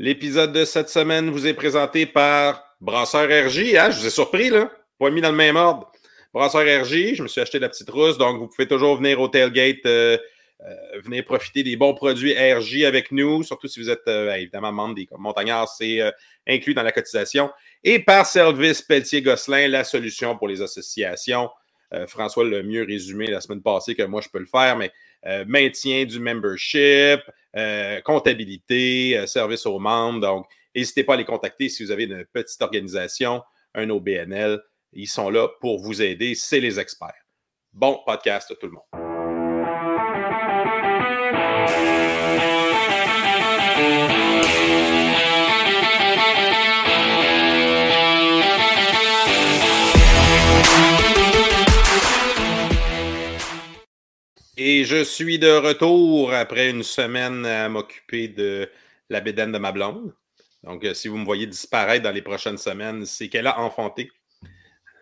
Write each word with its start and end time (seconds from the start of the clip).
L'épisode 0.00 0.52
de 0.52 0.64
cette 0.64 0.90
semaine 0.90 1.28
vous 1.28 1.48
est 1.48 1.54
présenté 1.54 2.06
par 2.06 2.76
Brasseur 2.80 3.24
RJ. 3.24 3.74
Hein? 3.74 3.90
Je 3.90 3.98
vous 3.98 4.06
ai 4.06 4.10
surpris, 4.10 4.48
là. 4.48 4.70
Pas 4.96 5.10
mis 5.10 5.20
dans 5.20 5.32
le 5.32 5.36
même 5.36 5.56
ordre. 5.56 5.90
Brasseur 6.32 6.62
RJ, 6.62 7.14
je 7.14 7.22
me 7.24 7.26
suis 7.26 7.40
acheté 7.40 7.58
la 7.58 7.68
petite 7.68 7.90
rousse, 7.90 8.16
donc 8.16 8.38
vous 8.38 8.46
pouvez 8.46 8.68
toujours 8.68 8.94
venir 8.94 9.20
au 9.20 9.26
tailgate, 9.26 9.84
euh, 9.86 10.16
euh, 10.64 11.00
venir 11.02 11.24
profiter 11.24 11.64
des 11.64 11.74
bons 11.74 11.94
produits 11.94 12.32
RJ 12.32 12.84
avec 12.84 13.10
nous, 13.10 13.42
surtout 13.42 13.66
si 13.66 13.80
vous 13.80 13.90
êtes 13.90 14.06
euh, 14.06 14.32
évidemment 14.34 14.70
membre 14.70 14.94
des 14.94 15.08
montagnards, 15.18 15.68
c'est 15.68 16.00
euh, 16.00 16.12
inclus 16.46 16.74
dans 16.74 16.84
la 16.84 16.92
cotisation. 16.92 17.50
Et 17.82 17.98
par 17.98 18.24
Service 18.24 18.82
Pelletier-Gosselin, 18.82 19.66
la 19.66 19.82
solution 19.82 20.36
pour 20.36 20.46
les 20.46 20.62
associations. 20.62 21.50
Euh, 21.94 22.06
François 22.06 22.44
l'a 22.44 22.62
mieux 22.62 22.84
résumé 22.84 23.26
la 23.28 23.40
semaine 23.40 23.62
passée 23.62 23.94
que 23.94 24.02
moi 24.02 24.20
je 24.20 24.28
peux 24.28 24.38
le 24.38 24.46
faire, 24.46 24.76
mais 24.76 24.92
euh, 25.26 25.44
maintien 25.46 26.04
du 26.04 26.20
membership, 26.20 27.20
euh, 27.56 28.00
comptabilité, 28.02 29.18
euh, 29.18 29.26
service 29.26 29.66
aux 29.66 29.78
membres. 29.78 30.20
Donc, 30.20 30.46
n'hésitez 30.74 31.04
pas 31.04 31.14
à 31.14 31.16
les 31.16 31.24
contacter 31.24 31.68
si 31.68 31.84
vous 31.84 31.90
avez 31.90 32.04
une 32.04 32.24
petite 32.32 32.60
organisation, 32.62 33.42
un 33.74 33.90
OBNL. 33.90 34.60
Ils 34.92 35.08
sont 35.08 35.30
là 35.30 35.48
pour 35.60 35.80
vous 35.80 36.00
aider. 36.00 36.34
C'est 36.34 36.60
les 36.60 36.78
experts. 36.78 37.26
Bon 37.72 38.00
podcast 38.06 38.50
à 38.50 38.54
tout 38.54 38.66
le 38.66 38.72
monde. 38.72 39.07
Et 54.70 54.84
je 54.84 55.02
suis 55.02 55.38
de 55.38 55.50
retour 55.50 56.34
après 56.34 56.68
une 56.68 56.82
semaine 56.82 57.46
à 57.46 57.70
m'occuper 57.70 58.28
de 58.28 58.68
la 59.08 59.20
bédaine 59.20 59.50
de 59.50 59.56
ma 59.56 59.72
blonde. 59.72 60.12
Donc, 60.62 60.84
euh, 60.84 60.92
si 60.92 61.08
vous 61.08 61.16
me 61.16 61.24
voyez 61.24 61.46
disparaître 61.46 62.02
dans 62.02 62.10
les 62.10 62.20
prochaines 62.20 62.58
semaines, 62.58 63.06
c'est 63.06 63.30
qu'elle 63.30 63.46
a 63.46 63.58
enfanté. 63.60 64.10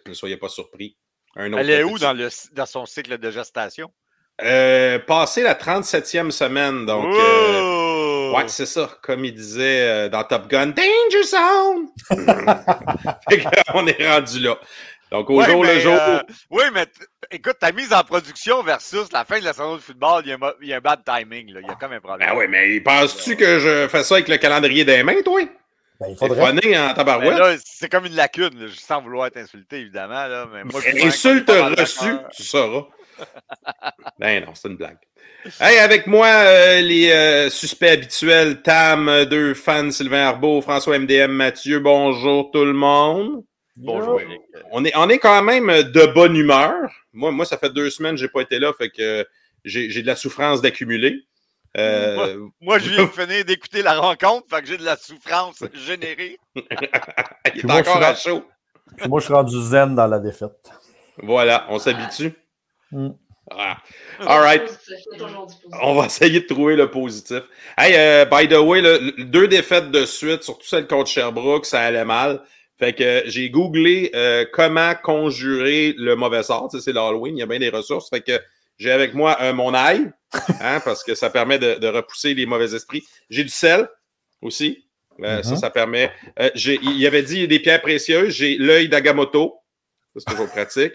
Ne 0.07 0.15
soyez 0.15 0.37
pas 0.37 0.49
surpris. 0.49 0.97
Un 1.35 1.53
autre 1.53 1.59
Elle 1.63 1.71
est 1.71 1.83
où 1.83 1.99
dans, 1.99 2.13
le, 2.13 2.29
dans 2.53 2.67
son 2.67 2.87
cycle 2.87 3.19
de 3.19 3.29
gestation? 3.33 3.91
Euh, 4.41 5.01
passé 5.01 5.43
la 5.43 5.55
37e 5.55 6.31
semaine. 6.31 6.87
Donc, 6.87 7.13
euh, 7.13 8.31
ouais, 8.37 8.47
c'est 8.47 8.67
ça. 8.67 8.89
Comme 9.03 9.25
il 9.25 9.35
disait 9.35 9.81
euh, 9.83 10.09
dans 10.09 10.23
Top 10.23 10.47
Gun, 10.47 10.69
Danger 10.69 11.25
Zone! 11.25 11.89
Fait 13.29 13.43
qu'on 13.73 13.85
est 13.89 14.09
rendu 14.09 14.39
là. 14.39 14.61
Donc, 15.11 15.29
au 15.31 15.39
Ouais, 15.39 15.47
jour 15.47 15.65
le 15.65 15.81
jour. 15.81 15.95
euh, 15.99 16.21
oui, 16.51 16.65
mais 16.73 16.87
écoute, 17.31 17.57
ta 17.61 17.73
mise 17.73 17.93
en 17.93 18.03
production 18.05 18.63
versus 18.63 19.11
la 19.13 19.25
fin 19.25 19.39
de 19.39 19.45
la 19.45 19.53
saison 19.53 19.77
de 19.77 19.81
football, 19.81 20.23
il 20.25 20.29
y 20.29 20.33
a 20.33 20.35
un, 20.37 20.39
mo- 20.39 20.55
il 20.63 20.69
y 20.69 20.73
a 20.73 20.77
un 20.77 20.81
bad 20.81 21.01
timing. 21.05 21.53
Là. 21.53 21.61
Il 21.63 21.67
y 21.67 21.71
a 21.71 21.75
comme 21.75 21.93
un 21.93 22.01
problème. 22.01 22.29
Ben 22.29 22.37
oui, 22.37 22.47
mais 22.49 22.81
penses-tu 22.81 23.37
que 23.37 23.59
je 23.59 23.89
fais 23.89 24.03
ça 24.03 24.15
avec 24.15 24.29
le 24.29 24.37
calendrier 24.37 24.85
des 24.85 25.03
mains, 25.03 25.23
toi? 25.25 25.41
Ben, 25.99 26.09
il 26.11 26.17
C'est 26.19 26.27
faudrait. 26.29 26.79
en 26.79 26.95
tabarouette. 26.95 27.39
là, 27.39 27.57
c'est 27.65 27.89
comme 27.91 28.07
une 28.07 28.15
lacune, 28.17 28.59
là, 28.59 28.67
sans 28.77 29.01
vouloir 29.01 29.31
t'insulter, 29.31 29.79
évidemment. 29.79 30.27
Là, 30.27 30.47
mais 30.53 30.65
moi, 30.65 30.81
suis 30.81 31.07
Insulte 31.07 31.51
reçue, 31.51 32.17
tu 32.35 32.43
sauras. 32.43 32.85
ben 34.19 34.45
non, 34.45 34.53
c'est 34.55 34.69
une 34.69 34.77
blague. 34.77 34.99
Hey, 35.61 35.79
avec 35.79 36.07
moi, 36.07 36.27
euh, 36.27 36.81
les 36.81 37.11
euh, 37.13 37.51
suspects 37.51 37.89
habituels, 37.89 38.63
Tam, 38.63 39.25
deux 39.27 39.55
fans, 39.55 39.91
Sylvain 39.91 40.27
Arbeau, 40.27 40.61
François 40.61 40.99
MDM, 40.99 41.31
Mathieu, 41.31 41.79
bonjour 41.79 42.51
tout 42.51 42.65
le 42.65 42.73
monde. 42.73 43.45
Bonjour, 43.77 44.21
Eric. 44.21 44.41
On 44.73 44.85
est, 44.85 44.93
on 44.97 45.09
est 45.09 45.19
quand 45.19 45.43
même 45.43 45.67
de 45.67 46.13
bonne 46.15 46.35
humeur. 46.37 46.75
Moi, 47.13 47.31
moi 47.31 47.45
ça 47.45 47.59
fait 47.59 47.71
deux 47.71 47.91
semaines 47.91 48.15
que 48.15 48.21
j'ai 48.21 48.29
pas 48.29 48.41
été 48.41 48.59
là, 48.59 48.73
fait 48.77 48.91
que 48.91 49.03
euh, 49.21 49.25
j'ai 49.65 49.91
j'ai 49.91 50.03
de 50.03 50.07
la 50.07 50.17
souffrance 50.17 50.63
d'accumuler. 50.63 51.27
Euh, 51.77 52.47
Moi, 52.61 52.79
je 52.79 52.89
viens 52.89 53.05
de 53.05 53.11
finir 53.11 53.45
d'écouter 53.45 53.83
la 53.83 53.99
rencontre, 53.99 54.47
fait 54.49 54.63
que 54.63 54.69
j'ai 54.69 54.79
de 54.79 54.85
la 54.85 54.97
souffrance 54.97 55.63
générée. 55.75 56.39
il 56.55 56.63
est 56.65 57.65
moi, 57.65 57.83
je 57.83 57.91
encore 57.91 57.97
suis 57.97 58.05
à 58.05 58.15
chaud. 58.15 58.45
Puis 58.97 59.09
moi, 59.09 59.21
je 59.21 59.27
suis 59.27 59.35
rendu 59.35 59.61
zen 59.61 59.95
dans 59.95 60.07
la 60.07 60.19
défaite. 60.19 60.71
Voilà, 61.19 61.67
on 61.69 61.79
s'habitue. 61.79 62.33
Mm. 62.93 63.11
Ah. 63.51 63.77
All 64.21 64.41
right. 64.41 64.63
On 65.83 65.95
va 65.95 66.07
essayer 66.07 66.41
de 66.41 66.47
trouver 66.47 66.77
le 66.77 66.91
positif. 66.91 67.43
Hey, 67.77 67.95
euh, 67.95 68.25
by 68.25 68.49
the 68.49 68.59
way, 68.59 68.83
deux 69.19 69.47
défaites 69.47 69.91
de 69.91 70.05
suite, 70.05 70.43
surtout 70.43 70.67
celle 70.67 70.87
contre 70.87 71.11
Sherbrooke, 71.11 71.67
ça 71.67 71.83
allait 71.83 72.05
mal. 72.05 72.43
Fait 72.79 72.93
que 72.93 73.03
euh, 73.03 73.23
j'ai 73.27 73.49
googlé 73.51 74.11
euh, 74.15 74.45
comment 74.53 74.93
conjurer 75.03 75.95
le 75.97 76.15
mauvais 76.17 76.43
sort. 76.43 76.69
Tu 76.71 76.77
sais, 76.79 76.85
c'est 76.85 76.93
l'Halloween, 76.93 77.37
il 77.37 77.41
y 77.41 77.43
a 77.43 77.47
bien 77.47 77.59
des 77.59 77.71
ressources. 77.71 78.11
Fait 78.11 78.21
que 78.21 78.39
j'ai 78.79 78.91
avec 78.91 79.15
moi 79.15 79.39
euh, 79.41 79.53
mon 79.55 79.73
ail, 79.73 80.11
hein, 80.61 80.81
parce 80.85 81.03
que 81.03 81.15
ça 81.15 81.31
permet 81.31 81.59
de, 81.59 81.77
de 81.77 81.87
repousser 81.89 82.35
les 82.35 82.45
mauvais 82.47 82.75
esprits. 82.75 83.03
J'ai 83.31 83.43
du 83.45 83.49
sel 83.51 83.89
aussi. 84.43 84.85
Euh, 85.23 85.43
Ça, 85.43 85.53
Mhm. 85.53 85.57
ça 85.57 85.71
permet. 85.71 86.11
euh, 86.41 86.51
j'ai- 86.55 86.79
il 86.83 87.07
avait 87.07 87.23
dit 87.23 87.49
des 87.49 87.59
pierres 87.61 87.81
précieuses. 87.81 88.35
J'ai 88.35 88.57
l'œil 88.59 88.91
d'Agamotto. 88.91 89.55
Ça, 90.15 90.21
c'est 90.27 90.33
toujours 90.35 90.51
pratique. 90.51 90.93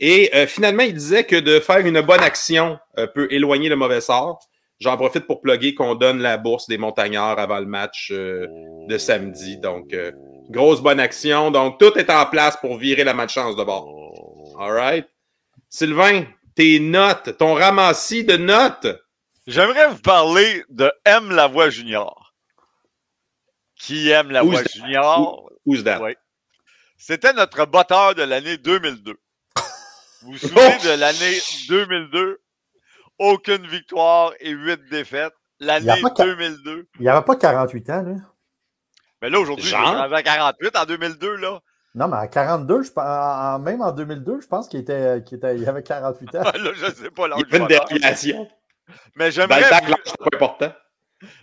Et 0.00 0.30
euh, 0.34 0.46
finalement, 0.46 0.82
il 0.82 0.92
disait 0.92 1.24
que 1.24 1.36
de 1.36 1.58
faire 1.60 1.78
une 1.86 2.00
bonne 2.02 2.22
action 2.22 2.78
euh, 2.98 3.06
peut 3.06 3.28
éloigner 3.30 3.70
le 3.70 3.76
mauvais 3.76 4.02
sort. 4.02 4.40
J'en 4.80 4.96
profite 4.98 5.26
pour 5.26 5.40
plugger 5.40 5.74
qu'on 5.74 5.94
donne 5.94 6.20
la 6.20 6.36
bourse 6.36 6.66
des 6.68 6.76
montagnards 6.76 7.38
avant 7.38 7.60
le 7.60 7.66
match 7.66 8.10
euh, 8.12 8.46
de 8.88 8.98
samedi. 8.98 9.56
Donc, 9.58 9.94
euh, 9.94 10.10
grosse 10.52 10.80
bonne 10.80 11.00
action. 11.00 11.50
Donc, 11.50 11.78
tout 11.78 11.96
est 11.98 12.10
en 12.10 12.26
place 12.26 12.56
pour 12.58 12.76
virer 12.78 13.04
la 13.04 13.14
malchance 13.14 13.56
de 13.56 13.64
bord. 13.64 14.56
All 14.60 14.72
right. 14.72 15.08
Sylvain, 15.68 16.24
tes 16.54 16.78
notes, 16.78 17.36
ton 17.38 17.54
ramassis 17.54 18.24
de 18.24 18.36
notes. 18.36 18.86
J'aimerais 19.46 19.88
vous 19.88 19.98
parler 20.00 20.62
de 20.68 20.92
M. 21.04 21.30
Lavoie 21.30 21.70
Junior. 21.70 22.32
Qui 23.76 24.10
aime 24.10 24.30
Lavoie 24.30 24.60
Who's 24.60 24.62
that? 24.64 24.78
Junior? 24.78 25.50
Who's 25.66 25.84
that? 25.84 26.00
Ouais. 26.00 26.16
C'était 26.96 27.32
notre 27.32 27.64
botteur 27.66 28.14
de 28.14 28.22
l'année 28.22 28.56
2002. 28.58 29.14
Vous 30.22 30.32
vous 30.32 30.38
souvenez 30.38 30.78
de 30.84 31.00
l'année 31.00 31.40
2002? 31.68 32.40
Aucune 33.18 33.66
victoire 33.66 34.32
et 34.38 34.50
huit 34.50 34.80
défaites. 34.90 35.32
L'année 35.58 36.00
pas 36.00 36.10
qu'à- 36.10 36.24
2002. 36.24 36.88
Il 36.96 37.02
n'y 37.02 37.08
avait 37.08 37.24
pas 37.24 37.34
48 37.36 37.90
ans, 37.90 38.02
là. 38.02 38.14
Mais 39.22 39.30
là, 39.30 39.38
aujourd'hui, 39.40 39.64
je 39.66 39.74
rendu 39.76 40.14
à 40.14 40.22
48 40.22 40.76
en 40.76 40.84
2002, 40.84 41.36
là. 41.36 41.60
Non, 41.94 42.08
mais 42.08 42.16
à 42.16 42.26
42, 42.26 42.82
je, 42.82 42.90
pense- 42.90 43.04
en- 43.04 43.54
en- 43.54 43.58
même 43.60 43.80
en 43.82 43.92
2002, 43.92 44.40
je 44.40 44.46
pense 44.48 44.68
qu'il 44.68 44.80
était, 44.80 45.22
il 45.56 45.68
avait 45.68 45.82
48 45.82 46.34
ans. 46.34 46.42
là, 46.54 46.70
je 46.74 46.92
sais 46.92 47.10
pas 47.10 47.28
Il 47.36 47.46
y 47.54 47.56
une 47.56 47.66
déviation. 47.68 48.48
Mais 49.14 49.26
Dans 49.26 49.30
j'aimerais 49.30 49.64
important. 50.32 50.72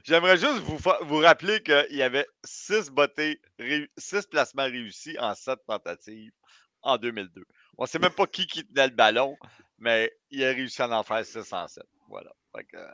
J'aimerais 0.04 0.36
juste 0.38 0.58
vous, 1.04 1.18
rappeler 1.20 1.62
qu'il 1.64 1.96
y 1.96 2.04
avait 2.04 2.28
six 2.44 2.90
bottés, 2.92 3.40
réu- 3.58 3.88
six 3.98 4.28
placements 4.28 4.64
réussis 4.66 5.18
en 5.20 5.34
sept 5.36 5.60
tentatives 5.66 6.34
en 6.82 6.98
2002. 6.98 7.46
On 7.78 7.84
ne 7.84 7.88
sait 7.88 8.00
même 8.00 8.12
pas 8.12 8.28
qui, 8.28 8.46
qui 8.46 8.66
tenait 8.68 8.88
le 8.90 8.94
ballon, 8.96 9.38
mais 9.78 10.12
il 10.32 10.44
a 10.44 10.48
réussi 10.50 10.82
à 10.82 10.90
en 10.90 11.04
faire 11.04 11.26
six 11.26 11.54
en 11.54 11.68
sept. 11.70 11.86
Voilà. 12.10 12.32
Fait 12.54 12.66
que, 12.66 12.76
euh, 12.76 12.88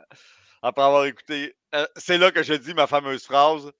après 0.66 0.82
avoir 0.82 1.04
écouté, 1.06 1.54
euh, 1.74 1.86
c'est 1.96 2.18
là 2.18 2.30
que 2.30 2.42
je 2.42 2.54
dis 2.54 2.74
ma 2.74 2.86
fameuse 2.86 3.24
phrase 3.24 3.70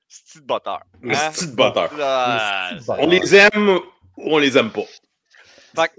botteur. 0.42 0.80
Hein? 1.04 1.32
style 1.32 1.54
botteur. 1.54 1.90
Ah, 2.00 2.70
style 2.78 2.94
On 2.98 3.06
les 3.08 3.34
aime 3.34 3.68
ou 3.68 3.82
on 4.34 4.38
les 4.38 4.56
aime 4.56 4.70
pas. 4.70 4.82
Fait 5.74 5.92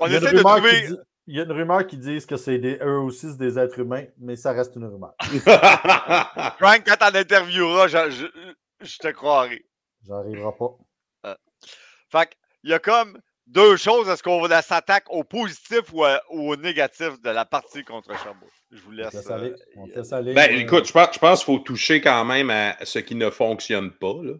On 0.00 0.06
il, 0.06 0.12
y 0.12 0.16
a 0.16 0.18
une 0.18 0.24
essaie 0.24 0.32
de 0.32 0.36
rumeur 0.38 0.56
trouver- 0.56 0.80
qui 0.82 0.88
dit, 0.88 0.96
il 1.26 1.36
y 1.36 1.40
a 1.40 1.44
une 1.44 1.52
rumeur 1.52 1.86
qui 1.86 1.96
dit 1.98 2.26
que 2.26 2.36
c'est 2.36 2.58
des, 2.58 2.76
eux 2.82 2.98
aussi, 2.98 3.36
des 3.36 3.58
êtres 3.58 3.78
humains, 3.80 4.04
mais 4.18 4.36
ça 4.36 4.52
reste 4.52 4.76
une 4.76 4.84
rumeur. 4.86 5.14
Frank, 6.58 6.82
quand 6.86 6.96
t'en 6.98 7.14
intervieweras, 7.14 7.88
je, 7.88 8.10
je- 8.10 8.86
je 8.86 8.98
te 8.98 9.08
croirai. 9.08 9.64
J'arriverai 10.06 10.52
pas. 10.58 11.36
Fait 12.10 12.26
que, 12.26 12.34
il 12.64 12.70
y 12.70 12.74
a 12.74 12.78
comme 12.78 13.20
deux 13.48 13.76
choses. 13.76 14.08
Est-ce 14.08 14.22
qu'on 14.22 14.40
va 14.40 14.62
s'attaque 14.62 15.04
au 15.10 15.24
positif 15.24 15.80
ou, 15.92 16.04
à- 16.04 16.20
ou 16.30 16.50
au 16.52 16.56
négatif 16.56 17.20
de 17.22 17.30
la 17.30 17.44
partie 17.44 17.84
contre 17.84 18.10
Sherbrooke? 18.22 18.50
Je 18.70 18.80
vous 18.80 18.90
laisse. 18.92 19.30
aller. 19.30 19.50
euh, 19.50 19.56
On 19.76 19.88
te 19.88 19.98
laisse 19.98 20.12
aller. 20.12 20.34
ben, 20.34 20.50
Euh, 20.52 20.58
écoute, 20.60 20.86
je 20.86 20.92
pense, 20.92 21.08
je 21.14 21.18
pense 21.18 21.44
qu'il 21.44 21.54
faut 21.54 21.58
toucher 21.60 22.00
quand 22.00 22.24
même 22.24 22.50
à 22.50 22.76
ce 22.84 22.98
qui 22.98 23.14
ne 23.14 23.30
fonctionne 23.30 23.90
pas. 23.90 24.14
Là. 24.22 24.34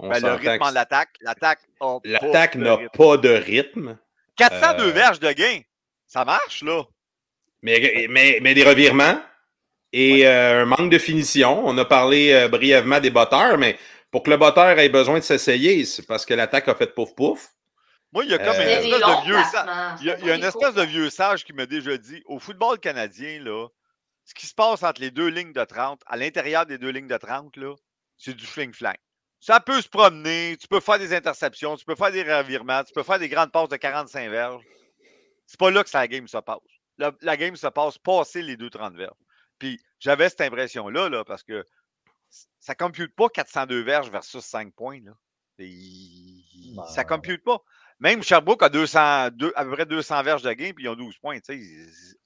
On 0.00 0.08
ben, 0.08 0.20
le 0.20 0.32
rythme 0.32 0.62
en 0.62 0.70
l'attaque. 0.70 1.10
L'attaque 1.20 1.60
de 1.80 2.60
n'a 2.62 2.74
rythme. 2.76 2.88
pas 2.96 3.16
de 3.16 3.28
rythme, 3.30 3.96
402 4.36 4.84
euh, 4.88 4.90
verges 4.90 5.20
de 5.20 5.32
gain. 5.32 5.60
Ça 6.06 6.24
marche, 6.24 6.62
là. 6.62 6.82
mais, 7.62 8.06
mais, 8.10 8.38
mais 8.42 8.54
des 8.54 8.64
revirements 8.64 9.20
et 9.92 10.26
euh, 10.26 10.62
un 10.62 10.64
manque 10.66 10.90
de 10.90 10.98
finition. 10.98 11.64
On 11.66 11.76
a 11.78 11.84
parlé 11.84 12.32
euh, 12.32 12.48
brièvement 12.48 13.00
des 13.00 13.10
botteurs, 13.10 13.56
mais 13.58 13.78
pour 14.10 14.22
que 14.24 14.30
le 14.30 14.36
botteur 14.36 14.78
ait 14.78 14.88
besoin 14.88 15.18
de 15.20 15.24
s'essayer, 15.24 15.84
c'est 15.84 16.06
parce 16.06 16.26
que 16.26 16.34
l'attaque 16.34 16.68
a 16.68 16.74
fait 16.74 16.92
pouf 16.94 17.14
pouf. 17.14 17.48
Moi, 18.14 18.24
il 18.24 18.30
y 18.30 18.34
a 18.34 18.38
comme 18.38 18.54
Euh, 18.56 18.80
une 18.80 18.84
Il 18.84 18.90
y 18.90 18.94
a 18.94 18.96
espèce 18.96 19.24
de 19.24 19.24
vieux 19.24 19.42
sage. 19.44 19.98
Il 20.00 20.06
y 20.06 20.10
a, 20.10 20.18
il 20.18 20.26
y 20.26 20.30
a 20.30 20.34
une 20.36 20.44
espèce 20.44 20.74
de 20.74 20.82
vieux 20.82 21.10
sage 21.10 21.44
qui 21.44 21.52
m'a 21.52 21.66
déjà 21.66 21.96
dit 21.98 22.22
au 22.26 22.38
football 22.38 22.78
canadien, 22.78 23.42
là, 23.42 23.66
ce 24.24 24.34
qui 24.34 24.46
se 24.46 24.54
passe 24.54 24.82
entre 24.84 25.00
les 25.00 25.10
deux 25.10 25.28
lignes 25.28 25.52
de 25.52 25.64
30, 25.64 26.00
à 26.06 26.16
l'intérieur 26.16 26.64
des 26.64 26.78
deux 26.78 26.90
lignes 26.90 27.08
de 27.08 27.16
30, 27.16 27.56
là, 27.56 27.74
c'est 28.16 28.34
du 28.34 28.46
fling-flang. 28.46 28.94
Ça 29.40 29.60
peut 29.60 29.82
se 29.82 29.88
promener, 29.88 30.56
tu 30.58 30.68
peux 30.68 30.80
faire 30.80 30.98
des 30.98 31.12
interceptions, 31.12 31.76
tu 31.76 31.84
peux 31.84 31.96
faire 31.96 32.12
des 32.12 32.22
revirements, 32.22 32.84
tu 32.84 32.92
peux 32.94 33.02
faire 33.02 33.18
des 33.18 33.28
grandes 33.28 33.52
passes 33.52 33.68
de 33.68 33.76
45 33.76 34.30
verges. 34.30 34.62
C'est 35.46 35.58
pas 35.58 35.70
là 35.70 35.84
que 35.84 35.90
la 35.92 36.08
game 36.08 36.26
se 36.28 36.38
passe. 36.38 36.58
La, 36.96 37.12
la 37.20 37.36
game 37.36 37.56
se 37.56 37.66
passe 37.66 37.98
passer 37.98 38.40
les 38.42 38.56
deux 38.56 38.70
30 38.70 38.94
verges. 38.94 39.10
Puis 39.58 39.78
j'avais 39.98 40.28
cette 40.28 40.40
impression-là, 40.40 41.08
là, 41.08 41.24
parce 41.24 41.42
que 41.42 41.66
ça 42.60 42.72
ne 42.72 42.84
compute 42.84 43.14
pas 43.14 43.28
402 43.28 43.82
verges 43.82 44.10
versus 44.10 44.44
5 44.44 44.72
points. 44.72 45.00
Là. 45.04 45.12
Ça 46.88 47.02
ne 47.02 47.08
compute 47.08 47.42
pas. 47.44 47.58
Même 48.00 48.22
Sherbrooke 48.22 48.62
a 48.62 48.68
200, 48.68 48.98
à 48.98 49.30
peu 49.30 49.70
près 49.70 49.86
200 49.86 50.22
verges 50.22 50.42
de 50.42 50.52
game, 50.52 50.74
puis 50.74 50.84
ils 50.84 50.88
ont 50.88 50.96
12 50.96 51.16
points. 51.18 51.38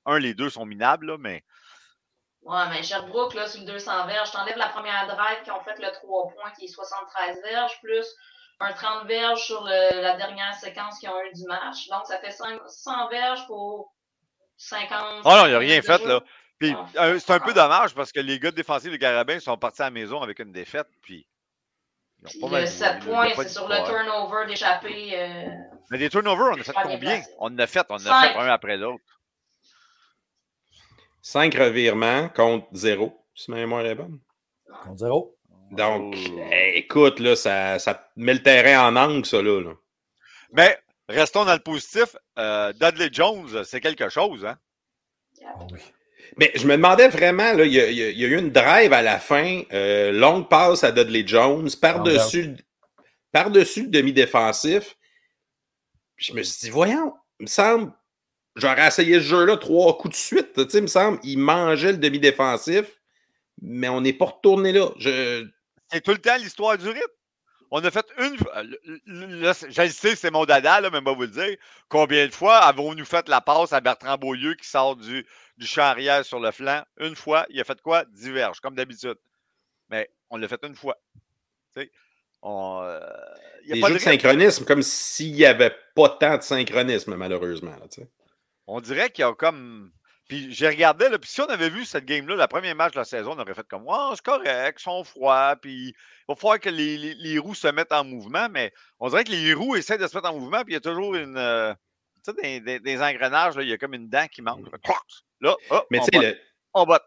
Un, 0.07 0.19
les 0.19 0.35
deux 0.35 0.51
sont 0.51 0.65
minables, 0.65 1.07
là, 1.07 1.17
mais. 1.19 1.45
Ouais, 2.43 2.69
mais 2.71 2.83
Sherbrooke, 2.83 3.35
là, 3.35 3.47
sur 3.47 3.61
le 3.61 3.67
200 3.67 4.07
verges, 4.07 4.31
t'enlèves 4.31 4.57
la 4.57 4.69
première 4.69 5.07
drive 5.07 5.43
qui 5.45 5.51
ont 5.51 5.61
fait 5.61 5.79
le 5.79 5.91
3 5.93 6.29
points, 6.31 6.51
qui 6.59 6.65
est 6.65 6.69
73 6.69 7.43
verges, 7.43 7.81
plus 7.83 8.07
un 8.61 8.73
30 8.73 9.07
verges 9.07 9.45
sur 9.45 9.63
la 9.63 10.17
dernière 10.17 10.55
séquence 10.55 10.99
qui 10.99 11.09
ont 11.09 11.21
eu 11.23 11.33
du 11.33 11.45
match. 11.45 11.89
Donc, 11.89 12.07
ça 12.07 12.19
fait 12.19 12.33
100 12.33 13.09
verges 13.09 13.47
pour 13.47 13.93
50. 14.57 15.23
Oh 15.25 15.29
non, 15.29 15.47
il 15.47 15.51
n'y 15.51 15.55
a 15.55 15.59
rien 15.59 15.83
fait, 15.83 16.05
là. 16.05 16.23
Puis, 16.59 16.75
euh, 16.97 17.19
c'est 17.21 17.33
un 17.33 17.39
peu 17.39 17.55
dommage 17.55 17.95
parce 17.95 18.11
que 18.11 18.19
les 18.19 18.41
gars 18.41 18.51
défensifs 18.51 18.91
de 18.91 18.97
Carabin 18.97 19.39
sont 19.39 19.57
partis 19.57 19.83
à 19.83 19.87
la 19.87 19.91
maison 19.93 20.23
avec 20.23 20.41
une 20.41 20.51
défaite, 20.51 20.89
puis 21.03 21.27
le 22.23 22.67
7 22.67 23.05
points, 23.05 23.29
c'est 23.37 23.49
sur 23.49 23.69
le 23.69 23.77
turnover 23.87 24.47
d'échapper. 24.47 25.11
Euh, 25.15 25.49
Mais 25.91 25.99
des 25.99 26.11
turnovers, 26.11 26.57
on 26.57 26.61
a 26.61 26.65
fait 26.65 26.73
combien? 26.83 27.23
On 27.39 27.47
en 27.47 27.59
a 27.59 27.67
fait, 27.67 27.87
on 27.89 27.95
en 27.95 28.07
a 28.07 28.29
fait 28.29 28.35
un 28.37 28.49
après 28.49 28.77
l'autre. 28.77 29.05
5 31.23 31.55
revirements 31.55 32.29
contre 32.31 32.67
0, 32.73 33.25
si 33.35 33.51
ma 33.51 33.59
mémoire 33.59 33.85
est 33.87 33.95
bonne. 33.95 34.19
Contre 34.85 34.99
0. 34.99 35.37
Donc, 35.71 36.17
oh. 36.17 36.41
écoute, 36.75 37.21
là, 37.21 37.37
ça, 37.37 37.79
ça, 37.79 38.09
met 38.17 38.35
le 38.35 38.43
terrain 38.43 38.89
en 38.89 38.97
angle, 38.97 39.27
ça, 39.27 39.43
là. 39.43 39.75
Mais 40.53 40.79
restons 41.09 41.45
dans 41.45 41.53
le 41.53 41.59
positif. 41.59 42.17
Euh, 42.39 42.73
Dudley 42.73 43.11
Jones, 43.13 43.65
c'est 43.65 43.81
quelque 43.81 44.09
chose, 44.09 44.47
hein? 44.47 44.57
Oh 45.61 45.67
oui. 45.71 45.81
Mais 46.37 46.53
je 46.55 46.67
me 46.67 46.77
demandais 46.77 47.09
vraiment, 47.09 47.53
là, 47.53 47.65
il, 47.65 47.73
y 47.73 47.81
a, 47.81 48.27
eu 48.27 48.39
une 48.39 48.51
drive 48.51 48.93
à 48.93 49.03
la 49.03 49.19
fin, 49.19 49.63
euh, 49.73 50.13
longue 50.13 50.49
passe 50.49 50.85
à 50.85 50.93
Dudley 50.93 51.27
Jones, 51.27 51.71
par-dessus 51.81 52.57
par 53.33 53.51
-dessus 53.51 53.83
le 53.83 53.89
demi-défensif. 53.89 54.97
Je 56.17 56.33
me 56.33 56.43
suis 56.43 56.67
dit, 56.67 56.71
voyons, 56.71 57.15
il 57.39 57.45
me 57.45 57.49
semble, 57.49 57.93
j'aurais 58.57 58.87
essayé 58.87 59.15
ce 59.15 59.25
jeu-là 59.25 59.57
trois 59.57 59.97
coups 59.99 60.15
de 60.15 60.21
suite. 60.21 60.53
Tu 60.55 60.69
sais, 60.69 60.79
il 60.79 60.83
me 60.83 60.87
semble, 60.87 61.19
il 61.23 61.39
mangeait 61.39 61.93
le 61.93 61.99
demi-défensif, 61.99 62.85
mais 63.63 63.89
on 63.89 64.01
n'est 64.01 64.13
pas 64.13 64.27
retourné 64.27 64.73
là. 64.73 64.91
Je... 64.99 65.47
C'est 65.91 66.03
tout 66.03 66.11
le 66.11 66.19
temps 66.19 66.37
l'histoire 66.37 66.77
du 66.77 66.89
rythme. 66.89 67.18
On 67.71 67.85
a 67.85 67.91
fait 67.91 68.07
une. 68.19 68.37
Là, 69.43 69.53
je 69.53 69.89
sais, 69.91 70.17
c'est 70.17 70.31
mon 70.31 70.45
dada, 70.45 70.81
là, 70.81 70.91
mais 70.91 71.01
va 71.01 71.13
vous 71.13 71.23
le 71.23 71.29
dire. 71.29 71.57
Combien 71.89 72.27
de 72.27 72.33
fois 72.33 72.59
avons-nous 72.59 73.05
fait 73.05 73.29
la 73.29 73.41
passe 73.41 73.73
à 73.73 73.81
Bertrand 73.81 74.17
Beaulieu 74.17 74.55
qui 74.55 74.67
sort 74.67 74.97
du, 74.97 75.27
du 75.59 75.67
champ 75.67 75.83
arrière 75.83 76.25
sur 76.25 76.41
le 76.41 76.51
flanc? 76.51 76.83
Une 76.99 77.15
fois, 77.15 77.47
il 77.51 77.61
a 77.61 77.65
fait 77.65 77.81
quoi? 77.83 78.05
Diverge, 78.07 78.61
comme 78.61 78.75
d'habitude. 78.75 79.19
Mais 79.91 80.11
on 80.31 80.39
l'a 80.39 80.49
fait 80.49 80.63
une 80.65 80.75
fois. 80.75 80.97
Tu 81.77 81.91
on, 82.41 82.81
euh, 82.83 83.01
Des 83.69 83.81
jeux 83.81 83.95
de, 83.95 83.99
synchronisme, 83.99 84.65
comme 84.65 84.83
s'il 84.83 85.33
n'y 85.33 85.45
avait 85.45 85.75
pas 85.95 86.09
tant 86.09 86.37
de 86.37 86.43
synchronisme, 86.43 87.17
malheureusement. 87.17 87.73
Là, 87.73 88.05
on 88.67 88.81
dirait 88.81 89.11
qu'il 89.11 89.23
y 89.23 89.29
a 89.29 89.35
comme 89.35 89.91
puis 90.29 90.53
j'ai 90.53 90.69
regardé, 90.69 91.09
là, 91.09 91.19
puis 91.19 91.31
si 91.31 91.41
on 91.41 91.47
avait 91.47 91.71
vu 91.71 91.87
cette 91.87 92.05
game-là, 92.05 92.37
le 92.37 92.47
premier 92.47 92.75
match 92.75 92.93
de 92.93 92.99
la 92.99 93.05
saison, 93.07 93.33
on 93.33 93.41
aurait 93.41 93.55
fait 93.55 93.67
comme 93.67 93.85
oh, 93.87 94.13
c'est 94.15 94.25
correct, 94.25 94.79
ils 94.79 94.83
sont 94.83 95.03
froids, 95.03 95.57
puis 95.57 95.89
il 95.89 95.95
va 96.29 96.35
falloir 96.37 96.61
que 96.61 96.69
les, 96.69 96.99
les, 96.99 97.39
roues 97.39 97.55
se 97.55 97.69
mettent 97.69 97.93
en 97.93 98.05
mouvement, 98.05 98.47
mais 98.51 98.73
on 99.01 99.09
dirait 99.09 99.25
que 99.25 99.31
les 99.31 99.55
roues 99.55 99.75
essaient 99.77 99.97
de 99.97 100.07
se 100.07 100.15
mettre 100.15 100.31
en 100.31 100.39
mouvement, 100.39 100.63
puis 100.65 100.73
il 100.73 100.75
y 100.75 100.77
a 100.77 100.81
toujours 100.81 101.15
une. 101.15 101.39
Euh, 101.39 101.73
tu 102.25 102.33
sais, 102.39 102.61
des, 102.61 102.79
des, 102.79 103.01
engrenages, 103.01 103.57
là, 103.57 103.63
il 103.63 103.71
y 103.71 103.73
a 103.73 103.79
comme 103.79 103.95
une 103.95 104.11
dent 104.11 104.27
qui 104.31 104.43
manque. 104.43 104.67
Là, 105.41 105.57
oh, 105.71 105.81
mais 105.91 106.01
on, 106.01 106.19
botte. 106.19 106.37
on 106.75 106.85
botte. 106.85 107.07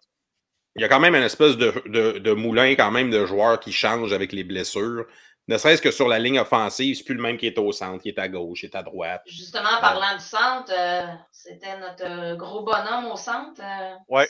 Il 0.75 0.81
y 0.81 0.85
a 0.85 0.88
quand 0.88 1.00
même 1.00 1.15
une 1.15 1.23
espèce 1.23 1.57
de, 1.57 1.73
de, 1.85 2.18
de, 2.18 2.31
moulin 2.31 2.75
quand 2.75 2.91
même 2.91 3.12
de 3.12 3.25
joueurs 3.25 3.59
qui 3.59 3.71
changent 3.71 4.13
avec 4.13 4.31
les 4.31 4.44
blessures. 4.44 5.06
Ne 5.47 5.57
serait-ce 5.57 5.81
que 5.81 5.91
sur 5.91 6.07
la 6.07 6.19
ligne 6.19 6.39
offensive, 6.39 6.95
c'est 6.95 7.03
plus 7.03 7.15
le 7.15 7.21
même 7.21 7.38
qui 7.38 7.47
est 7.47 7.57
au 7.57 7.71
centre, 7.71 8.01
qui 8.01 8.09
est 8.09 8.19
à 8.19 8.29
gauche, 8.29 8.61
qui 8.61 8.67
est 8.67 8.75
à 8.75 8.83
droite. 8.83 9.23
Justement, 9.25 9.79
parlant 9.81 10.15
du 10.15 10.23
centre, 10.23 10.71
euh, 10.71 11.07
c'était 11.31 11.79
notre 11.79 12.05
euh, 12.05 12.35
gros 12.35 12.63
bonhomme 12.63 13.05
au 13.11 13.15
centre. 13.15 13.61
Euh, 13.61 13.95
oui. 14.09 14.23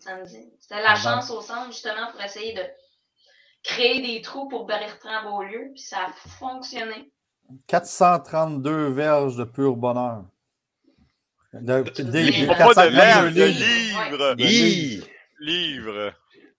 C'était 0.00 0.82
la 0.82 0.94
chance 0.94 1.30
au 1.30 1.40
centre, 1.40 1.66
justement, 1.72 2.10
pour 2.10 2.22
essayer 2.22 2.54
de 2.54 2.62
créer 3.62 4.00
des 4.00 4.22
trous 4.22 4.48
pour 4.48 4.66
Bertrand 4.66 5.24
Beaulieu, 5.24 5.70
puis 5.74 5.82
ça 5.82 6.06
a 6.06 6.28
fonctionné. 6.38 7.10
432 7.66 8.90
verges 8.90 9.36
de 9.36 9.44
pur 9.44 9.76
bonheur. 9.76 10.24
De, 11.52 11.82
de, 11.82 12.02
de, 12.02 12.74
pas 12.74 12.86
de 12.86 12.94
verges, 12.94 13.34
de 13.34 13.44
livres. 13.44 14.34
Livres. 14.36 15.14
Livres. 15.40 16.12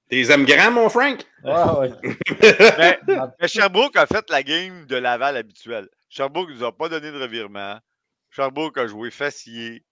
T'es 0.09 0.31
aimes 0.31 0.45
grand, 0.45 0.71
mon 0.71 0.89
Frank? 0.89 1.25
Ah, 1.43 1.79
ouais. 1.79 1.91
mais, 2.41 2.97
Sherbrooke 3.47 3.97
a 3.97 4.05
fait 4.05 4.29
la 4.29 4.43
game 4.43 4.85
de 4.85 4.95
Laval 4.95 5.35
habituelle. 5.35 5.89
Sherbrooke 6.09 6.49
ne 6.49 6.55
nous 6.55 6.63
a 6.63 6.75
pas 6.75 6.87
donné 6.87 7.11
de 7.11 7.19
revirement. 7.19 7.77
Sherbrooke 8.31 8.77
a 8.77 8.87
joué 8.87 9.11
facier. 9.11 9.83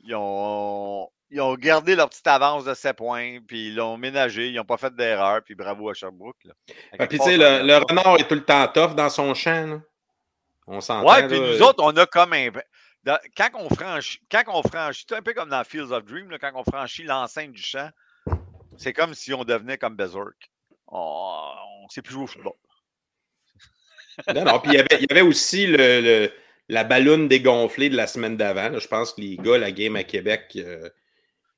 Ils 0.00 0.14
ont, 0.14 1.08
ils 1.30 1.40
ont 1.40 1.54
gardé 1.54 1.96
leur 1.96 2.08
petite 2.08 2.26
avance 2.26 2.64
de 2.64 2.74
7 2.74 2.96
points, 2.96 3.38
puis 3.46 3.68
ils 3.68 3.74
l'ont 3.74 3.96
ménagé. 3.96 4.48
Ils 4.48 4.56
n'ont 4.56 4.64
pas 4.64 4.76
fait 4.76 4.94
d'erreur, 4.94 5.42
puis 5.42 5.54
bravo 5.54 5.90
à 5.90 5.94
Sherbrooke. 5.94 6.44
Là. 6.44 6.54
puis 7.06 7.18
tu 7.18 7.24
sais, 7.24 7.36
le, 7.36 7.66
le, 7.66 7.76
renard 7.78 8.20
est 8.20 8.28
tout 8.28 8.34
le 8.34 8.44
temps 8.44 8.68
tough 8.68 8.94
dans 8.94 9.10
son 9.10 9.34
champ. 9.34 9.66
Là. 9.66 9.80
On 10.66 10.80
s'entend. 10.80 11.10
Ouais, 11.10 11.26
puis 11.26 11.40
nous 11.40 11.62
autres, 11.62 11.82
on 11.82 11.96
a 11.96 12.06
comme 12.06 12.32
un. 12.32 12.50
Quand 13.36 13.50
on 13.54 13.68
franchit, 13.68 14.20
quand 14.30 14.44
on 14.46 14.62
franchit, 14.62 15.04
c'est 15.08 15.16
un 15.16 15.22
peu 15.22 15.34
comme 15.34 15.50
dans 15.50 15.64
Fields 15.64 15.92
of 15.92 16.04
Dream, 16.04 16.30
là, 16.30 16.38
quand 16.38 16.52
on 16.54 16.64
franchit 16.64 17.02
l'enceinte 17.02 17.52
du 17.52 17.62
champ, 17.62 17.90
c'est 18.76 18.92
comme 18.92 19.14
si 19.14 19.32
on 19.32 19.44
devenait 19.44 19.78
comme 19.78 19.96
Berserk. 19.96 20.50
On 20.88 21.52
ne 21.84 21.88
sait 21.88 22.02
plus 22.02 22.14
jouer 22.14 22.24
au 22.24 22.26
football. 22.26 22.54
non, 24.34 24.44
non. 24.44 24.60
Puis 24.60 24.72
il 24.72 24.74
y 24.74 24.78
avait, 24.78 24.96
il 25.00 25.06
y 25.08 25.12
avait 25.12 25.22
aussi 25.22 25.66
le, 25.66 26.30
la 26.68 26.84
ballonne 26.84 27.28
dégonflée 27.28 27.88
de 27.88 27.96
la 27.96 28.06
semaine 28.06 28.36
d'avant. 28.36 28.78
Je 28.78 28.88
pense 28.88 29.12
que 29.12 29.20
les 29.20 29.36
gars, 29.36 29.58
la 29.58 29.72
game 29.72 29.96
à 29.96 30.04
Québec, 30.04 30.52
euh, 30.56 30.88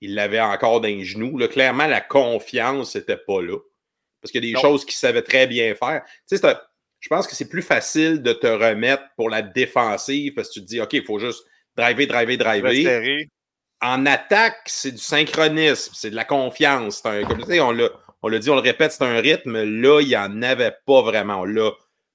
ils 0.00 0.14
l'avaient 0.14 0.40
encore 0.40 0.80
dans 0.80 0.88
les 0.88 1.04
genoux. 1.04 1.38
Là. 1.38 1.48
Clairement, 1.48 1.86
la 1.86 2.00
confiance 2.00 2.94
n'était 2.94 3.16
pas 3.16 3.42
là. 3.42 3.58
Parce 4.20 4.32
qu'il 4.32 4.44
y 4.44 4.48
a 4.48 4.54
des 4.54 4.60
choses 4.60 4.84
qu'ils 4.84 4.96
savaient 4.96 5.22
très 5.22 5.46
bien 5.46 5.74
faire. 5.74 6.02
Tu 6.28 6.36
sais, 6.36 6.56
je 7.00 7.08
pense 7.08 7.26
que 7.26 7.34
c'est 7.34 7.48
plus 7.48 7.62
facile 7.62 8.22
de 8.22 8.32
te 8.32 8.46
remettre 8.46 9.04
pour 9.16 9.30
la 9.30 9.42
défensive 9.42 10.34
parce 10.34 10.48
que 10.48 10.54
tu 10.54 10.60
te 10.62 10.66
dis, 10.66 10.80
OK, 10.80 10.94
il 10.94 11.04
faut 11.04 11.18
juste 11.18 11.44
driver, 11.76 12.06
driver, 12.06 12.36
driver 12.36 13.28
en 13.82 14.06
attaque, 14.06 14.62
c'est 14.66 14.92
du 14.92 14.98
synchronisme, 14.98 15.92
c'est 15.94 16.10
de 16.10 16.16
la 16.16 16.24
confiance. 16.24 17.04
Un, 17.04 17.24
comme 17.24 17.42
tu 17.42 17.46
sais, 17.46 17.60
on 17.60 17.72
l'a, 17.72 17.88
on 18.22 18.28
l'a 18.28 18.38
dit, 18.38 18.50
on 18.50 18.54
le 18.54 18.60
répète, 18.60 18.92
c'est 18.92 19.04
un 19.04 19.20
rythme. 19.20 19.62
Là, 19.62 20.00
il 20.00 20.08
n'y 20.08 20.16
en 20.16 20.42
avait 20.42 20.76
pas 20.86 21.02
vraiment. 21.02 21.40
On 21.40 21.44
l'a 21.44 21.70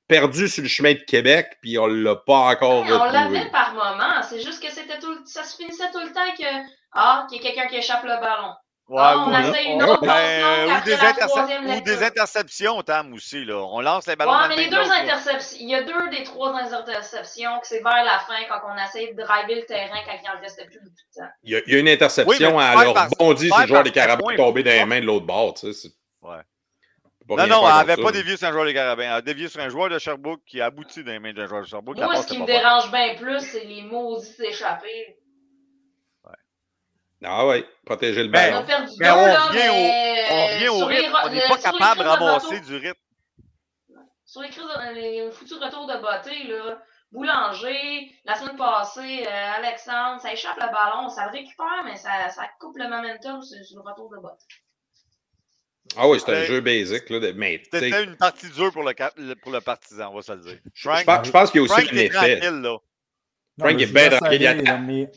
perdu 0.08 0.50
sur 0.50 0.64
le 0.64 0.68
chemin 0.68 0.94
de 0.94 1.00
Québec, 1.00 1.58
puis 1.62 1.78
on 1.78 1.88
ne 1.88 2.04
l'a 2.04 2.16
pas 2.16 2.52
encore 2.52 2.84
On 2.86 3.06
l'avait 3.06 3.50
par 3.50 3.74
moment. 3.74 4.22
C'est 4.28 4.42
juste 4.42 4.62
que 4.62 4.70
c'était 4.70 5.00
tout, 5.00 5.26
ça 5.26 5.44
se 5.44 5.56
finissait 5.56 5.90
tout 5.92 6.00
le 6.00 6.12
temps 6.14 6.36
que 6.38 6.68
ah, 6.94 7.26
qu'il 7.30 7.42
y 7.42 7.46
a 7.46 7.50
quelqu'un 7.50 7.68
qui 7.68 7.78
échappe 7.78 8.04
le 8.04 8.20
ballon. 8.20 8.54
Ouais, 8.92 9.00
ah, 9.02 9.26
on 9.26 9.40
essaie 9.40 9.64
une 9.72 9.84
autre 9.84 10.02
ben, 10.02 10.68
ou, 10.68 10.84
des 10.84 11.78
ou 11.78 11.82
des 11.82 12.04
interceptions, 12.04 12.82
Tam, 12.82 13.14
aussi. 13.14 13.46
Là. 13.46 13.56
On 13.56 13.80
lance 13.80 14.06
les 14.06 14.18
ballons. 14.18 14.34
Ouais, 14.34 14.50
mais 14.50 14.58
les 14.58 14.68
deux 14.68 14.82
interceptions, 14.82 15.58
il 15.62 15.70
y 15.70 15.76
a 15.76 15.84
deux 15.84 16.10
des 16.10 16.24
trois 16.24 16.54
interceptions 16.54 17.58
que 17.62 17.68
c'est 17.68 17.82
vers 17.82 18.04
la 18.04 18.20
fin 18.20 18.44
quand 18.50 18.60
on 18.68 18.76
essaie 18.84 19.14
de 19.14 19.24
driver 19.24 19.56
le 19.56 19.66
terrain 19.66 19.98
quand 20.06 20.12
il 20.22 20.30
en 20.30 20.42
restait 20.42 20.66
plus 20.66 20.82
de 20.82 20.90
temps. 21.16 21.30
Il 21.42 21.54
y 21.54 21.56
a, 21.56 21.62
il 21.68 21.74
y 21.74 21.76
a 21.78 21.80
une 21.80 21.88
interception 21.88 22.58
oui, 22.58 22.64
à 22.64 22.84
leur 22.84 23.08
bondi 23.18 23.48
sur 23.48 23.62
le 23.62 23.68
joueur 23.68 23.84
des 23.84 23.92
Carabins 23.92 24.36
tombé 24.36 24.62
dans 24.62 24.72
les 24.72 24.86
mains 24.86 25.00
de 25.00 25.06
l'autre 25.06 25.26
bord. 25.26 25.54
Tu 25.54 25.72
sais, 25.72 25.88
ouais. 26.24 26.42
Non, 27.30 27.48
non, 27.48 27.62
elle 27.66 27.88
n'avait 27.88 28.04
pas 28.04 28.12
dévié 28.12 28.36
sur 28.36 28.50
un 28.50 28.52
joueur 28.52 28.66
des 28.66 28.74
Carabins. 28.74 29.04
Elle 29.04 29.12
a 29.12 29.22
dévié 29.22 29.48
sur 29.48 29.62
un 29.62 29.70
joueur 29.70 29.88
de 29.88 30.00
Sherbrooke 30.00 30.42
qui 30.46 30.60
a 30.60 30.66
abouti 30.66 31.02
dans 31.02 31.14
les 31.14 31.20
mains 31.20 31.32
d'un 31.32 31.48
joueur 31.48 31.62
de 31.62 31.68
Sherbrooke. 31.68 31.98
Moi, 31.98 32.18
ce 32.18 32.28
qui 32.28 32.40
me 32.40 32.46
dérange 32.46 32.92
bien 32.92 33.16
plus, 33.16 33.40
c'est 33.40 33.64
les 33.64 33.84
maudits 33.84 34.36
échappés. 34.44 35.16
Ah 37.24 37.48
oui, 37.48 37.64
protéger 37.86 38.24
le 38.24 38.30
ballon. 38.30 38.58
On 38.58 38.60
a 38.62 38.64
perdu 38.64 38.94
deux, 38.98 39.06
on, 39.06 39.26
là, 39.26 39.46
revient 39.46 39.60
mais... 39.60 40.26
au, 40.30 40.34
on 40.34 40.46
revient 40.48 40.70
au 40.70 40.86
rythme. 40.86 41.18
On 41.24 41.30
n'est 41.30 41.48
pas 41.48 41.58
capable 41.58 42.00
de 42.00 42.08
ramasser 42.08 42.60
du 42.62 42.76
rythme. 42.76 43.00
Sur 44.26 44.42
les, 44.42 44.50
les 44.94 45.32
foutus 45.32 45.58
retours 45.58 45.88
de 45.88 45.98
beauté, 46.02 46.48
là, 46.48 46.82
Boulanger, 47.12 48.10
la 48.24 48.36
semaine 48.36 48.56
passée, 48.56 49.26
euh, 49.28 49.52
Alexandre, 49.58 50.22
ça 50.22 50.32
échappe 50.32 50.56
le 50.56 50.68
ballon, 50.72 51.10
ça 51.10 51.26
le 51.26 51.32
récupère, 51.32 51.84
mais 51.84 51.98
ça, 51.98 52.30
ça 52.30 52.44
coupe 52.60 52.78
le 52.78 52.86
momentum 52.86 53.42
sur, 53.42 53.64
sur 53.66 53.84
le 53.84 53.90
retour 53.90 54.10
de 54.10 54.22
botte. 54.22 54.40
Ah 55.98 56.08
oui, 56.08 56.22
c'est 56.22 56.32
un 56.32 56.46
jeu 56.46 56.62
basic. 56.62 57.10
Là, 57.10 57.34
mais, 57.36 57.62
C'était 57.72 58.04
une 58.04 58.16
partie 58.16 58.50
dure 58.50 58.72
pour 58.72 58.84
le, 58.84 59.34
pour 59.36 59.52
le 59.52 59.60
partisan, 59.60 60.10
on 60.12 60.16
va 60.16 60.22
se 60.22 60.32
le 60.32 60.40
dire. 60.40 60.60
Frank, 60.74 61.26
je, 61.26 61.32
pense, 61.32 61.52
qu'il 61.52 61.62
y 61.62 61.62
a 61.62 61.64
aussi 61.64 61.90
un 61.90 61.98
effet. 61.98 62.42
Frank 63.60 63.82
est 63.82 63.86
bien 63.88 64.10
tranquille. 64.10 65.10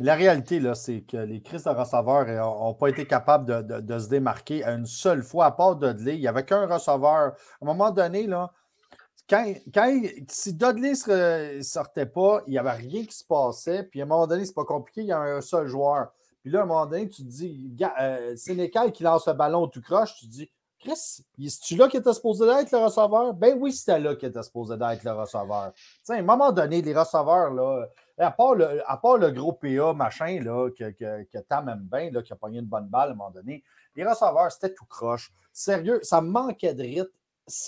La 0.00 0.16
réalité, 0.16 0.58
là, 0.58 0.74
c'est 0.74 1.02
que 1.02 1.16
les 1.16 1.40
crises 1.40 1.64
de 1.64 1.70
receveurs 1.70 2.26
n'ont 2.26 2.74
pas 2.74 2.88
été 2.88 3.06
capables 3.06 3.64
de, 3.64 3.98
se 3.98 4.08
démarquer 4.08 4.64
une 4.64 4.86
seule 4.86 5.22
fois, 5.22 5.46
à 5.46 5.50
part 5.52 5.76
Dudley. 5.76 6.16
Il 6.16 6.20
n'y 6.20 6.26
avait 6.26 6.44
qu'un 6.44 6.66
receveur. 6.66 7.32
À 7.32 7.34
un 7.62 7.66
moment 7.66 7.92
donné, 7.92 8.26
là, 8.26 8.52
quand, 9.28 9.44
si 10.28 10.52
Dudley 10.52 10.94
ne 11.06 11.62
sortait 11.62 12.06
pas, 12.06 12.42
il 12.46 12.50
n'y 12.50 12.58
avait 12.58 12.72
rien 12.72 13.04
qui 13.04 13.14
se 13.16 13.24
passait. 13.24 13.84
Puis 13.84 14.00
à 14.00 14.04
un 14.04 14.06
moment 14.06 14.26
donné, 14.26 14.44
c'est 14.44 14.54
pas 14.54 14.64
compliqué, 14.64 15.02
il 15.02 15.06
y 15.06 15.12
a 15.12 15.20
un 15.20 15.40
seul 15.40 15.68
joueur. 15.68 16.08
Puis 16.42 16.50
là, 16.50 16.60
à 16.60 16.62
un 16.64 16.66
moment 16.66 16.86
donné, 16.86 17.08
tu 17.08 17.22
te 17.22 17.28
dis, 17.28 17.74
euh, 18.00 18.36
Sénécal 18.36 18.90
qui 18.90 19.04
lance 19.04 19.26
le 19.28 19.32
ballon 19.32 19.68
tout 19.68 19.80
croche, 19.80 20.16
tu 20.16 20.26
te 20.26 20.30
dis, 20.30 20.50
Chris, 20.80 21.24
c'est-tu 21.48 21.76
là 21.76 21.88
qui 21.88 21.96
était 21.96 22.12
supposé 22.12 22.44
d'être 22.44 22.70
le 22.72 22.78
receveur? 22.78 23.32
Ben 23.32 23.56
oui, 23.58 23.72
c'était 23.72 23.98
là 23.98 24.14
qui 24.16 24.26
était 24.26 24.42
supposé 24.42 24.76
d'être 24.76 25.04
le 25.04 25.12
receveur. 25.12 25.72
Tu 25.72 25.82
sais, 26.02 26.14
à 26.14 26.16
un 26.16 26.22
moment 26.22 26.52
donné, 26.52 26.82
les 26.82 26.94
receveurs, 26.94 27.50
là, 27.54 27.86
à 28.18 28.30
part 28.30 28.54
le, 28.54 28.82
à 28.88 28.96
part 28.96 29.16
le 29.18 29.30
gros 29.30 29.52
PA 29.52 29.92
machin 29.92 30.40
là, 30.42 30.70
que, 30.70 30.90
que, 30.90 31.24
que 31.24 31.38
Tam 31.38 31.68
aime 31.68 31.88
bien, 31.90 32.10
là, 32.10 32.22
qui 32.22 32.32
a 32.32 32.36
pogné 32.36 32.60
une 32.60 32.66
bonne 32.66 32.86
balle 32.88 33.08
à 33.08 33.12
un 33.12 33.16
moment 33.16 33.30
donné, 33.30 33.62
les 33.96 34.04
receveurs, 34.04 34.50
c'était 34.52 34.74
tout 34.74 34.86
croche. 34.86 35.30
Sérieux, 35.52 36.00
ça 36.02 36.20
manquait 36.20 36.74
de 36.74 36.82
rythme. 36.82 37.10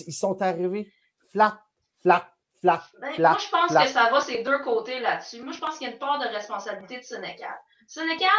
Ils 0.07 0.13
sont 0.13 0.41
arrivés 0.41 0.91
flat, 1.31 1.59
flat, 2.01 2.29
flat, 2.61 2.83
Ben, 2.99 3.13
flat. 3.13 3.29
moi, 3.31 3.37
je 3.39 3.49
pense 3.49 3.71
flat. 3.71 3.83
que 3.83 3.89
ça 3.89 4.09
va 4.09 4.19
ces 4.21 4.43
deux 4.43 4.59
côtés 4.59 4.99
là-dessus. 4.99 5.41
Moi, 5.41 5.53
je 5.53 5.59
pense 5.59 5.77
qu'il 5.77 5.87
y 5.87 5.89
a 5.89 5.93
une 5.93 5.99
part 5.99 6.19
de 6.19 6.27
responsabilité 6.27 6.97
de 6.99 7.03
Sénécal. 7.03 7.55
Sénécal, 7.87 8.29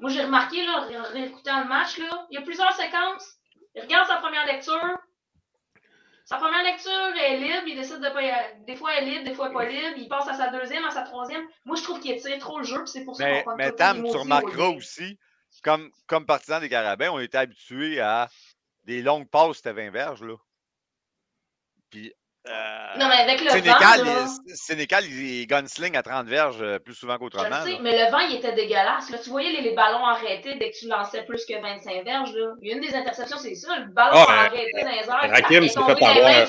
moi, 0.00 0.10
j'ai 0.10 0.22
remarqué, 0.24 0.64
là, 0.64 0.86
en 1.00 1.12
réécoutant 1.12 1.60
le 1.62 1.68
match, 1.68 1.98
là, 1.98 2.26
il 2.30 2.38
y 2.38 2.38
a 2.38 2.42
plusieurs 2.42 2.72
séquences. 2.74 3.36
Il 3.74 3.82
regarde 3.82 4.06
sa 4.06 4.16
première 4.16 4.46
lecture. 4.46 4.98
Sa 6.26 6.38
première 6.38 6.64
lecture 6.64 6.90
est 6.90 7.36
libre. 7.36 7.68
Il 7.68 7.76
décide 7.76 8.00
de 8.00 8.08
pas. 8.08 8.20
Des 8.66 8.74
fois, 8.74 8.90
elle 8.94 9.06
est 9.06 9.10
libre, 9.12 9.24
des 9.24 9.34
fois, 9.34 9.46
elle 9.46 9.52
n'est 9.52 9.58
pas 9.58 9.88
libre. 9.88 9.96
Il 9.96 10.08
passe 10.08 10.26
à 10.26 10.34
sa 10.34 10.48
deuxième, 10.48 10.84
à 10.84 10.90
sa 10.90 11.02
troisième. 11.02 11.46
Moi, 11.64 11.76
je 11.76 11.84
trouve 11.84 12.00
qu'il 12.00 12.10
étire 12.10 12.36
trop 12.38 12.58
le 12.58 12.64
jeu, 12.64 12.78
puis 12.82 12.88
c'est 12.88 13.04
pour 13.04 13.14
ça 13.14 13.30
qu'on 13.30 13.42
prend 13.42 13.56
mais 13.56 13.70
Tam, 13.70 14.02
tu 14.02 14.16
remarqueras 14.16 14.70
aussi, 14.70 15.20
comme, 15.62 15.88
comme 16.08 16.26
partisan 16.26 16.58
des 16.58 16.68
Carabins, 16.68 17.10
on 17.10 17.20
était 17.20 17.38
habitués 17.38 18.00
à 18.00 18.28
des 18.84 19.02
longues 19.02 19.28
passes, 19.28 19.58
c'était 19.58 19.72
20 19.72 19.90
verges, 19.90 20.22
là. 20.24 20.34
Puis. 21.90 22.12
Euh, 22.48 22.98
Non, 22.98 23.08
mais 23.08 23.16
avec 23.16 23.40
le 23.42 23.50
Sénécal, 23.50 23.98
vent, 24.00 24.04
là, 24.04 24.26
il- 24.46 24.56
Sénécal, 24.56 25.04
il 25.04 25.40
il 25.40 25.46
gunsling 25.46 25.96
à 25.96 26.02
30 26.02 26.26
verges 26.26 26.58
euh, 26.60 26.78
plus 26.78 26.94
souvent 26.94 27.14
je 27.14 27.18
qu'autrement. 27.18 27.58
le 27.60 27.64
sais, 27.64 27.72
là. 27.72 27.78
mais 27.82 27.92
le 28.04 28.10
vent, 28.10 28.18
il 28.20 28.36
était 28.36 28.52
dégueulasse. 28.54 29.10
Là, 29.10 29.18
tu 29.18 29.30
voyais 29.30 29.50
les, 29.52 29.62
les 29.62 29.74
ballons 29.74 30.04
arrêtés 30.04 30.54
dès 30.56 30.70
que 30.70 30.76
tu 30.78 30.86
lançais 30.88 31.22
plus 31.24 31.44
que 31.44 31.60
25 31.60 32.04
verges. 32.04 32.32
Là. 32.34 32.54
Il 32.62 32.68
y 32.68 32.72
a 32.72 32.76
une 32.76 32.80
des 32.82 32.94
interceptions, 32.94 33.38
c'est 33.38 33.54
ça. 33.54 33.76
Le 33.78 33.86
ballon 33.92 34.16
euh, 34.18 34.24
arrêté 34.26 34.70
dans 34.80 34.88
les 34.88 34.96
airs. 35.08 35.30
Rakim 35.32 35.68
s'est 35.68 35.80
fait 35.94 36.04
avoir. 36.04 36.14
mains 36.22 36.44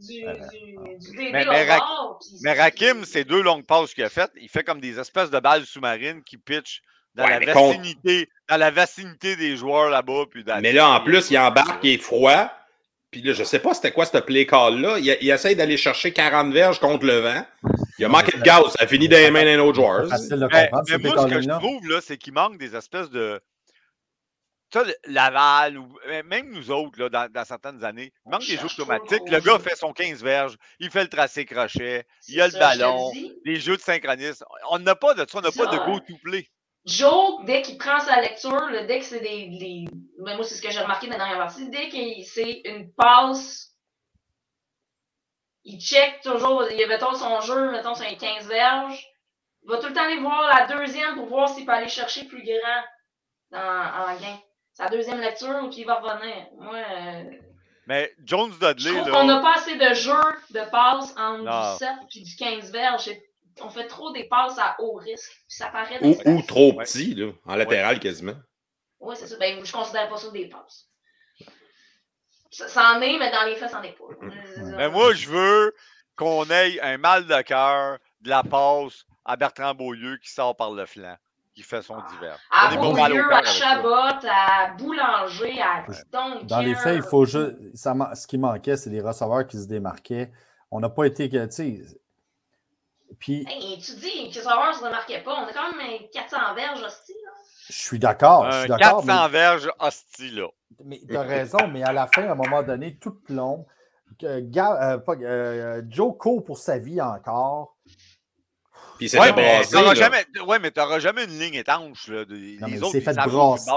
Du, 0.00 0.20
du, 0.22 1.10
du 1.10 1.16
DB 1.16 1.32
Mais- 1.32 1.44
bord, 1.44 2.20
Rakim, 2.56 3.04
ces 3.04 3.24
deux 3.24 3.42
longues 3.42 3.66
passes 3.66 3.92
qu'il 3.94 4.04
a 4.04 4.08
faites, 4.08 4.30
il 4.40 4.48
fait 4.48 4.62
comme 4.62 4.80
des 4.80 4.98
espèces 5.00 5.30
de 5.30 5.40
balles 5.40 5.66
sous-marines 5.66 6.22
qui 6.22 6.36
pitchent 6.38 6.82
dans, 7.16 7.24
Ouais, 7.24 7.44
la 7.44 7.52
vicinité, 7.52 8.28
dans 8.48 8.56
la 8.58 8.70
vicinité 8.70 9.34
des 9.34 9.56
joueurs 9.56 9.90
là-bas. 9.90 10.26
Puis 10.30 10.44
dans- 10.44 10.60
Mais 10.60 10.72
là, 10.72 10.88
en 10.88 11.00
plus, 11.00 11.30
il 11.32 11.38
embarque, 11.38 11.82
il 11.82 11.94
est 11.94 11.98
froid. 12.02 12.48
Puis 13.10 13.22
là, 13.22 13.32
je 13.32 13.42
sais 13.42 13.58
pas 13.58 13.74
c'était 13.74 13.92
quoi 13.92 14.04
ce 14.04 14.18
play 14.18 14.46
call-là. 14.46 14.98
Il, 14.98 15.16
il 15.20 15.30
essaye 15.30 15.56
d'aller 15.56 15.76
chercher 15.76 16.12
40 16.12 16.52
verges 16.52 16.78
contre 16.78 17.06
le 17.06 17.20
vent. 17.20 17.44
Il 17.98 18.04
a 18.04 18.08
manqué 18.08 18.36
de 18.36 18.42
gaz. 18.42 18.72
Ça 18.76 18.84
a 18.84 18.86
fini 18.86 19.08
dans 19.08 19.16
les 19.16 19.30
mains 19.30 19.44
d'un 19.44 19.58
autre 19.60 19.76
joueur. 19.76 20.06
Mais, 20.52 20.70
moi, 20.70 20.82
ce 20.86 21.26
que 21.26 21.40
je 21.40 21.48
trouve, 21.58 21.88
là, 21.88 22.00
c'est 22.00 22.16
qu'il 22.16 22.32
manque 22.32 22.58
des 22.58 22.76
espèces 22.76 23.10
de. 23.10 23.40
Tu 24.70 24.78
sais, 24.78 24.96
Laval, 25.06 25.78
ou 25.78 25.88
même 26.26 26.50
nous 26.52 26.70
autres, 26.70 27.00
là, 27.00 27.08
dans, 27.08 27.32
dans 27.32 27.44
certaines 27.46 27.82
années, 27.84 28.12
il 28.26 28.30
manque 28.30 28.46
des 28.46 28.58
jeux 28.58 28.66
automatiques. 28.66 29.22
le 29.30 29.40
gars 29.40 29.58
fait 29.58 29.74
son 29.74 29.94
15 29.94 30.22
verges, 30.22 30.56
il 30.78 30.90
fait 30.90 31.04
le 31.04 31.08
tracé 31.08 31.46
crochet, 31.46 32.04
il 32.28 32.38
a 32.38 32.48
le 32.48 32.52
ballon, 32.52 33.10
les 33.46 33.58
jeux 33.58 33.78
de 33.78 33.80
synchronisme. 33.80 34.44
On 34.70 34.78
n'a 34.78 34.94
pas 34.94 35.14
de 35.14 35.20
ça, 35.20 35.38
on 35.38 35.40
n'a 35.40 35.50
pas 35.52 35.66
de 35.66 35.78
go-to-play. 35.78 36.46
Joe, 36.88 37.44
dès 37.44 37.62
qu'il 37.62 37.76
prend 37.78 38.00
sa 38.00 38.20
lecture, 38.20 38.50
là, 38.70 38.84
dès 38.84 38.98
que 39.00 39.04
c'est 39.04 39.20
des. 39.20 39.48
des- 39.58 39.84
ben, 40.20 40.34
moi, 40.36 40.44
c'est 40.44 40.54
ce 40.56 40.62
que 40.62 40.70
j'ai 40.70 40.80
remarqué 40.80 41.06
dans 41.06 41.12
la 41.12 41.18
dernière 41.18 41.38
partie. 41.38 41.68
Dès 41.70 41.88
que 41.88 42.22
c'est 42.24 42.62
une 42.64 42.92
passe, 42.92 43.74
il 45.64 45.80
check 45.80 46.20
toujours. 46.22 46.64
Il 46.70 46.86
mettons 46.88 47.14
son 47.14 47.40
jeu, 47.40 47.70
mettons, 47.70 47.94
c'est 47.94 48.06
un 48.06 48.14
15 48.14 48.46
verges. 48.48 49.04
Il 49.62 49.70
va 49.70 49.78
tout 49.78 49.88
le 49.88 49.92
temps 49.92 50.04
aller 50.04 50.18
voir 50.20 50.48
la 50.48 50.66
deuxième 50.66 51.14
pour 51.16 51.26
voir 51.26 51.48
s'il 51.48 51.66
peut 51.66 51.72
aller 51.72 51.88
chercher 51.88 52.24
plus 52.24 52.42
grand 52.42 52.82
dans, 53.50 53.58
en 53.60 54.16
gain. 54.16 54.38
Sa 54.72 54.86
deuxième 54.88 55.20
lecture, 55.20 55.68
puis 55.70 55.80
il 55.80 55.86
va 55.86 55.96
revenir. 55.96 56.46
Moi, 56.56 56.76
euh, 56.76 57.24
Mais 57.86 58.14
Jones 58.24 58.52
je 58.52 58.66
Dudley, 58.66 58.92
trouve 58.94 59.08
là, 59.08 59.20
qu'on 59.20 59.26
n'a 59.26 59.40
pas 59.40 59.54
assez 59.56 59.76
de 59.76 59.94
jeux 59.94 60.12
de 60.50 60.70
passes 60.70 61.10
entre 61.18 61.42
Non. 61.42 61.72
du 61.72 61.78
7 61.78 61.88
et 62.16 62.22
du 62.22 62.36
15 62.36 62.70
verges. 62.72 63.10
On 63.62 63.70
fait 63.70 63.86
trop 63.86 64.12
des 64.12 64.24
passes 64.24 64.58
à 64.58 64.76
haut 64.80 64.94
risque. 64.94 65.30
Ça 65.48 65.68
paraît 65.68 65.98
Ou, 66.02 66.16
ou 66.26 66.42
trop 66.42 66.72
Ouais. 66.74 66.84
petit, 66.84 67.14
là, 67.14 67.32
en 67.46 67.56
latéral 67.56 67.98
quasiment. 68.00 68.34
Oui, 69.00 69.14
c'est 69.18 69.26
ça. 69.26 69.36
Ben, 69.38 69.64
je 69.64 69.72
considère 69.72 70.08
pas 70.08 70.16
ça 70.16 70.30
des 70.30 70.48
passes. 70.48 70.86
Ça, 72.50 72.66
ça 72.68 72.92
en 72.94 73.00
est, 73.02 73.18
mais 73.18 73.30
dans 73.30 73.44
les 73.44 73.56
faits, 73.56 73.70
ça 73.70 73.78
en 73.80 73.82
est 73.82 73.92
pas. 73.92 74.04
Euh, 74.22 74.74
Mais 74.76 74.88
moi, 74.90 75.12
je 75.14 75.28
veux 75.28 75.74
qu'on 76.16 76.44
ait 76.50 76.80
un 76.80 76.98
mal 76.98 77.26
de 77.26 77.42
cœur 77.42 77.98
de 78.22 78.28
la 78.30 78.42
passe 78.42 79.04
à 79.24 79.36
Bertrand 79.36 79.74
Beaulieu 79.74 80.16
qui 80.16 80.30
sort 80.30 80.56
par 80.56 80.72
le 80.72 80.84
flanc, 80.86 81.16
qui 81.54 81.62
fait 81.62 81.82
son 81.82 81.96
divers. 82.10 82.38
À 82.50 82.74
Beaulieu, 82.74 83.32
à. 83.32 83.44
Chabot, 83.44 84.26
à 84.28 84.72
Boulanger, 84.78 85.60
à 85.60 85.84
Duncan. 86.10 86.44
Dans 86.44 86.60
les 86.60 86.74
faits, 86.74 86.96
il 86.96 87.02
faut 87.02 87.24
juste. 87.26 87.56
ça 87.76 87.94
ce 88.14 88.26
qui 88.26 88.38
manquait, 88.38 88.76
c'est 88.76 88.90
les 88.90 89.00
receveurs 89.00 89.46
qui 89.46 89.58
se 89.58 89.66
démarquaient. 89.68 90.32
On 90.70 90.80
n'a 90.80 90.88
pas 90.88 91.04
été. 91.04 91.28
tu 91.28 91.38
sais, 91.50 91.80
Puis, 93.18 93.44
Hey, 93.48 93.78
tu 93.80 93.94
dis 93.96 94.30
que 94.30 94.34
sauveurs 94.40 94.68
ne 94.68 94.72
se 94.78 94.84
remarquaient 94.84 95.22
pas. 95.22 95.34
On 95.34 95.46
a 95.46 95.52
quand 95.52 95.76
même 95.76 96.00
400 96.12 96.54
verges 96.54 96.82
hosties. 96.82 97.12
là. 97.24 97.30
je 97.68 97.72
suis 97.76 97.98
d'accord. 97.98 98.50
Je 98.50 98.56
Un 98.56 98.60
suis 98.60 98.68
d'accord. 98.68 99.04
400 99.06 99.28
verges 99.28 99.70
hostie, 99.78 100.30
là. 100.30 100.48
Mais, 100.84 101.00
tu 101.08 101.16
as 101.16 101.22
raison, 101.22 101.68
mais 101.68 101.82
à 101.82 101.92
la 101.92 102.06
fin, 102.06 102.28
à 102.28 102.32
un 102.32 102.34
moment 102.34 102.62
donné, 102.62 102.96
tout 102.98 103.16
Ga- 104.22 104.94
euh, 104.94 104.98
euh, 105.22 105.82
Joe 105.88 106.14
court 106.18 106.44
pour 106.44 106.58
sa 106.58 106.78
vie 106.78 107.00
encore. 107.00 107.76
Puis 108.98 109.16
Ouais, 109.16 109.32
mais 109.32 109.62
t'auras 109.64 109.94
jamais, 109.94 110.24
ouais, 110.46 110.58
mais 110.58 110.70
t'auras 110.72 110.98
jamais 110.98 111.24
une 111.24 111.38
ligne 111.38 111.54
étanche. 111.54 112.08
Là, 112.08 112.24
de- 112.24 112.34
Non, 112.34 112.38
les 112.38 112.58
mais 112.60 112.70
il 112.72 112.82
autres, 112.84 112.92
s'est 112.92 113.00
fait, 113.00 113.14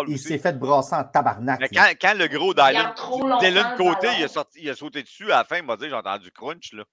il 0.08 0.18
s'est 0.20 0.38
fait 0.40 0.58
brasser 0.58 0.96
en 0.96 1.04
tabarnak. 1.04 1.60
Mais 1.60 1.70
quand, 1.70 1.86
quand 2.02 2.18
le 2.18 2.28
gros 2.28 2.54
Dylan, 2.56 2.94
Dylan 3.40 3.72
le 3.72 3.78
Côté, 3.78 4.08
il 4.18 4.24
a, 4.24 4.28
sorti, 4.28 4.60
il 4.64 4.70
a 4.70 4.76
sauté 4.76 5.04
dessus 5.04 5.32
à 5.32 5.38
la 5.40 5.44
fin, 5.44 5.58
il 5.58 5.64
m'a 5.64 5.78
dit 5.78 5.90
j'ai 5.90 5.94
entendu 5.96 6.32
crunch. 6.32 6.74
Là. 6.74 6.84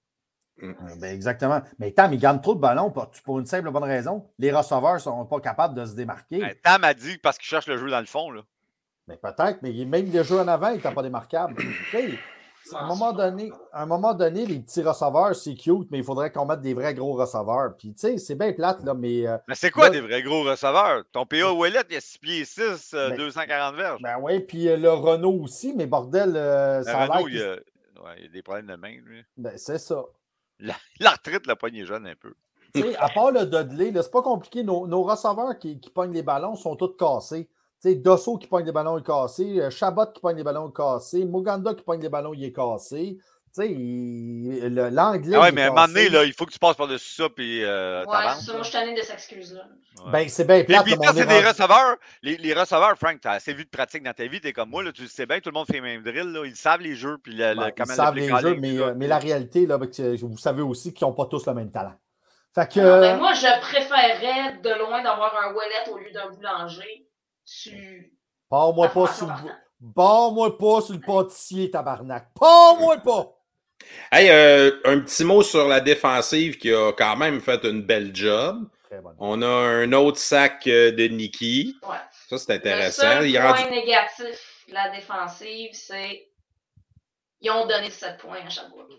Euh, 0.61 0.73
ben, 0.99 1.13
exactement. 1.13 1.61
Mais 1.79 1.91
Tam, 1.91 2.11
il 2.13 2.19
gagne 2.19 2.41
trop 2.41 2.55
de 2.55 2.59
ballons 2.59 2.91
pour, 2.91 3.09
pour 3.23 3.39
une 3.39 3.45
simple 3.45 3.69
bonne 3.71 3.83
raison. 3.83 4.27
Les 4.39 4.51
receveurs 4.51 4.95
ne 4.95 4.99
sont 4.99 5.25
pas 5.25 5.39
capables 5.39 5.75
de 5.75 5.85
se 5.85 5.93
démarquer. 5.95 6.43
Euh, 6.43 6.53
Tam 6.63 6.83
a 6.83 6.93
dit 6.93 7.17
parce 7.17 7.37
qu'il 7.37 7.47
cherche 7.47 7.67
le 7.67 7.77
jeu 7.77 7.89
dans 7.89 7.99
le 7.99 8.05
fond. 8.05 8.31
Là. 8.31 8.41
Mais 9.07 9.17
peut-être, 9.17 9.59
mais 9.61 9.71
même 9.85 10.11
le 10.11 10.23
jeu 10.23 10.39
en 10.39 10.47
avant, 10.47 10.69
il 10.69 10.75
n'était 10.75 10.91
pas 10.93 11.01
démarquable. 11.03 11.55
À, 12.75 12.83
un 12.83 12.87
moment 12.87 13.13
donné, 13.13 13.51
à 13.73 13.81
un 13.81 13.85
moment 13.87 14.13
donné, 14.13 14.45
les 14.45 14.59
petits 14.59 14.83
receveurs, 14.83 15.33
c'est 15.35 15.55
cute, 15.55 15.89
mais 15.89 15.99
il 15.99 16.03
faudrait 16.03 16.31
qu'on 16.31 16.45
mette 16.45 16.61
des 16.61 16.75
vrais 16.75 16.93
gros 16.93 17.13
receveurs. 17.13 17.75
Puis, 17.75 17.93
tu 17.95 17.99
sais, 18.01 18.17
c'est 18.19 18.35
bien 18.35 18.53
plate, 18.53 18.83
là, 18.83 18.93
mais. 18.93 19.25
euh, 19.25 19.37
Mais 19.47 19.55
c'est 19.55 19.71
quoi 19.71 19.85
Là- 19.85 19.89
des 19.91 20.01
vrais 20.01 20.21
gros 20.21 20.43
receveurs? 20.43 21.03
Ton 21.11 21.25
PA 21.25 21.51
Ouellet, 21.51 21.79
il 21.89 21.95
a 21.95 22.01
6 22.01 22.17
pieds 22.19 22.45
6, 22.45 22.91
euh, 22.93 23.09
Ben- 23.09 23.17
240 23.17 23.75
verges. 23.75 24.01
ben 24.03 24.17
oui, 24.21 24.41
puis 24.41 24.67
euh, 24.69 24.77
le 24.77 24.91
Renault 24.91 25.39
aussi, 25.41 25.73
mais 25.75 25.87
bordel, 25.87 26.33
euh, 26.35 26.83
ça 26.83 26.99
a 26.99 27.05
Renault, 27.07 27.27
il 27.29 27.41
a, 27.41 27.53
ouais, 27.53 28.15
il 28.19 28.25
a 28.25 28.29
des 28.29 28.41
problèmes 28.43 28.67
de 28.67 28.75
main, 28.75 28.93
lui. 29.03 29.23
Ben, 29.37 29.53
c'est 29.57 29.79
ça. 29.79 30.03
L'arthrite 30.99 31.47
l'a 31.47 31.55
pogné 31.55 31.85
jeune 31.85 32.07
un 32.07 32.15
peu. 32.15 32.33
Tu 32.73 32.81
sais, 32.81 32.95
à 32.97 33.09
part 33.09 33.31
le 33.31 33.45
Dudley, 33.45 33.91
c'est 33.95 34.11
pas 34.11 34.21
compliqué. 34.21 34.63
Nos, 34.63 34.87
nos 34.87 35.03
receveurs 35.03 35.57
qui, 35.57 35.79
qui 35.79 35.89
pognent 35.89 36.13
les 36.13 36.23
ballons 36.23 36.55
sont 36.55 36.75
tous 36.75 36.95
cassés. 36.97 37.45
Tu 37.81 37.89
sais, 37.89 37.95
Dosso 37.95 38.37
qui 38.37 38.47
pogne 38.47 38.65
les 38.65 38.71
ballons 38.71 38.97
est 38.97 39.05
cassé. 39.05 39.59
euh, 39.61 39.69
Chabot 39.69 40.05
qui 40.13 40.19
pogne 40.19 40.37
les 40.37 40.43
ballons 40.43 40.69
est 40.69 40.75
cassé. 40.75 41.25
Muganda 41.25 41.73
qui 41.73 41.83
pogne 41.83 42.01
les 42.01 42.09
ballons, 42.09 42.33
il 42.33 42.43
est 42.43 42.51
cassé. 42.53 43.17
Tu 43.55 43.61
sais, 43.63 43.71
il- 43.71 44.73
le- 44.73 44.89
l'anglais. 44.89 45.37
Ah 45.41 45.49
est 45.49 45.51
mais 45.51 45.63
à 45.63 45.67
un 45.67 45.69
moment 45.69 45.87
donné, 45.87 46.09
là, 46.09 46.23
il 46.23 46.33
faut 46.33 46.45
que 46.45 46.51
tu 46.51 46.59
passes 46.59 46.75
par-dessus 46.75 47.13
ça, 47.15 47.29
puis 47.29 47.63
euh, 47.63 48.05
Ouais, 48.05 48.15
ça. 48.39 48.53
Moi, 48.53 48.61
je 48.61 48.63
suis 48.63 48.71
tanné 48.71 48.93
de 48.93 49.01
cette 49.01 49.15
excuse-là. 49.15 49.61
Ouais. 50.05 50.11
Ben, 50.11 50.29
c'est 50.29 50.45
bien 50.45 50.57
Puis, 50.57 50.65
plate. 50.65 50.83
puis 50.85 50.95
on 50.99 51.13
c'est 51.13 51.19
est 51.21 51.25
des 51.25 51.39
receveurs. 51.47 51.95
Les, 52.21 52.37
les 52.37 52.53
receveurs, 52.53 52.95
Frank, 52.97 53.19
tu 53.19 53.27
as 53.27 53.31
assez 53.31 53.53
vu 53.53 53.65
de 53.65 53.69
pratique 53.69 54.03
dans 54.03 54.13
ta 54.13 54.27
vie, 54.27 54.39
tu 54.39 54.47
es 54.47 54.53
comme 54.53 54.69
moi, 54.69 54.83
là, 54.83 54.91
tu 54.91 55.01
le 55.01 55.07
sais 55.07 55.25
bien, 55.25 55.39
tout 55.39 55.49
le 55.49 55.53
monde 55.55 55.65
fait 55.65 55.73
les 55.73 55.81
mêmes 55.81 56.03
drills. 56.03 56.31
Là. 56.31 56.45
Ils 56.45 56.55
savent 56.55 56.81
les 56.81 56.95
jeux, 56.95 57.17
puis 57.17 57.35
Ben, 57.37 57.71
ils 57.77 57.85
savent 57.87 58.15
les 58.15 58.27
jeux, 58.29 58.51
puis 58.53 58.59
mais, 58.61 58.77
euh, 58.79 58.93
mais 58.95 59.07
la 59.07 59.17
réalité, 59.17 59.65
là, 59.65 59.77
que 59.79 60.25
vous 60.25 60.37
savez 60.37 60.61
aussi 60.61 60.93
qu'ils 60.93 61.07
n'ont 61.07 61.13
pas 61.13 61.25
tous 61.25 61.45
le 61.47 61.53
même 61.53 61.71
talent. 61.71 61.95
Fait 62.53 62.71
que. 62.71 62.79
Non, 62.79 62.99
ben, 62.99 63.17
moi, 63.17 63.33
je 63.33 63.59
préférerais 63.61 64.57
de 64.63 64.79
loin 64.79 65.01
d'avoir 65.03 65.35
un 65.43 65.53
wallet 65.53 65.89
au 65.91 65.97
lieu 65.97 66.11
d'un 66.11 66.29
boulanger. 66.29 67.07
Tu... 67.45 68.13
Pars-moi 68.49 68.89
pas 68.89 69.07
sur. 69.07 69.27
Pars-moi 69.95 70.57
pas 70.57 70.81
sur 70.81 70.93
le 70.93 70.99
pâtissier, 70.99 71.71
tabarnak. 71.71 72.27
Pars-moi 72.39 72.97
pas! 72.97 73.38
Hey, 74.11 74.29
euh, 74.29 74.71
un 74.85 74.99
petit 74.99 75.23
mot 75.23 75.43
sur 75.43 75.67
la 75.67 75.79
défensive 75.79 76.57
qui 76.57 76.73
a 76.73 76.91
quand 76.93 77.15
même 77.15 77.39
fait 77.41 77.63
une 77.63 77.81
belle 77.83 78.11
job. 78.15 78.67
On 79.19 79.41
a 79.43 79.47
un 79.47 79.91
autre 79.93 80.17
sac 80.17 80.65
euh, 80.67 80.91
de 80.91 81.07
Nikki. 81.07 81.75
Ouais. 81.83 81.95
Ça, 82.27 82.37
c'est 82.39 82.53
Le 82.53 82.57
intéressant. 82.57 83.01
seul 83.03 83.29
Il 83.29 83.35
est 83.35 83.39
point 83.39 83.51
rendu- 83.53 83.69
négatif 83.69 84.65
de 84.67 84.73
la 84.73 84.89
défensive, 84.89 85.69
c'est 85.73 86.27
ils 87.41 87.51
ont 87.51 87.67
donné 87.67 87.89
7 87.89 88.17
points 88.17 88.39
à 88.45 88.49
Sherbrooke. 88.49 88.91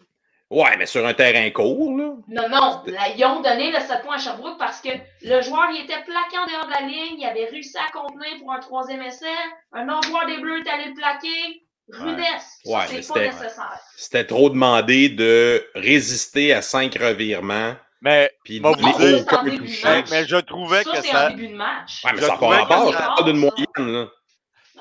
Ouais, 0.49 0.77
mais 0.79 0.87
sur 0.87 1.07
un 1.07 1.15
terrain 1.15 1.49
court, 1.51 1.97
là. 1.97 2.15
Non, 2.29 2.49
non, 2.49 2.83
là, 2.87 3.09
ils 3.17 3.25
ont 3.25 3.41
donné 3.41 3.71
le 3.71 3.79
7 3.81 4.03
points 4.03 4.17
à 4.17 4.19
Sherbrooke 4.19 4.59
parce 4.59 4.81
que 4.81 4.89
le 5.23 5.43
joueur 5.43 5.69
il 5.73 5.83
était 5.85 6.03
plaqué 6.05 6.39
en 6.39 6.47
dehors 6.47 6.67
de 6.67 6.71
la 6.73 6.87
ligne, 6.89 7.19
il 7.21 7.25
avait 7.27 7.45
réussi 7.47 7.77
à 7.77 7.91
contenir 7.93 8.39
pour 8.41 8.53
un 8.53 8.61
troisième 8.61 9.03
essai, 9.03 9.27
un 9.73 9.89
autre 9.89 10.09
joueur 10.09 10.27
des 10.27 10.39
Bleus 10.39 10.61
est 10.65 10.69
allé 10.71 10.87
le 10.87 10.95
plaquer. 10.95 11.63
Rudesse, 11.93 12.59
Ouais, 12.65 12.81
mais 12.93 13.03
c'est 13.03 13.09
pas 13.09 13.15
c'était- 13.21 13.27
nécessaire. 13.33 13.81
C'était 13.97 14.25
trop 14.27 14.51
demandé 14.51 15.09
de 15.09 15.65
résister 15.75 16.53
à 16.53 16.63
cinq 16.63 16.97
revirements. 17.01 17.75
Mais, 18.03 18.31
Puis 18.45 18.61
Moi, 18.61 18.73
vous 18.73 18.87
les 18.87 18.93
dire- 18.93 19.27
en 19.31 19.43
mais, 19.45 20.05
mais 20.11 20.27
je 20.27 20.37
trouvais 20.37 20.83
Ça, 20.85 20.91
que 20.91 21.03
c'est 21.03 21.11
en 21.11 21.13
ça. 21.13 21.29
début 21.31 21.49
de 21.49 21.55
match. 21.57 22.03
Ouais, 22.05 22.13
mais 22.15 22.21
Je 22.23 22.27
ça 22.27 22.35
rapport. 22.35 22.93
ça- 22.93 22.93
Je 22.93 22.97
parle 22.97 23.25
d'une 23.27 23.37
moyenne, 23.37 23.67
là. 23.93 24.09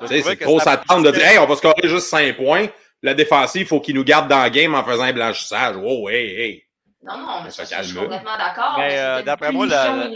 Tu 0.00 0.06
sais, 0.06 0.22
c'est 0.22 0.36
trop 0.36 0.58
s'attendre 0.60 1.04
de 1.04 1.10
dire, 1.10 1.26
hey, 1.26 1.38
on 1.38 1.46
va 1.46 1.56
scorer 1.56 1.74
juste 1.86 2.06
5 2.08 2.34
points. 2.36 2.68
La 3.02 3.12
défensive, 3.12 3.62
il 3.62 3.66
faut 3.66 3.80
qu'il 3.80 3.94
nous 3.94 4.04
garde 4.04 4.28
dans 4.28 4.42
le 4.42 4.48
game 4.50 4.74
en 4.74 4.82
faisant 4.84 5.02
un 5.02 5.12
blanchissage. 5.12 5.76
Oh, 5.82 6.08
hey, 6.08 6.26
hey. 6.40 6.64
Non, 7.02 7.18
non, 7.18 7.42
mais 7.44 7.50
Ça 7.50 7.64
ça, 7.66 7.82
je 7.82 7.88
suis 7.88 7.96
complètement 7.96 8.36
d'accord. 8.38 8.74
Mais, 8.78 8.88
mais 8.88 8.98
euh, 8.98 9.22
d'après 9.22 9.48
une 9.50 9.56
moi, 9.56 9.66
la- 9.66 10.08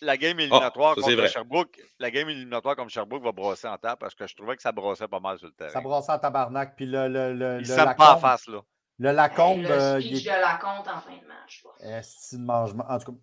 la- 0.00 0.06
inutile. 0.06 0.06
La 0.06 0.16
game 0.16 0.40
éliminatoire 0.40 0.94
contre. 0.94 1.26
Sherbrooke, 1.28 1.80
la 1.98 2.10
game 2.10 2.28
éliminatoire 2.28 2.76
contre 2.76 2.90
Sherbrooke 2.90 3.22
va 3.24 3.32
brosser 3.32 3.68
en 3.68 3.76
table 3.78 3.98
parce 4.00 4.14
que 4.14 4.26
je 4.26 4.34
trouvais 4.36 4.56
que 4.56 4.62
ça 4.62 4.72
brossait 4.72 5.08
pas 5.08 5.20
mal 5.20 5.38
sur 5.38 5.46
le 5.48 5.52
terrain. 5.52 5.70
Ça 5.70 5.80
brassait 5.80 6.12
en 6.12 6.18
tabarnak. 6.18 6.74
Puis 6.76 6.86
le, 6.86 7.08
le, 7.08 7.34
le, 7.34 7.54
Ils 7.56 7.58
le 7.58 7.64
savent 7.64 7.94
pas 7.96 8.12
en 8.12 8.14
Lacombe- 8.16 8.20
face, 8.20 8.46
là. 8.48 8.60
Le 9.00 9.12
Lacombe, 9.12 9.60
Hey, 9.60 9.70
euh, 9.70 9.94
le 9.94 10.00
il 10.02 10.16
speech 10.16 10.26
est. 10.26 10.36
de 10.36 10.40
la 10.40 10.54
compte 10.56 10.88
en 10.88 11.00
fin 11.00 11.12
de 11.16 11.26
match. 11.28 11.62
Est-ce 11.80 12.30
qu'il 12.30 12.40
mange. 12.44 12.72
En 12.88 12.98
tout 12.98 13.12
cas, 13.12 13.18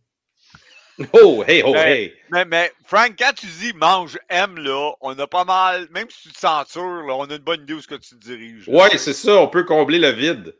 Oh, 1.21 1.43
hey, 1.45 1.61
oh, 1.65 1.73
Ben, 1.73 1.87
hey. 1.87 2.13
Mais, 2.31 2.45
mais 2.45 2.71
Frank, 2.85 3.15
quand 3.19 3.33
tu 3.35 3.47
dis 3.47 3.73
mange, 3.73 4.17
aime, 4.29 4.57
là, 4.57 4.93
on 5.01 5.17
a 5.19 5.27
pas 5.27 5.43
mal, 5.43 5.87
même 5.91 6.09
si 6.09 6.29
tu 6.29 6.33
te 6.33 6.39
censures, 6.39 7.03
là, 7.05 7.15
on 7.15 7.25
a 7.25 7.33
une 7.35 7.39
bonne 7.43 7.63
idée 7.63 7.73
où 7.73 7.81
ce 7.81 7.87
que 7.87 7.95
tu 7.95 8.11
te 8.17 8.23
diriges. 8.25 8.67
là. 8.69 8.83
Ouais, 8.83 8.97
c'est 8.97 9.11
ça, 9.11 9.33
on 9.35 9.49
peut 9.49 9.65
combler 9.65 9.99
le 9.99 10.11
vide. 10.11 10.55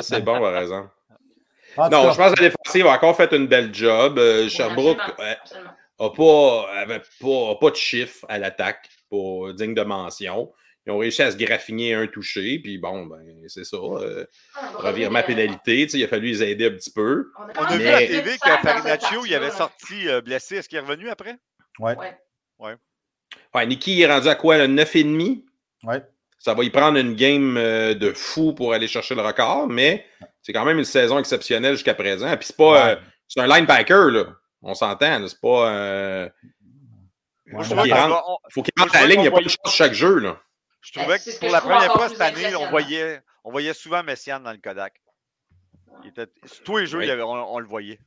C'est 0.00 0.22
bon, 0.24 0.40
par 0.40 0.56
exemple. 0.56 0.90
En 1.76 1.88
Non, 1.88 2.10
je 2.12 2.16
pense 2.16 2.34
que 2.34 2.42
la 2.42 2.48
défensive 2.50 2.86
a 2.86 2.92
encore 2.94 3.16
fait 3.16 3.32
une 3.32 3.46
belle 3.46 3.74
job. 3.74 4.18
Euh, 4.18 4.44
Oui, 4.44 4.50
Sherbrooke 4.50 4.98
absolument, 5.18 5.70
euh, 6.00 6.08
pas, 6.10 6.80
avait 6.80 7.02
pas, 7.20 7.50
a 7.52 7.54
pas 7.60 7.70
de 7.70 7.76
chiffre 7.76 8.24
à 8.28 8.38
l'attaque 8.38 8.88
pour 9.08 9.52
digne 9.54 9.74
de 9.74 9.82
mention. 9.82 10.52
Ils 10.86 10.92
ont 10.92 10.98
réussi 10.98 11.20
à 11.22 11.32
se 11.32 11.36
graffiner 11.36 11.94
un 11.94 12.06
touché, 12.06 12.60
puis 12.60 12.78
bon, 12.78 13.06
ben, 13.06 13.18
c'est 13.48 13.64
ça. 13.64 13.76
euh, 13.76 14.24
Ah, 14.54 14.70
revirement 14.76 15.18
revenir, 15.20 15.26
pénalité, 15.46 15.84
tu 15.86 15.88
sais, 15.90 15.98
il 15.98 16.04
a 16.04 16.08
fallu 16.08 16.28
les 16.28 16.42
aider 16.44 16.66
un 16.66 16.70
petit 16.70 16.92
peu. 16.92 17.32
On 17.58 17.62
a, 17.64 17.76
vu 17.76 17.88
à 17.88 17.98
fait 17.98 18.06
TV 18.06 18.38
que 18.38 18.48
Farinaccio, 18.62 19.24
il 19.26 19.34
avait 19.34 19.50
sorti 19.50 20.08
euh, 20.08 20.20
blessé. 20.20 20.56
Est-ce 20.56 20.68
qu'il 20.68 20.78
est 20.78 20.82
revenu 20.82 21.08
après? 21.08 21.36
ouais. 21.80 21.96
Ouais. 22.58 22.74
Ouais, 23.54 23.66
Nicky 23.66 24.00
est 24.00 24.06
rendu 24.06 24.28
à 24.28 24.36
quoi, 24.36 24.56
le 24.58 24.66
9,5? 24.68 25.42
Ouais. 25.84 26.02
Ça 26.38 26.54
va 26.54 26.62
y 26.62 26.70
prendre 26.70 26.96
une 26.98 27.14
game 27.16 27.56
euh, 27.56 27.94
de 27.94 28.12
fou 28.12 28.52
pour 28.54 28.72
aller 28.72 28.86
chercher 28.86 29.14
le 29.16 29.22
record, 29.22 29.66
mais 29.66 30.06
c'est 30.46 30.52
quand 30.52 30.64
même 30.64 30.78
une 30.78 30.84
saison 30.84 31.18
exceptionnelle 31.18 31.72
jusqu'à 31.74 31.94
présent. 31.94 32.28
Puis 32.36 32.46
c'est 32.46 32.56
pas. 32.56 32.72
Ouais. 32.72 32.92
euh, 32.92 32.96
c'est 33.26 33.40
un 33.40 33.48
linebacker, 33.48 34.10
là. 34.12 34.24
On 34.62 34.74
s'entend. 34.74 35.26
C'est 35.26 35.40
pas. 35.40 35.70
euh, 35.72 36.28
faut 37.50 37.58
rentre, 37.74 38.24
on- 38.28 38.38
faut 38.50 38.62
qu'il 38.62 38.72
rentre 38.78 38.94
à 38.96 39.00
la 39.00 39.06
ligne, 39.06 39.18
il 39.20 39.22
n'y 39.22 39.28
a 39.28 39.32
pas 39.32 39.40
de 39.42 39.48
chance 39.48 39.74
chaque 39.74 39.92
jeu, 39.92 40.18
là. 40.18 40.38
je 40.80 40.92
trouvais 40.92 41.18
que 41.18 41.38
pour 41.40 41.50
la 41.50 41.60
première 41.60 41.92
fois 41.92 42.08
cette 42.08 42.20
année, 42.20 42.54
on 42.56 42.68
voyait, 42.70 43.20
on 43.44 43.50
voyait 43.50 43.74
souvent 43.74 44.02
Messiane 44.04 44.42
dans 44.44 44.52
le 44.52 44.58
Kodak. 44.58 44.94
Il 46.04 46.10
était, 46.10 46.26
tous 46.64 46.76
les 46.76 46.86
jeux, 46.86 46.98
Oui. 46.98 47.04
il 47.06 47.08
y 47.08 47.10
avait- 47.10 47.22
on, 47.22 47.54
on 47.54 47.58
le 47.58 47.66
voyait. 47.66 47.98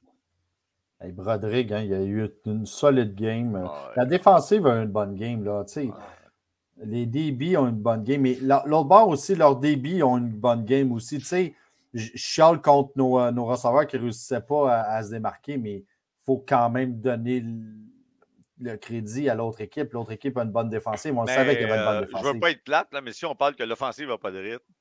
Hey, 1.02 1.12
Broderick, 1.14 1.72
hein, 1.72 1.82
il 1.82 1.94
a 1.94 2.02
eu 2.02 2.30
une 2.46 2.66
solide 2.66 3.16
game. 3.16 3.56
Ouais. 3.56 3.70
La 3.96 4.06
défensive 4.06 4.66
a 4.68 4.76
une 4.82 4.90
bonne 4.90 5.16
game. 5.16 5.44
Là, 5.44 5.64
tu 5.66 5.74
sais. 5.74 5.90
Les 6.84 7.06
DB 7.06 7.56
ont 7.58 7.68
une 7.68 7.76
bonne 7.82 8.04
game. 8.04 8.22
Mais 8.22 8.38
la- 8.42 8.64
l'autre 8.66 8.88
bord 8.90 9.08
aussi, 9.10 9.36
leurs 9.36 9.56
DB 9.56 10.04
ont 10.04 10.18
une 10.18 10.30
bonne 10.30 10.66
game 10.66 10.92
aussi. 10.92 11.18
Tu 11.20 11.26
sais, 11.26 11.54
je 11.94 12.12
chiale 12.16 12.62
contre 12.62 12.92
nos, 12.96 13.20
euh, 13.20 13.32
nos 13.32 13.46
receveurs 13.46 13.88
qui 13.88 13.96
ne 13.98 14.02
réussissaient 14.04 14.42
pas 14.42 14.74
à, 14.74 14.96
à 14.98 15.04
se 15.04 15.10
démarquer, 15.10 15.58
mais 15.58 15.76
il 15.78 15.86
faut 16.26 16.44
quand 16.48 16.70
même 16.70 17.00
donner 17.02 17.40
le, 17.42 17.54
le 18.60 18.78
crédit 18.78 19.30
à 19.30 19.36
l'autre 19.36 19.62
équipe. 19.62 19.94
L'autre 19.94 20.12
équipe 20.12 20.38
a 20.38 20.44
une 20.44 20.52
bonne 20.52 20.70
défensive. 20.70 21.18
On 21.18 21.26
Mais, 21.26 21.36
savait 21.36 21.58
qu'il 21.58 21.68
y 21.68 21.72
avait 21.72 21.80
une 21.80 21.86
bonne 21.86 22.04
euh, 22.04 22.06
je 22.06 22.06
défensive. 22.08 22.34
veux 22.34 22.40
pas 22.40 22.52
être 22.52 22.64
plate, 22.64 22.88
là, 22.94 23.02
mais 23.02 23.14
si 23.14 23.26
on 23.26 23.36
parle 23.36 23.56
que 23.56 23.64
l'offensive 23.64 24.08
n'a 24.10 24.18
pas 24.18 24.32
de 24.32 24.40
rythme, 24.40 24.74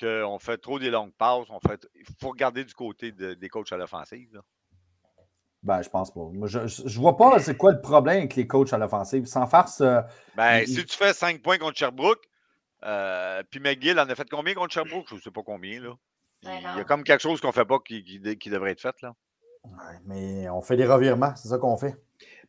qu'on 0.00 0.38
fait 0.38 0.56
trop 0.58 0.78
des 0.78 0.90
longues 0.90 1.12
passes, 1.12 1.46
on 1.50 1.60
fait, 1.60 1.86
il 1.94 2.04
faut 2.20 2.30
regarder 2.30 2.64
du 2.64 2.74
côté 2.74 3.12
de- 3.12 3.34
des 3.34 3.48
coachs 3.48 3.70
à 3.72 3.76
l'offensive. 3.76 4.40
Ben, 5.62 5.82
je 5.82 5.90
pense 5.90 6.10
pas. 6.10 6.22
Moi, 6.32 6.48
je 6.48 6.60
ne 6.60 6.98
vois 6.98 7.16
pas 7.18 7.38
c'est 7.38 7.56
quoi 7.56 7.72
le 7.72 7.82
problème 7.82 8.18
avec 8.18 8.34
les 8.34 8.46
coachs 8.46 8.72
à 8.72 8.78
l'offensive? 8.78 9.26
Sans 9.26 9.46
farce, 9.46 9.82
euh, 9.82 10.00
Ben, 10.34 10.60
Il- 10.60 10.68
si 10.68 10.84
tu 10.86 10.96
fais 10.96 11.12
5 11.12 11.42
points 11.42 11.58
contre 11.58 11.76
Sherbrooke, 11.76 12.24
euh, 12.84 13.42
puis 13.50 13.60
McGill 13.60 14.00
en 14.00 14.08
a 14.08 14.14
fait 14.14 14.28
combien 14.30 14.54
contre 14.54 14.72
Sherbrooke? 14.72 15.06
Je 15.10 15.16
ne 15.16 15.20
sais 15.20 15.30
pas 15.30 15.42
combien. 15.42 15.80
Là. 15.82 15.92
Il 16.42 16.48
y 16.76 16.80
a 16.80 16.84
comme 16.84 17.04
quelque 17.04 17.20
chose 17.20 17.40
qu'on 17.40 17.48
ne 17.48 17.52
fait 17.52 17.64
pas 17.64 17.78
qui, 17.80 18.02
qui, 18.02 18.38
qui 18.38 18.50
devrait 18.50 18.72
être 18.72 18.80
fait. 18.80 18.94
Là. 19.02 19.14
ouais, 19.64 19.98
mais 20.06 20.48
on 20.48 20.62
fait 20.62 20.76
des 20.76 20.86
revirements. 20.86 21.34
C'est 21.36 21.48
ça 21.48 21.58
qu'on 21.58 21.76
fait. 21.76 21.94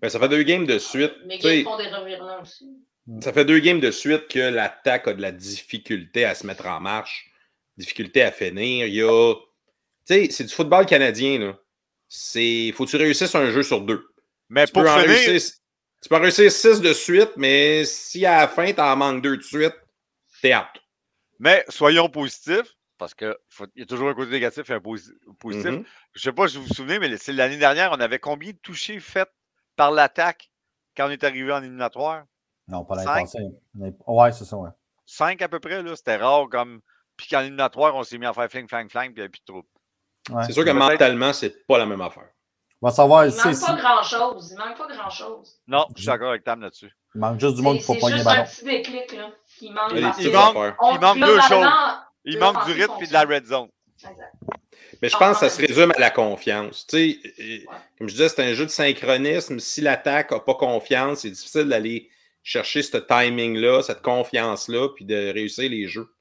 Ben, 0.01 0.10
ça 0.10 0.19
fait 0.19 0.30
deux 0.30 0.43
games 0.43 0.65
de 0.65 0.77
suite. 0.80 1.13
Mais 1.25 1.38
ils 1.38 1.63
font 1.63 1.77
des 1.77 1.88
revirements 1.89 2.41
aussi. 2.41 2.65
Ça 3.21 3.34
fait 3.34 3.45
deux 3.45 3.60
games 3.60 3.80
de 3.80 3.91
suite 3.91 4.27
que 4.27 4.39
l'attaque 4.39 5.08
a 5.08 5.13
de 5.13 5.21
la 5.21 5.32
difficulté 5.32 6.23
à 6.23 6.36
se 6.36 6.45
mettre 6.47 6.67
en 6.67 6.80
marche, 6.80 7.30
difficulté 7.77 8.21
à 8.21 8.32
finir. 8.32 8.86
Il 8.86 8.93
y 8.93 9.01
a. 9.01 9.34
Tu 10.08 10.13
sais, 10.13 10.27
c'est 10.32 10.43
du 10.45 10.54
football 10.54 10.86
canadien, 10.86 11.39
là. 11.39 11.60
C'est. 12.08 12.71
Faut 12.73 12.86
que 12.86 12.91
tu 12.91 12.97
réussisses 12.97 13.36
un 13.36 13.49
jeu 13.51 13.63
sur 13.63 13.82
deux. 13.82 14.08
Mais 14.49 14.65
Tu 14.65 14.73
pour 14.73 14.84
peux, 14.84 14.89
en 14.89 14.99
finir, 14.99 15.17
réussir, 15.17 15.54
tu 16.01 16.10
peux 16.10 16.15
en 16.15 16.21
réussir 16.21 16.51
six 16.51 16.80
de 16.82 16.93
suite, 16.93 17.32
mais 17.38 17.86
si 17.86 18.25
à 18.25 18.41
la 18.41 18.47
fin, 18.47 18.71
t'en 18.73 18.95
manques 18.95 19.21
deux 19.21 19.38
de 19.38 19.43
suite, 19.43 19.75
t'es 20.41 20.56
out. 20.56 20.65
mais 21.39 21.63
soyons 21.69 22.10
positifs, 22.10 22.75
parce 23.01 23.15
qu'il 23.15 23.35
y 23.77 23.81
a 23.81 23.85
toujours 23.87 24.09
un 24.09 24.13
côté 24.13 24.29
négatif 24.29 24.69
et 24.69 24.73
un 24.73 24.77
posi- 24.77 25.11
positif. 25.39 25.65
Je 25.71 25.71
ne 25.79 25.83
sais 26.21 26.31
pas 26.31 26.47
si 26.47 26.57
vous 26.57 26.65
vous 26.65 26.73
souvenez, 26.75 26.99
mais 26.99 27.17
c'est 27.17 27.33
l'année 27.33 27.57
dernière, 27.57 27.91
on 27.91 27.99
avait 27.99 28.19
combien 28.19 28.51
de 28.51 28.57
touchés 28.57 28.99
faits 28.99 29.27
par 29.75 29.89
l'attaque 29.89 30.51
quand 30.95 31.07
on 31.07 31.09
est 31.09 31.23
arrivé 31.23 31.51
en 31.51 31.63
éliminatoire? 31.63 32.25
Non, 32.67 32.85
pas 32.85 32.99
Cinq? 32.99 33.15
l'impossible. 33.15 33.55
Ouais, 34.05 34.31
c'est 34.31 34.45
ça. 34.45 34.55
Ouais. 34.55 34.69
Cinq 35.07 35.41
à 35.41 35.49
peu 35.49 35.59
près, 35.59 35.81
là. 35.81 35.95
C'était 35.95 36.17
rare 36.17 36.47
comme. 36.51 36.81
Puis 37.17 37.27
qu'en 37.27 37.39
éliminatoire, 37.41 37.95
on 37.95 38.03
s'est 38.03 38.19
mis 38.19 38.27
à 38.27 38.33
faire 38.33 38.49
fling, 38.51 38.67
fling, 38.69 38.87
fling, 38.87 39.05
puis 39.05 39.13
il 39.13 39.15
n'y 39.15 39.21
avait 39.21 39.29
plus 39.29 39.41
de. 39.47 39.53
Ouais. 40.35 40.43
C'est 40.45 40.53
sûr 40.53 40.63
que 40.63 40.69
mentalement, 40.69 41.33
c'est 41.33 41.65
pas 41.65 41.79
la 41.79 41.87
même 41.87 42.01
affaire. 42.01 42.29
On 42.83 42.87
va 42.87 42.93
savoir. 42.93 43.25
Il 43.25 43.31
c'est- 43.31 43.45
manque 43.45 43.55
c'est- 43.55 43.65
pas 43.65 43.75
grand-chose. 43.81 44.51
Il 44.51 44.57
manque 44.59 44.77
pas 44.77 44.87
grand-chose. 44.95 45.59
Non, 45.65 45.87
je 45.95 46.01
suis 46.01 46.07
d'accord 46.07 46.29
avec 46.29 46.43
Tam 46.43 46.61
là-dessus. 46.61 46.91
Il 47.15 47.19
manque 47.19 47.39
juste 47.39 47.55
du 47.55 47.63
monde 47.63 47.79
C'est 47.81 47.93
c'est 47.93 47.99
pogner 47.99 48.11
le 48.11 48.17
juste 48.19 48.27
un 48.29 48.33
ballon. 48.33 48.45
petit 48.45 48.63
déclic 48.63 49.11
là, 49.13 49.23
manque. 49.23 49.35
Il 49.61 50.05
a 50.05 50.07
manque- 50.07 50.55
affaires. 50.55 50.75
on- 50.79 50.95
il 50.95 50.99
manque 51.01 51.19
deux 51.19 51.25
globalement, 51.39 51.71
Il 52.25 52.38
manque 52.39 52.65
du 52.65 52.71
rythme 52.73 52.93
et 53.01 53.07
de 53.07 53.13
la 53.13 53.23
red 53.23 53.45
zone. 53.45 53.69
exact. 53.97 54.34
Mais 55.01 55.10
je 55.10 55.17
pense 55.17 55.39
que 55.39 55.47
ça 55.47 55.49
se 55.49 55.60
résume 55.65 55.91
à 55.95 55.99
la 55.99 56.10
confiance. 56.12 56.86
Tu 56.86 57.19
sais, 57.38 57.63
comme 57.97 58.07
je 58.07 58.13
disais, 58.13 58.29
c'est 58.29 58.41
un 58.43 58.53
jeu 58.53 58.65
de 58.65 58.69
synchronisme. 58.71 59.60
Si 59.60 59.81
l'attaque 59.81 60.31
n'a 60.31 60.39
pas 60.39 60.53
confiance, 60.53 61.21
c'est 61.21 61.31
difficile 61.31 61.63
d'aller 61.63 62.10
chercher 62.43 62.84
ce 62.84 62.97
timing-là, 62.97 63.81
cette 63.81 64.01
confiance-là, 64.01 64.89
puis 64.95 65.05
de 65.05 65.31
réussir 65.34 65.69
les 65.69 65.88
jeux. 65.88 66.13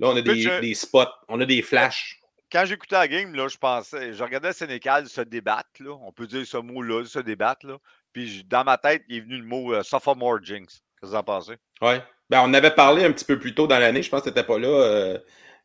Là, 0.00 0.08
on 0.08 0.16
a 0.16 0.20
des, 0.20 0.40
je- 0.40 0.60
des 0.60 0.74
spots, 0.74 1.04
on 1.28 1.40
a 1.40 1.46
des 1.46 1.62
flashs. 1.62 2.18
Quand 2.50 2.64
j'écoutais 2.64 2.96
la 2.96 3.08
game, 3.08 3.34
là, 3.34 3.48
je 3.48 3.56
pensais, 3.56 4.12
je 4.14 4.22
regardais 4.22 4.48
le 4.48 4.54
Sénécal 4.54 5.08
se 5.08 5.20
débattre, 5.20 5.70
là. 5.80 5.96
On 6.02 6.12
peut 6.12 6.26
dire 6.26 6.46
ce 6.46 6.56
mot-là, 6.56 7.04
se 7.04 7.18
débattre, 7.20 7.66
là. 7.66 7.78
Puis 8.12 8.44
dans 8.44 8.64
ma 8.64 8.78
tête, 8.78 9.02
il 9.08 9.16
est 9.18 9.20
venu 9.20 9.38
le 9.38 9.44
mot 9.44 9.74
euh, 9.74 9.82
sophomore 9.82 10.38
jinx. 10.42 10.82
Qu'est-ce 11.00 11.00
que 11.02 11.06
vous 11.06 11.14
en 11.16 11.22
pensez? 11.24 11.54
Ouais. 11.80 12.00
Ben, 12.34 12.42
on 12.44 12.52
avait 12.52 12.74
parlé 12.74 13.04
un 13.04 13.12
petit 13.12 13.24
peu 13.24 13.38
plus 13.38 13.54
tôt 13.54 13.68
dans 13.68 13.78
l'année. 13.78 14.02
Je 14.02 14.10
pense 14.10 14.22
que 14.22 14.24
tu 14.24 14.30
n'étais 14.30 14.42
pas 14.44 14.58
là, 14.58 14.66
euh, 14.66 15.18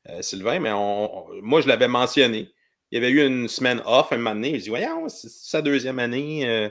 euh, 0.09 0.21
Sylvain, 0.21 0.59
mais 0.59 0.71
on, 0.71 1.27
on- 1.27 1.41
moi, 1.41 1.61
je 1.61 1.67
l'avais 1.67 1.87
mentionné. 1.87 2.53
Il 2.91 3.01
y 3.01 3.03
avait 3.03 3.09
eu 3.09 3.25
une 3.25 3.47
semaine 3.47 3.81
off 3.87 4.11
un 4.11 4.17
moment 4.17 4.35
donné. 4.35 4.59
Je 4.59 4.63
dis, 4.65 4.69
voyons, 4.69 5.09
c'est 5.09 5.29
c'est 5.29 5.49
sa 5.49 5.63
deuxième 5.63 5.97
année. 5.97 6.47
euh, 6.47 6.69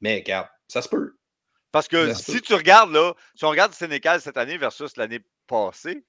mais 0.00 0.14
regarde, 0.16 0.48
ça 0.68 0.80
se 0.80 0.88
peut. 0.88 1.18
Parce 1.70 1.86
que 1.86 2.14
si 2.14 2.32
peut. 2.32 2.40
tu 2.40 2.54
regardes, 2.54 2.92
là, 2.92 3.12
si 3.34 3.44
on 3.44 3.50
regarde 3.50 3.72
le 3.72 3.76
Sénécal 3.76 4.22
cette 4.22 4.38
année 4.38 4.56
versus 4.56 4.96
l'année 4.96 5.20
passée, 5.46 6.06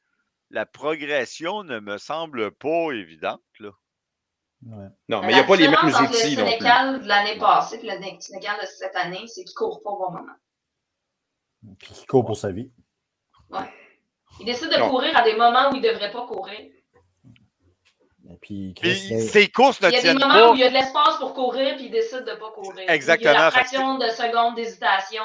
la 0.50 0.66
progression 0.66 1.64
ne 1.64 1.82
me 1.82 1.98
semble 1.98 2.52
pas 2.52 2.92
évidente, 2.94 3.42
là. 3.60 3.72
Ouais. 4.66 4.88
Non, 5.10 5.20
mais 5.20 5.32
il 5.32 5.36
n'y 5.36 5.42
a 5.42 5.44
pas 5.44 5.58
les 5.58 5.68
mêmes 5.68 5.76
outils 5.86 6.36
Le 6.36 6.44
non 6.44 6.48
plus. 6.48 6.54
Sénécal 6.54 7.02
de 7.02 7.08
l'année 7.10 7.38
passée 7.38 7.76
et 7.84 7.92
le 7.92 8.22
Sénégal 8.22 8.56
de 8.62 8.66
cette 8.68 8.96
année, 8.96 9.28
c'est 9.28 9.44
qu'il 9.44 9.52
ne 9.52 9.58
court 9.58 9.84
pas 9.84 9.90
au 9.90 9.98
bon 10.00 10.12
moment. 10.12 10.34
Puis 11.78 11.90
il 12.02 12.06
court 12.08 12.26
pour 12.26 12.38
sa 12.38 12.54
vie. 12.54 12.72
Il 14.40 14.46
décide 14.46 14.70
de 14.70 14.78
Non. 14.80 14.90
courir 14.90 15.18
à 15.18 15.24
des 15.24 15.36
moments 15.36 15.72
où 15.72 15.76
il 15.76 15.82
ne 15.82 15.88
devrait 15.90 16.12
pas 16.12 16.26
courir. 16.28 16.60
Et 18.30 18.36
puis, 18.42 18.74
Puis 18.80 18.92
Chris, 18.92 19.22
ses 19.22 19.48
courses 19.48 19.82
ne 19.82 19.88
Il 19.90 19.94
y 19.94 19.98
a 19.98 20.02
des 20.02 20.14
moments 20.14 20.28
pas. 20.34 20.52
où 20.52 20.56
il 20.56 20.60
y 20.60 20.64
a 20.64 20.70
de 20.70 20.74
l'espace 20.74 21.18
pour 21.20 21.34
courir, 21.34 21.76
puis 21.78 21.86
il 21.86 21.92
décide 21.92 22.26
de 22.26 22.32
ne 22.32 22.36
pas 22.36 22.52
courir. 22.52 22.90
Exactement. 22.90 23.32
Il 23.32 23.36
y 23.36 23.38
a 23.38 23.46
que 23.48 23.52
fraction 23.54 23.98
de 23.98 24.08
seconde 24.10 24.56
d'hésitation. 24.56 25.24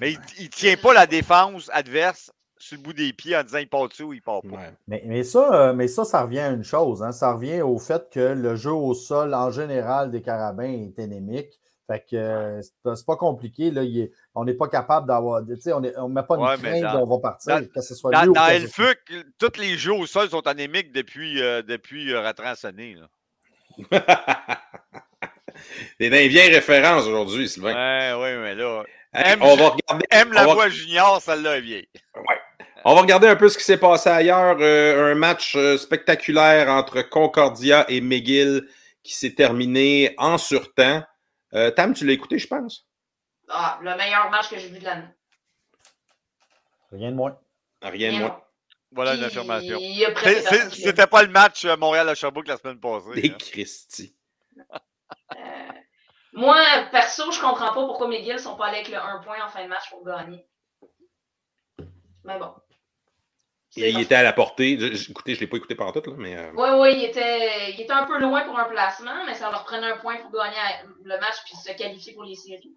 Mais 0.00 0.12
il 0.38 0.44
ne 0.44 0.48
tient 0.50 0.76
pas 0.76 0.92
la 0.92 1.06
défense 1.06 1.70
adverse 1.72 2.30
sur 2.58 2.76
le 2.76 2.82
bout 2.82 2.92
des 2.92 3.12
pieds 3.12 3.36
en 3.36 3.42
disant 3.44 3.58
il 3.58 3.68
part 3.68 3.88
dessus 3.88 4.02
ou 4.02 4.12
il 4.12 4.20
part 4.22 4.42
pas. 4.42 4.48
Ouais. 4.56 4.72
Mais, 4.88 5.02
mais 5.06 5.22
ça, 5.22 5.52
euh, 5.68 5.72
mais 5.72 5.86
ça, 5.88 6.04
ça 6.04 6.22
revient 6.22 6.40
à 6.40 6.48
une 6.50 6.64
chose. 6.64 7.02
hein. 7.02 7.12
Ça 7.12 7.32
revient 7.32 7.62
au 7.62 7.78
fait 7.78 8.10
que 8.10 8.18
le 8.20 8.56
jeu 8.56 8.72
au 8.72 8.94
sol, 8.94 9.32
en 9.32 9.50
général, 9.52 10.10
des 10.10 10.20
carabins 10.20 10.64
est 10.70 10.98
anémique. 10.98 11.58
Fait 11.90 12.04
que 12.08 12.16
euh, 12.16 12.60
c'est 12.94 13.06
pas- 13.06 13.16
compliqué. 13.16 13.70
Là. 13.70 13.82
Il 13.82 13.98
est- 13.98 14.12
on 14.34 14.44
n'est 14.44 14.52
pas 14.54 14.68
capable 14.68 15.08
d'avoir. 15.08 15.42
Tu 15.44 15.56
sais, 15.58 15.72
on 15.72 15.80
ne 15.80 15.88
met 16.12 16.22
pas 16.22 16.36
une 16.36 16.42
Ouais, 16.42 16.56
crainte 16.58 16.82
dans- 16.82 17.02
on 17.02 17.06
va 17.06 17.18
partir, 17.18 17.60
dans- 17.60 17.66
que 17.66 17.80
ce 17.80 17.94
soit 17.94 18.10
Dans, 18.12 18.22
lui 18.22 18.28
ou 18.28 18.32
dans 18.34 18.40
tous 19.38 19.58
les 19.58 19.76
jeux 19.78 19.94
au 19.94 20.04
sol 20.06 20.28
sont 20.28 20.46
anémiques 20.46 20.92
depuis, 20.92 21.40
euh, 21.42 21.62
depuis 21.62 22.12
euh, 22.12 22.20
là. 22.22 23.08
T'es 25.98 26.10
dans 26.10 26.16
les 26.16 26.28
vieilles 26.28 26.52
références 26.54 27.06
aujourd'hui, 27.06 27.48
Sylvain. 27.48 27.72
Ouais, 27.72 28.36
mais 28.38 28.54
là. 28.54 28.84
Hey, 29.14 29.32
aime- 29.32 29.42
on, 29.42 29.56
va 29.56 29.68
regarder, 29.70 30.04
Aime 30.10 30.32
la 30.32 30.44
On 30.44 30.48
va- 30.48 30.54
voix 30.54 30.68
junior, 30.68 31.20
celle-là 31.22 31.56
est 31.56 31.60
vieille. 31.62 31.88
on 32.84 32.94
va 32.94 33.00
regarder 33.00 33.26
un 33.26 33.36
peu 33.36 33.48
ce 33.48 33.56
qui 33.58 33.64
s'est 33.64 33.78
passé 33.78 34.10
ailleurs. 34.10 34.58
Euh, 34.60 35.12
un 35.12 35.14
match 35.14 35.56
euh, 35.56 35.78
spectaculaire 35.78 36.68
entre 36.68 37.02
Concordia 37.02 37.86
et 37.88 38.00
McGill 38.00 38.68
qui 39.02 39.14
s'est 39.14 39.34
terminé 39.34 40.14
en 40.18 40.36
surtemps. 40.38 41.02
Euh, 41.54 41.70
Tam, 41.70 41.94
tu 41.94 42.06
l'as 42.06 42.12
écouté, 42.12 42.38
je 42.38 42.46
pense? 42.46 42.86
Ah, 43.48 43.78
le 43.82 43.96
meilleur 43.96 44.30
match 44.30 44.50
que 44.50 44.58
j'ai 44.58 44.68
vu 44.68 44.78
de 44.78 44.84
l'année. 44.84 45.08
Rien 46.92 47.10
de 47.10 47.16
moins. 47.16 47.38
Rien 47.82 48.12
de 48.12 48.18
moins. 48.18 48.42
Voilà 48.90 49.14
une 49.14 49.24
affirmation. 49.24 49.78
C'était 50.72 51.06
pas 51.06 51.22
le 51.22 51.28
match 51.28 51.64
euh, 51.64 51.76
Montréal-Sherbrooke 51.76 52.48
la 52.48 52.56
semaine 52.56 52.80
passée. 52.80 53.20
Des 53.20 53.30
hein. 53.30 53.36
Christy. 53.38 54.14
Euh, 54.56 55.36
moi, 56.32 56.56
perso, 56.90 57.30
je 57.30 57.40
comprends 57.40 57.68
pas 57.68 57.72
pourquoi 57.72 58.08
McGill 58.08 58.34
ne 58.34 58.38
sont 58.38 58.56
pas 58.56 58.66
allés 58.66 58.78
avec 58.78 58.88
le 58.88 58.96
1 58.96 59.18
point 59.18 59.44
en 59.44 59.48
fin 59.48 59.62
de 59.62 59.68
match 59.68 59.90
pour 59.90 60.04
gagner. 60.04 60.46
Mais 62.24 62.38
bon. 62.38 62.54
Et 63.82 63.90
il 63.90 64.00
était 64.00 64.14
à 64.14 64.22
la 64.22 64.32
portée. 64.32 64.78
Je- 64.78 65.10
écoutez, 65.10 65.34
je 65.34 65.38
ne 65.38 65.40
l'ai 65.42 65.46
pas 65.46 65.56
écouté 65.56 65.74
par 65.74 65.92
tout, 65.92 66.02
là, 66.04 66.16
mais. 66.16 66.36
euh, 66.36 66.50
Oui, 66.54 66.68
oui, 66.80 66.94
il 66.98 67.04
était, 67.04 67.72
il 67.72 67.80
était 67.80 67.92
un 67.92 68.04
peu 68.06 68.18
loin 68.18 68.42
pour 68.44 68.58
un 68.58 68.64
placement, 68.64 69.24
mais 69.26 69.34
ça 69.34 69.50
leur 69.50 69.64
prenait 69.64 69.86
un 69.90 69.96
point 69.98 70.16
pour 70.16 70.30
gagner 70.32 70.56
le 71.04 71.18
match 71.18 71.36
puis 71.44 71.54
se 71.56 71.72
qualifier 71.76 72.14
pour 72.14 72.24
les 72.24 72.34
séries. 72.34 72.72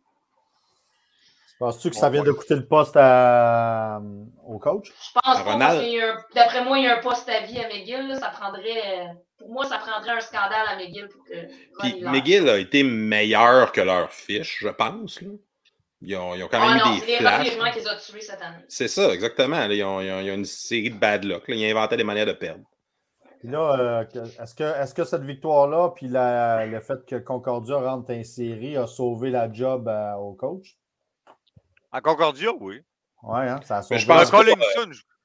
Penses-tu 1.59 1.91
que 1.91 1.95
ça 1.95 2.09
vient 2.09 2.23
de 2.23 2.31
coûter 2.31 2.55
le 2.55 2.65
poste 2.65 2.95
à- 2.97 4.01
au 4.47 4.57
coach? 4.57 4.87
Je 4.87 5.11
pense 5.13 5.37
un- 6.01 6.17
d'après 6.33 6.63
moi, 6.65 6.79
il 6.79 6.85
y 6.85 6.87
a 6.87 6.97
un 6.97 7.01
poste 7.01 7.29
à 7.29 7.41
vie 7.41 7.59
à 7.59 7.67
McGill. 7.67 8.07
là, 8.07 8.19
ça 8.19 8.29
prendrait, 8.29 9.09
pour 9.37 9.49
moi, 9.51 9.65
ça 9.65 9.77
prendrait 9.77 10.09
un 10.13 10.21
scandale 10.21 10.67
à 10.67 10.75
McGill 10.75 11.07
pour 11.07 11.23
que 11.23 11.35
Puis. 11.81 12.01
McGill 12.01 12.49
a 12.49 12.57
été 12.57 12.81
meilleur 12.81 13.71
que 13.71 13.81
leur 13.81 14.11
fiche, 14.11 14.57
je 14.61 14.69
pense. 14.69 15.21
là. 15.21 15.29
Ils, 16.03 16.15
ont, 16.15 16.33
ils 16.35 16.43
ont 16.43 16.47
quand 16.47 16.59
même 16.59 16.79
Ah 16.81 16.87
non, 16.89 16.95
eu 16.95 16.99
c'est 16.99 17.05
des 17.05 17.11
les 17.13 17.17
flashs. 17.19 17.39
revirements 17.47 17.71
qu'ils 17.71 17.87
ont 17.87 17.97
tués 18.03 18.21
cette 18.21 18.41
année. 18.41 18.63
C'est 18.67 18.87
ça, 18.87 19.13
exactement. 19.13 19.59
là. 19.67 19.73
Ils, 19.73 19.83
ont, 19.83 20.01
ils 20.01 20.11
ont- 20.11 20.19
ils 20.19 20.31
ont 20.31 20.35
une 20.35 20.45
série 20.45 20.89
de 20.89 20.97
bad 20.97 21.23
luck. 21.23 21.47
là. 21.47 21.55
Ils 21.55 21.69
inventaient 21.69 21.97
des 21.97 22.03
manières 22.03 22.25
de 22.25 22.33
perdre. 22.33 22.63
Puis 23.39 23.49
là, 23.49 23.79
euh, 23.79 24.03
que- 24.05 24.41
est-ce 24.41 24.55
que, 24.55 24.63
est 24.63 24.93
que 24.95 25.03
cette 25.03 25.23
victoire-là, 25.23 25.89
puis 25.95 26.07
la- 26.07 26.65
le 26.65 26.79
fait 26.79 27.05
que 27.07 27.15
Concordia 27.17 27.75
rentre 27.77 28.11
en 28.13 28.23
série 28.23 28.77
a 28.77 28.87
sauvé 28.87 29.29
la 29.31 29.51
job 29.51 29.87
à- 29.87 30.17
au 30.19 30.33
coach? 30.33 30.75
À 31.91 32.01
Concordia, 32.01 32.49
oui. 32.59 32.81
Oui, 33.23 33.39
hein, 33.39 33.59
ça 33.63 33.77
a 33.77 33.81
sauvé. 33.83 33.99
je 33.99 34.07
pense 34.07 34.27
Euh, 34.27 34.31
pas- 34.31 34.43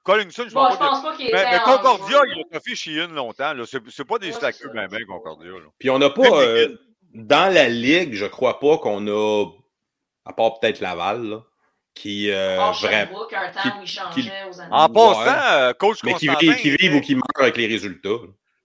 Collingson, 0.05 0.45
je- 0.49 0.55
Bon, 0.55 0.61
pense 0.63 0.75
je 0.75 0.79
pas 0.79 0.85
que- 0.85 0.91
pense 0.91 1.03
pas 1.03 1.17
qu'il 1.17 1.33
Mais, 1.33 1.45
mais 1.51 1.59
Concordia, 1.65 2.19
il 2.27 2.41
a 2.43 2.59
toffé 2.59 2.75
chez 2.77 2.93
une 3.03 3.15
longtemps. 3.15 3.53
là. 3.55 3.65
C'est 3.67 3.81
c'est 3.91 4.05
pas 4.05 4.19
des 4.19 4.29
Ouais, 4.29 4.33
slackers, 4.35 4.61
c'est 4.61 4.67
ça. 4.69 4.73
ben, 4.75 4.89
ben, 4.89 5.05
Concordia. 5.07 5.51
là. 5.51 5.67
Puis 5.79 5.91
on 5.91 5.99
n'a 5.99 6.11
pas. 6.11 6.23
Même 6.23 6.33
euh, 6.33 6.77
dans 7.15 7.53
la 7.53 7.69
ligue, 7.69 8.15
je 8.15 8.27
crois 8.27 8.61
pas 8.61 8.79
qu'on 8.79 9.07
a. 9.09 9.47
À 10.27 10.33
part 10.33 10.59
peut-être 10.59 10.81
Laval, 10.81 11.23
là, 11.25 11.41
qui. 11.95 12.31
euh, 12.31 12.61
un 12.61 12.73
temps 12.73 12.79
qui- 12.79 12.89
où 12.89 13.83
il 13.83 13.87
changeait 13.87 14.21
qui- 14.23 14.31
aux 14.51 14.61
années. 14.61 14.69
En 14.73 14.89
Ouais. 14.89 14.93
passant, 14.95 15.53
euh, 15.53 15.73
coach 15.73 16.03
mais 16.05 16.15
qui, 16.15 16.27
Constantin. 16.27 16.53
vit- 16.53 16.61
qui 16.61 16.71
vivent 16.71 16.85
était- 16.85 16.97
ou 16.97 17.01
qui 17.01 17.15
meurent 17.15 17.23
avec 17.39 17.57
les 17.57 17.67
résultats. 17.67 18.09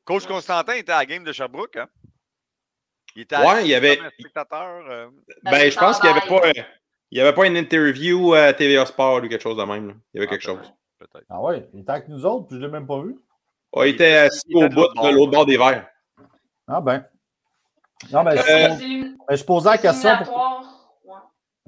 Coach 0.03 0.25
Constantin 0.25 0.73
était 0.73 0.91
à 0.91 0.97
la 0.97 1.05
game 1.05 1.23
de 1.23 1.31
Sherbrooke. 1.31 1.77
Hein? 1.77 1.87
Il 3.15 3.21
était 3.23 3.37
Ouais, 3.37 3.61
il 3.63 3.67
y 3.67 3.75
avait- 3.75 3.99
spectateur. 4.19 4.83
euh, 4.89 5.07
Ben, 5.43 5.51
Ben, 5.51 5.71
je 5.71 5.77
pense 5.77 5.99
qu'il 5.99 6.09
n'y 6.11 6.17
avait 6.17 6.27
pas. 6.27 6.41
Il 7.13 7.17
n'y 7.17 7.21
avait 7.21 7.33
pas 7.33 7.45
une 7.45 7.57
interview 7.57 8.33
à 8.33 8.53
TVA 8.53 8.85
Sport 8.85 9.17
ou 9.17 9.21
quelque 9.27 9.41
chose 9.41 9.57
de 9.57 9.63
même. 9.63 9.89
là. 9.89 9.93
Il 10.13 10.17
y 10.17 10.19
avait 10.19 10.27
Ah, 10.27 10.29
quelque 10.31 10.41
chose. 10.43 10.73
peut-être. 10.97 11.25
Ah 11.29 11.41
oui, 11.41 11.61
il 11.73 11.81
était 11.81 11.91
avec 11.91 12.07
nous 12.07 12.25
autres, 12.25 12.47
puis 12.47 12.55
je 12.55 12.61
ne 12.61 12.65
l'ai 12.67 12.71
même 12.71 12.87
pas 12.87 13.01
vu. 13.01 13.17
Ouais, 13.73 13.87
il 13.87 13.91
Il 13.91 13.95
était 13.95 14.13
assis 14.15 14.41
il 14.47 14.55
était 14.57 14.65
au 14.65 14.69
bout 14.69 14.87
de 14.89 14.93
bord. 14.95 15.11
l'autre 15.11 15.31
bord 15.31 15.45
des 15.45 15.57
verres. 15.57 15.87
Ah 16.67 16.79
ben. 16.79 17.05
Non, 18.11 18.23
mais 18.23 18.31
Euh, 18.39 18.69
je, 18.79 19.15
mais 19.29 19.35
je 19.37 19.43
posais 19.43 19.69
la 19.69 19.77
question 19.77 20.17
pour, 20.23 20.35
ouais. 20.37 20.67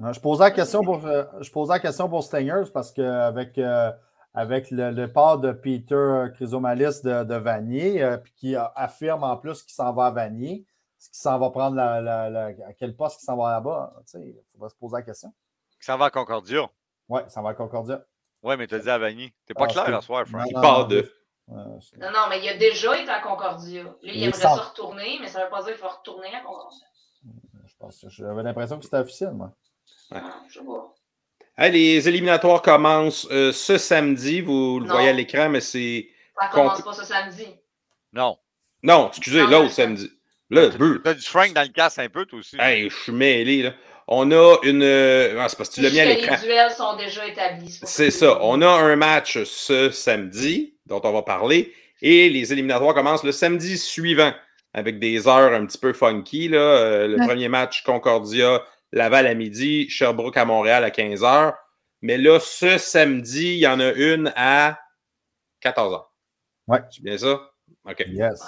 Je 0.00 0.20
posais 0.20 0.44
la 0.44 0.50
question 0.50 0.82
pour, 0.82 1.06
euh, 1.06 1.24
je 1.40 1.50
posais 1.50 1.72
la 1.72 1.78
question 1.80 2.08
pour 2.08 2.22
Stingers 2.24 2.70
parce 2.72 2.90
qu'avec 2.92 3.56
euh, 3.58 3.92
avec 4.34 4.70
le, 4.72 4.90
le 4.90 5.12
part 5.12 5.38
de 5.38 5.52
Peter 5.52 6.24
Chrysomalis 6.34 7.02
de, 7.04 7.22
de 7.22 7.34
Vanier, 7.36 8.02
euh, 8.02 8.16
puis 8.16 8.32
qui 8.34 8.56
affirme 8.56 9.22
en 9.22 9.36
plus 9.36 9.62
qu'il 9.62 9.74
s'en 9.74 9.92
va 9.92 10.06
à 10.06 10.10
Vanier, 10.10 10.66
est-ce 10.98 11.08
qu'il 11.10 11.18
s'en 11.20 11.38
va 11.38 11.50
prendre 11.50 11.76
la, 11.76 12.00
la- 12.00 12.28
la- 12.30 12.46
à 12.66 12.72
quel 12.76 12.96
poste 12.96 13.18
qu'il 13.18 13.26
s'en 13.26 13.36
va 13.36 13.52
là-bas? 13.52 13.94
Tu 13.98 14.02
sais, 14.18 14.20
Il 14.26 14.42
faudrait 14.52 14.70
se 14.70 14.74
poser 14.74 14.96
la 14.96 15.02
question. 15.02 15.32
Il 15.80 15.84
s'en 15.84 15.96
va 15.96 16.06
à 16.06 16.10
Concordia. 16.10 16.68
Oui, 17.08 17.20
ça 17.28 17.40
va 17.42 17.50
à 17.50 17.54
Concordia. 17.54 18.02
Ouais, 18.42 18.56
mais 18.56 18.66
t'as 18.66 18.80
dit 18.80 18.90
à 18.90 18.98
Vanier. 18.98 19.32
T'es 19.46 19.54
pas 19.54 19.66
Ah, 19.68 19.72
clair 19.72 19.96
à 19.96 20.00
soir, 20.00 20.26
Frank. 20.26 20.50
Non, 20.52 20.60
Il 20.60 20.60
non, 20.60 20.84
de. 20.88 21.12
Non, 21.46 22.10
non, 22.10 22.26
mais 22.28 22.40
il 22.42 22.48
a 22.48 22.56
déjà 22.58 22.98
été 22.98 23.10
à 23.10 23.20
Concordia. 23.20 23.84
Là, 23.84 23.90
il, 24.02 24.16
Il 24.16 24.24
aimerait 24.24 24.38
ça 24.40 24.54
retourner, 24.54 25.18
mais 25.20 25.28
ça 25.28 25.38
ne 25.40 25.44
veut 25.44 25.50
pas 25.50 25.62
dire 25.62 25.74
qu'il 25.74 25.82
va 25.82 25.88
retourner 25.90 26.34
à 26.34 26.40
Concordia. 26.40 26.86
je 27.66 27.74
pense- 27.78 28.04
J'avais 28.08 28.42
l'impression 28.42 28.78
que 28.78 28.84
c'était 28.84 28.96
officiel, 28.96 29.30
moi. 29.32 29.52
Ouais. 30.14 30.20
Ah, 30.22 30.42
Je. 30.48 30.60
Hey, 31.56 31.70
les 31.72 32.08
éliminatoires 32.08 32.62
commencent 32.62 33.28
euh, 33.30 33.52
ce 33.52 33.78
samedi. 33.78 34.40
Vous 34.40 34.80
le 34.80 34.86
Non. 34.86 34.92
voyez 34.94 35.08
à 35.10 35.12
l'écran, 35.12 35.48
mais 35.48 35.60
c'est. 35.60 36.08
Ça 36.40 36.46
Compl- 36.48 36.52
commence 36.52 36.82
pas 36.82 36.92
ce 36.94 37.04
samedi. 37.04 37.46
Non. 38.12 38.36
Non, 38.82 39.08
excusez, 39.08 39.42
l'autre 39.46 39.70
samedi. 39.70 40.10
Là, 40.50 40.68
beuh. 40.68 41.00
T'as 41.02 41.14
du 41.14 41.22
Frank 41.22 41.52
dans 41.52 41.62
le 41.62 41.68
casse 41.68 41.98
un 41.98 42.08
peu, 42.08 42.26
toi 42.26 42.38
aussi. 42.40 42.56
Hey, 42.58 42.90
je 42.90 42.94
suis 42.96 43.12
mêlé, 43.12 43.62
là. 43.62 43.72
On 44.08 44.30
a 44.32 44.56
une. 44.64 44.82
euh, 44.82 45.36
Ah, 45.40 45.48
c'est 45.48 45.56
parce 45.56 45.70
que 45.70 45.76
tu 45.76 45.80
l'as 45.80 45.90
mis 45.90 46.00
à 46.00 46.04
l'écran. 46.04 46.36
Les 46.40 46.46
duels 46.48 46.70
sont 46.72 46.96
déjà 46.96 47.26
établis. 47.26 47.80
C'est 47.84 48.10
ça. 48.10 48.38
On 48.42 48.60
a 48.60 48.68
un 48.68 48.96
match 48.96 49.42
ce 49.44 49.90
samedi 49.90 50.74
dont 50.86 51.00
on 51.04 51.12
va 51.12 51.22
parler 51.22 51.72
et 52.02 52.28
les 52.28 52.52
éliminatoires 52.52 52.94
commencent 52.94 53.24
le 53.24 53.32
samedi 53.32 53.78
suivant 53.78 54.32
avec 54.74 54.98
des 54.98 55.26
heures 55.26 55.54
un 55.54 55.64
petit 55.64 55.78
peu 55.78 55.92
funky. 55.94 56.48
Là. 56.48 56.58
Euh, 56.58 57.06
le 57.08 57.16
Ouais. 57.18 57.26
premier 57.26 57.48
match 57.48 57.82
Concordia, 57.84 58.62
Laval 58.94 59.26
à 59.26 59.34
midi, 59.34 59.88
Sherbrooke 59.90 60.36
à 60.36 60.44
Montréal 60.44 60.84
à 60.84 60.90
15h. 60.90 61.54
Mais 62.02 62.16
là, 62.16 62.38
ce 62.40 62.78
samedi, 62.78 63.54
il 63.54 63.58
y 63.58 63.66
en 63.66 63.80
a 63.80 63.92
une 63.92 64.32
à 64.36 64.78
14h. 65.62 66.04
Ouais. 66.68 66.78
C'est 66.90 67.02
bien 67.02 67.18
ça? 67.18 67.40
OK. 67.88 68.04
Yes. 68.08 68.40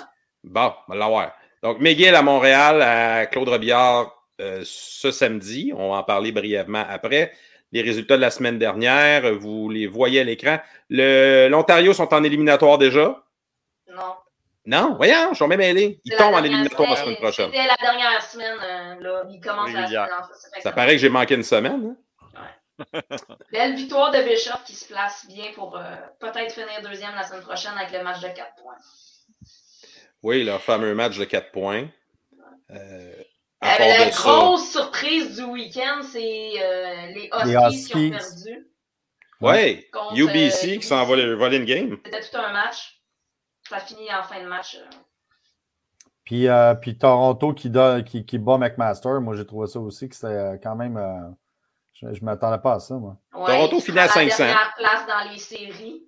Bon, 0.44 0.72
on 0.88 0.92
va 0.92 0.98
l'avoir. 0.98 1.32
Donc, 1.62 1.80
McGill 1.80 2.14
à 2.14 2.22
Montréal, 2.22 2.80
à 2.82 3.26
Claude 3.26 3.48
Robillard 3.48 4.12
euh, 4.40 4.60
ce 4.64 5.10
samedi. 5.10 5.72
On 5.74 5.90
va 5.90 5.96
en 5.98 6.02
parler 6.04 6.32
brièvement 6.32 6.84
après. 6.88 7.32
Les 7.72 7.82
résultats 7.82 8.16
de 8.16 8.20
la 8.22 8.30
semaine 8.30 8.58
dernière, 8.58 9.34
vous 9.34 9.68
les 9.68 9.86
voyez 9.86 10.20
à 10.20 10.24
l'écran. 10.24 10.58
Le- 10.88 11.48
L'Ontario 11.48 11.92
sont 11.92 12.12
en 12.14 12.22
éliminatoire 12.22 12.78
déjà? 12.78 13.24
Non. 13.90 14.14
Non, 14.66 14.94
voyons, 14.96 15.28
je 15.30 15.36
suis 15.36 15.46
même 15.46 15.58
mêlé. 15.58 16.00
La 16.06 16.16
tombent 16.16 16.34
en 16.34 16.42
éliminatoire 16.44 16.90
la 16.90 16.96
semaine 16.96 17.16
prochaine. 17.16 17.50
C'était 17.52 17.66
la 17.66 17.76
dernière 17.80 18.20
semaine. 18.22 18.58
euh, 18.60 19.00
là. 19.00 19.24
Il 19.30 19.40
commence 19.40 19.72
la 19.72 19.86
semaine. 19.86 20.08
ça 20.52 20.60
Ça 20.60 20.72
paraît 20.72 20.92
que 20.92 20.98
j'ai 20.98 21.08
manqué 21.08 21.34
une 21.34 21.42
semaine. 21.44 21.96
hein? 22.36 23.00
Belle 23.52 23.74
victoire 23.74 24.10
de 24.10 24.22
Bishop 24.22 24.58
qui 24.66 24.74
se 24.74 24.86
place 24.92 25.26
bien 25.28 25.46
pour 25.54 25.76
euh, 25.78 25.82
peut-être 26.20 26.52
finir 26.52 26.82
deuxième 26.82 27.14
la 27.14 27.22
semaine 27.22 27.42
prochaine 27.42 27.72
avec 27.78 27.92
le 27.92 28.02
match 28.02 28.20
de 28.20 28.28
4 28.28 28.54
points. 28.62 28.74
Oui, 30.22 30.42
leur 30.44 30.60
fameux 30.60 30.94
match 30.94 31.16
de 31.16 31.24
4 31.24 31.52
points. 31.52 31.88
Euh, 32.70 33.12
à 33.60 33.74
Euh, 33.74 33.78
part 33.78 33.86
la 33.88 34.06
de 34.06 34.10
ça, 34.10 34.22
grosse 34.22 34.70
surprise 34.72 35.36
du 35.36 35.44
week-end, 35.44 36.00
c'est 36.02 36.52
euh, 36.60 37.06
les, 37.14 37.30
Huskies 37.46 37.84
qui 37.86 37.96
ont 37.96 38.10
perdu. 38.10 38.68
ouais, 39.40 39.88
contre, 39.92 40.18
UBC 40.18 40.74
euh, 40.74 40.76
qui 40.78 40.82
s'en 40.86 40.96
va 40.96 41.04
voler 41.36 41.56
une 41.56 41.64
game. 41.64 41.96
C'était 42.04 42.20
tout 42.20 42.36
un 42.36 42.52
match. 42.52 43.00
Ça 43.68 43.78
finit 43.78 44.12
en 44.14 44.22
fin 44.22 44.40
de 44.42 44.46
match. 44.48 44.76
euh. 44.76 44.84
Puis, 46.24 46.48
euh, 46.48 46.74
puis 46.74 46.98
Toronto 46.98 47.52
qui, 47.52 47.70
donne- 47.70 48.02
qui, 48.04 48.24
qui 48.26 48.38
bat 48.38 48.58
McMaster, 48.58 49.20
moi 49.20 49.36
j'ai 49.36 49.46
trouvé 49.46 49.66
ça 49.68 49.78
aussi 49.80 50.08
que 50.08 50.14
c'était 50.16 50.58
quand 50.62 50.74
même. 50.74 50.96
euh, 50.96 51.28
je 51.94 52.06
ne 52.06 52.24
m'attendais 52.24 52.58
pas 52.58 52.74
à 52.74 52.80
ça, 52.80 52.94
moi. 52.94 53.16
Ouais, 53.34 53.46
Toronto 53.46 53.80
finit 53.80 53.98
à 54.00 54.06
prend 54.08 54.20
la 54.20 54.28
500. 54.30 54.44
dernière 54.44 54.74
place 54.76 55.06
dans 55.06 55.30
les 55.30 55.38
séries. 55.38 56.02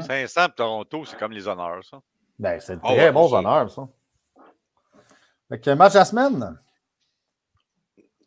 500 0.00 0.46
pour 0.46 0.54
Toronto, 0.54 1.04
c'est 1.04 1.18
comme 1.18 1.32
les 1.32 1.46
honneurs, 1.48 1.82
ça. 1.84 2.00
Ben, 2.38 2.60
c'est 2.60 2.76
de 2.76 2.80
Ah 2.84 2.88
très 2.88 2.96
ouais, 3.06 3.12
bons 3.12 3.32
honneurs, 3.32 3.70
ça. 3.70 3.88
Fait 5.48 5.60
que 5.60 5.70
match 5.70 5.92
de 5.94 5.98
la 5.98 6.04
semaine? 6.04 6.58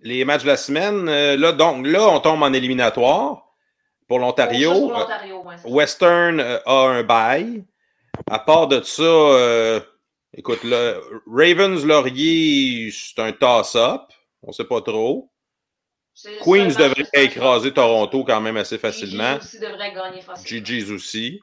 Les 0.02 0.26
matchs 0.26 0.43
de 0.43 0.48
la 0.48 0.58
semaine, 0.58 1.08
euh, 1.08 1.38
là, 1.38 1.52
donc 1.54 1.86
là, 1.88 2.10
on 2.10 2.19
tombe 2.19 2.41
en 2.43 2.52
éliminatoire 2.52 3.46
pour 4.08 4.19
l'Ontario. 4.19 4.91
ouais, 4.91 5.58
ça. 5.58 5.67
Western 5.69 6.39
euh, 6.41 6.60
a 6.65 6.88
un 6.89 7.04
bail. 7.04 7.65
À 8.30 8.39
part 8.39 8.67
de 8.67 8.82
ça, 8.82 9.04
euh, 9.04 9.80
écoute, 10.34 10.63
le 10.63 11.02
Ravens 11.28 11.86
Laurier, 11.86 12.91
c'est 12.91 13.19
un 13.19 13.32
toss-up. 13.32 14.02
On 14.43 14.47
ne 14.49 14.54
sait 14.54 14.65
pas 14.65 14.82
trop. 14.82 15.32
Queens 16.41 16.67
devrait 16.78 17.06
ça 17.12 17.21
écraser. 17.21 17.73
Toronto 17.73 18.23
quand 18.23 18.41
même 18.41 18.58
assez 18.58 18.78
facilement. 18.78 19.34
GG 19.36 19.43
aussi 19.43 19.60
devrait 19.60 19.93
gagner 19.93 20.21
facilement. 20.21 20.65
GG's 20.65 20.91
aussi. 20.91 21.39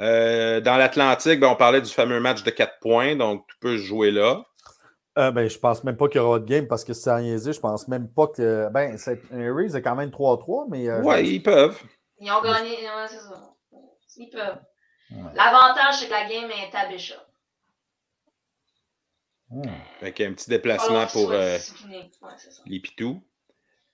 Euh, 0.00 0.60
dans 0.60 0.76
l'Atlantique, 0.76 1.40
ben, 1.40 1.48
on 1.48 1.56
parlait 1.56 1.80
du 1.82 1.90
fameux 1.90 2.20
match 2.20 2.42
de 2.42 2.50
4 2.50 2.78
points, 2.80 3.16
donc 3.16 3.46
tu 3.48 3.56
peux 3.60 3.76
jouer 3.76 4.10
là. 4.10 4.42
Euh, 5.18 5.30
ben, 5.30 5.48
je 5.48 5.58
pense 5.58 5.84
même 5.84 5.96
pas 5.96 6.08
qu'il 6.08 6.20
y 6.20 6.24
aura 6.24 6.38
de 6.38 6.46
game 6.46 6.66
parce 6.66 6.84
que 6.84 6.94
c'est 6.94 7.10
à 7.10 7.20
niaiser. 7.20 7.52
Je 7.52 7.60
pense 7.60 7.86
même 7.88 8.08
pas 8.08 8.26
que. 8.28 8.68
Ben, 8.70 8.96
c'est- 8.96 9.20
est 9.32 9.82
quand 9.82 9.96
même 9.96 10.10
3-3, 10.10 10.66
mais. 10.70 10.88
euh, 10.88 11.02
Ouais, 11.02 11.26
ils 11.26 11.42
peuvent. 11.42 11.80
Ils 12.18 12.30
ont 12.30 12.40
gagné, 12.42 12.70
ouais, 12.70 13.08
c'est 13.08 13.16
ça. 13.18 13.54
Ils 14.16 14.30
peuvent. 14.30 14.58
Ouais. 15.10 15.32
L'avantage, 15.34 15.98
c'est 15.98 16.06
que 16.06 16.12
la 16.12 16.28
game 16.28 16.50
est 16.50 16.74
à 16.74 16.86
Bishop. 16.86 17.14
Hmm. 19.50 19.62
Fait 19.98 20.12
qu'il 20.12 20.24
y 20.24 20.28
a 20.28 20.30
un 20.30 20.34
petit 20.34 20.48
déplacement 20.48 21.06
pour 21.08 21.32
euh. 21.32 21.58
Ouais, 21.88 22.08
les 22.66 22.80
Pitous. 22.80 23.20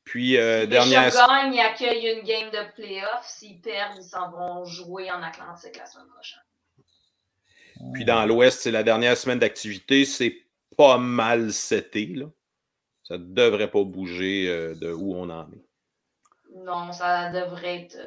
Puis, 0.04 0.36
euh, 0.36 0.62
Si 0.62 0.68
dernière. 0.68 1.06
Bishop 1.06 1.26
gagne, 1.26 1.54
ils 1.54 1.60
accueillent 1.60 2.18
une 2.18 2.24
game 2.24 2.50
de 2.50 2.72
playoff. 2.74 3.24
S'ils 3.24 3.60
perdent, 3.60 3.96
ils 3.96 4.04
s'en 4.04 4.30
vont 4.30 4.64
jouer 4.64 5.10
en 5.10 5.22
Atlantique 5.22 5.76
la 5.76 5.86
semaine 5.86 6.08
prochaine. 6.08 6.40
Puis 7.92 8.04
dans 8.04 8.24
l'Ouest, 8.24 8.60
c'est 8.60 8.70
la 8.70 8.82
dernière 8.82 9.16
semaine 9.16 9.38
d'activité. 9.38 10.04
C'est 10.04 10.44
pas 10.76 10.98
mal 10.98 11.52
seté. 11.52 12.06
Là. 12.06 12.26
Ça 13.02 13.18
devrait 13.18 13.70
pas 13.70 13.84
bouger 13.84 14.48
euh, 14.48 14.74
de 14.74 14.92
où 14.92 15.14
on 15.14 15.30
en 15.30 15.50
est. 15.52 15.64
Non, 16.54 16.92
ça 16.92 17.30
devrait 17.30 17.82
être. 17.82 17.98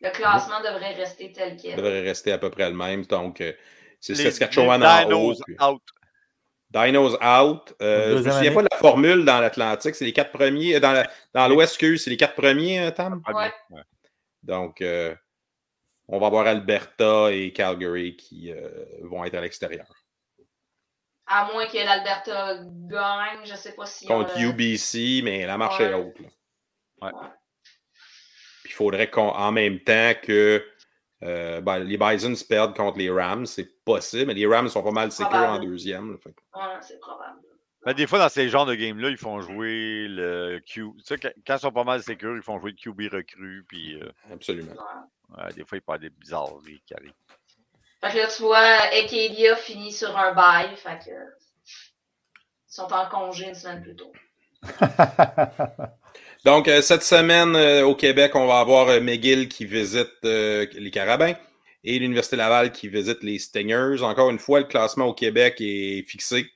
Le 0.00 0.10
classement 0.10 0.60
devrait 0.60 0.94
rester 0.94 1.32
tel 1.32 1.56
quel. 1.56 1.76
devrait 1.76 2.02
rester 2.02 2.32
à 2.32 2.38
peu 2.38 2.50
près 2.50 2.68
le 2.70 2.76
même. 2.76 3.04
Donc, 3.06 3.40
euh, 3.40 3.52
c'est 4.00 4.14
Saskatchewan 4.14 4.80
les 4.80 4.86
en 4.86 5.02
haut. 5.10 5.32
Dinos 5.32 5.40
puis- 5.44 5.56
out. 5.62 5.82
Dinos 6.70 7.14
out. 7.14 7.74
Euh, 7.82 8.10
je 8.10 8.14
Deuxième 8.16 8.16
me 8.16 8.22
souviens 8.22 8.38
année. 8.38 8.54
pas 8.54 8.62
de 8.62 8.68
la 8.70 8.76
formule 8.78 9.24
dans 9.24 9.40
l'Atlantique. 9.40 9.94
C'est 9.94 10.04
les 10.04 10.12
quatre 10.12 10.30
premiers. 10.32 10.76
euh, 10.76 10.80
Dans, 10.80 10.92
la- 10.92 11.10
dans 11.34 11.48
l'Ouest, 11.48 11.78
que 11.78 11.96
c'est 11.96 12.10
les 12.10 12.16
quatre 12.16 12.34
premiers, 12.34 12.80
euh, 12.80 12.90
Tam? 12.90 13.22
Ouais. 13.26 13.50
Donc, 14.42 14.80
euh, 14.82 15.14
on 16.06 16.18
va 16.20 16.26
avoir 16.28 16.46
Alberta 16.46 17.32
et 17.32 17.52
Calgary 17.52 18.16
qui 18.16 18.52
euh, 18.52 18.70
vont 19.02 19.24
être 19.24 19.34
à 19.34 19.40
l'extérieur. 19.40 19.86
À 21.26 21.50
moins 21.52 21.66
que 21.66 21.76
l'Alberta 21.76 22.60
gagne, 22.64 23.44
je 23.44 23.54
sais 23.54 23.72
pas 23.72 23.84
si. 23.84 24.06
on 24.10 24.20
Contre 24.24 24.38
UBC, 24.38 25.20
mais 25.24 25.44
la 25.46 25.58
marche 25.58 25.78
Ouais. 25.80 25.86
est 25.86 25.94
haute. 25.94 26.18
là. 26.20 26.28
Ouais. 27.02 27.12
Puis 28.68 28.74
il 28.74 28.76
faudrait 28.76 29.08
qu'en 29.08 29.50
même 29.50 29.80
temps 29.80 30.12
que 30.22 30.62
euh, 31.22 31.62
ben, 31.62 31.78
les 31.78 31.96
Bisons 31.96 32.34
perdent 32.46 32.76
contre 32.76 32.98
les 32.98 33.08
Rams. 33.08 33.46
C'est 33.46 33.82
possible, 33.82 34.26
mais 34.26 34.34
les 34.34 34.46
Rams 34.46 34.68
sont 34.68 34.82
pas 34.82 34.90
mal 34.90 35.10
sécures 35.10 35.34
en 35.38 35.58
deuxième. 35.58 36.12
là. 36.12 36.18
Fait 36.22 36.32
que- 36.34 36.58
Ouais, 36.58 36.74
c'est 36.82 37.00
probable. 37.00 37.38
Ben, 37.86 37.94
des 37.94 38.06
fois, 38.06 38.18
dans 38.18 38.28
ces 38.28 38.50
genres 38.50 38.66
de 38.66 38.74
games-là, 38.74 39.08
ils 39.08 39.16
font 39.16 39.40
jouer 39.40 40.06
le 40.06 40.60
Q. 40.66 40.84
Tu 40.98 41.02
sais, 41.02 41.16
quand 41.18 41.54
ils 41.56 41.58
sont 41.58 41.72
pas 41.72 41.84
mal 41.84 42.02
sécures, 42.02 42.36
ils 42.36 42.42
font 42.42 42.60
jouer 42.60 42.72
le 42.72 42.76
QB 42.76 43.10
recru. 43.10 43.64
Puis, 43.66 43.98
euh, 43.98 44.12
Absolument. 44.30 44.72
Ouais. 44.72 45.44
ouais, 45.44 45.52
des 45.54 45.64
fois, 45.64 45.78
il 45.78 45.80
partent 45.80 46.02
des 46.02 46.10
bizarreries 46.10 46.82
qui 46.84 46.92
arrivent. 46.92 47.12
Fait 48.02 48.12
que 48.12 48.16
là, 48.18 48.26
tu 48.26 48.42
vois, 48.42 48.58
Acadia 48.58 49.56
finit 49.56 49.92
sur 49.92 50.14
un 50.14 50.34
bail. 50.34 50.76
Fait 50.76 50.98
que. 50.98 51.10
Ils 51.10 52.74
sont 52.74 52.92
en 52.92 53.08
congé 53.08 53.48
une 53.48 53.54
semaine 53.54 53.80
plus 53.82 53.96
tôt. 53.96 54.12
Donc, 56.44 56.68
euh, 56.68 56.80
cette 56.82 57.02
semaine, 57.02 57.56
euh, 57.56 57.84
au 57.84 57.94
Québec, 57.94 58.32
on 58.34 58.46
va 58.46 58.60
avoir 58.60 58.88
euh, 58.88 59.00
McGill 59.00 59.48
qui 59.48 59.64
visite 59.66 60.10
euh, 60.24 60.66
les 60.74 60.90
Carabins 60.90 61.34
et 61.84 61.98
l'Université 61.98 62.36
Laval 62.36 62.72
qui 62.72 62.88
visite 62.88 63.22
les 63.22 63.38
Stingers. 63.38 64.02
Encore 64.02 64.30
une 64.30 64.38
fois, 64.38 64.60
le 64.60 64.66
classement 64.66 65.06
au 65.06 65.14
Québec 65.14 65.56
est 65.60 66.04
fixé. 66.08 66.46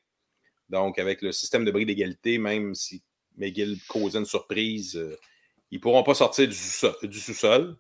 Donc, 0.69 0.99
avec 0.99 1.21
le 1.23 1.33
système 1.33 1.65
de 1.65 1.71
bris 1.71 1.85
d'égalité, 1.85 2.39
même 2.39 2.75
si 2.75 3.03
McGill 3.37 3.77
causait 3.89 4.19
une 4.19 4.25
surprise, 4.25 4.97
euh, 4.97 5.19
ils 5.71 5.77
ne 5.77 5.81
pourront 5.81 6.03
pas 6.03 6.15
sortir 6.15 6.47
du 6.49 6.55
sous-sol. 6.55 6.95
sous-sol. 7.13 7.77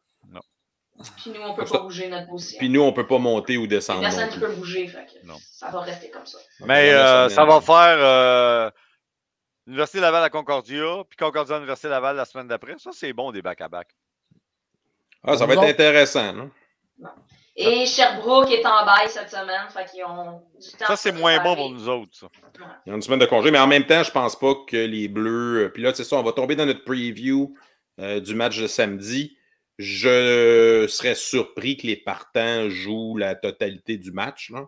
Puis 1.22 1.30
nous, 1.32 1.40
on 1.40 1.54
peut 1.54 1.64
Ça- 1.66 1.78
pas 1.78 1.84
bouger 1.84 2.08
notre 2.08 2.28
position. 2.28 2.58
Puis 2.58 2.68
nous, 2.68 2.82
on 2.82 2.88
ne 2.88 2.92
peut 2.92 3.06
pas 3.06 3.18
monter 3.18 3.56
ou 3.56 3.66
descendre. 3.66 4.02
personne 4.02 4.26
non 4.26 4.28
qui 4.32 4.38
plus. 4.38 4.46
peut 4.46 4.54
bouger. 4.54 4.86
Fait 4.88 5.06
que 5.06 5.26
Non. 5.26 5.36
ça 5.50 5.70
va 5.70 5.80
rester 5.80 6.10
comme 6.10 6.26
ça. 6.26 6.38
Mais 6.66 6.90
euh, 6.92 7.28
ça 7.30 7.44
va 7.44 7.60
faire 7.60 7.96
euh, 7.98 8.70
Université 9.72 10.00
Laval 10.00 10.22
à 10.22 10.28
Concordia, 10.28 11.02
puis 11.08 11.16
Concordia 11.16 11.56
Université 11.56 11.88
Laval 11.88 12.14
la 12.16 12.26
semaine 12.26 12.46
d'après. 12.46 12.74
Ça, 12.78 12.90
c'est 12.92 13.14
bon, 13.14 13.32
des 13.32 13.40
back-à-back. 13.40 13.88
Ah, 15.24 15.34
ça 15.36 15.46
va 15.46 15.54
être 15.54 15.62
intéressant. 15.62 16.32
non? 16.34 16.50
Et 17.56 17.86
Sherbrooke 17.86 18.50
est 18.50 18.66
en 18.66 18.84
bail 18.84 19.08
cette 19.08 19.30
semaine. 19.30 19.68
Fait 19.70 19.86
qu'ils 19.90 20.04
ont 20.04 20.42
du 20.60 20.70
temps. 20.72 20.86
Ça, 20.86 20.96
c'est 20.96 21.12
moins 21.12 21.42
bon 21.42 21.54
pour 21.54 21.70
nous 21.70 21.88
autres, 21.88 22.14
ça. 22.14 22.26
Il 22.84 22.90
y 22.90 22.92
a 22.92 22.94
une 22.96 23.00
semaine 23.02 23.18
de 23.18 23.24
congé, 23.26 23.50
mais 23.50 23.58
en 23.58 23.66
même 23.66 23.86
temps, 23.86 24.02
je 24.02 24.10
pense 24.10 24.38
pas 24.38 24.54
que 24.66 24.76
les 24.76 25.08
Bleus. 25.08 25.64
euh, 25.64 25.68
Puis 25.70 25.82
là, 25.82 25.94
c'est 25.94 26.04
ça, 26.04 26.16
on 26.16 26.22
va 26.22 26.32
tomber 26.32 26.54
dans 26.54 26.66
notre 26.66 26.84
preview 26.84 27.54
euh, 27.98 28.20
du 28.20 28.34
match 28.34 28.58
de 28.58 28.66
samedi. 28.66 29.36
Je 29.78 30.86
serais 30.86 31.14
surpris 31.14 31.78
que 31.78 31.86
les 31.86 31.96
partants 31.96 32.68
jouent 32.68 33.16
la 33.16 33.34
totalité 33.34 33.96
du 33.96 34.12
match. 34.12 34.50
Là. 34.50 34.66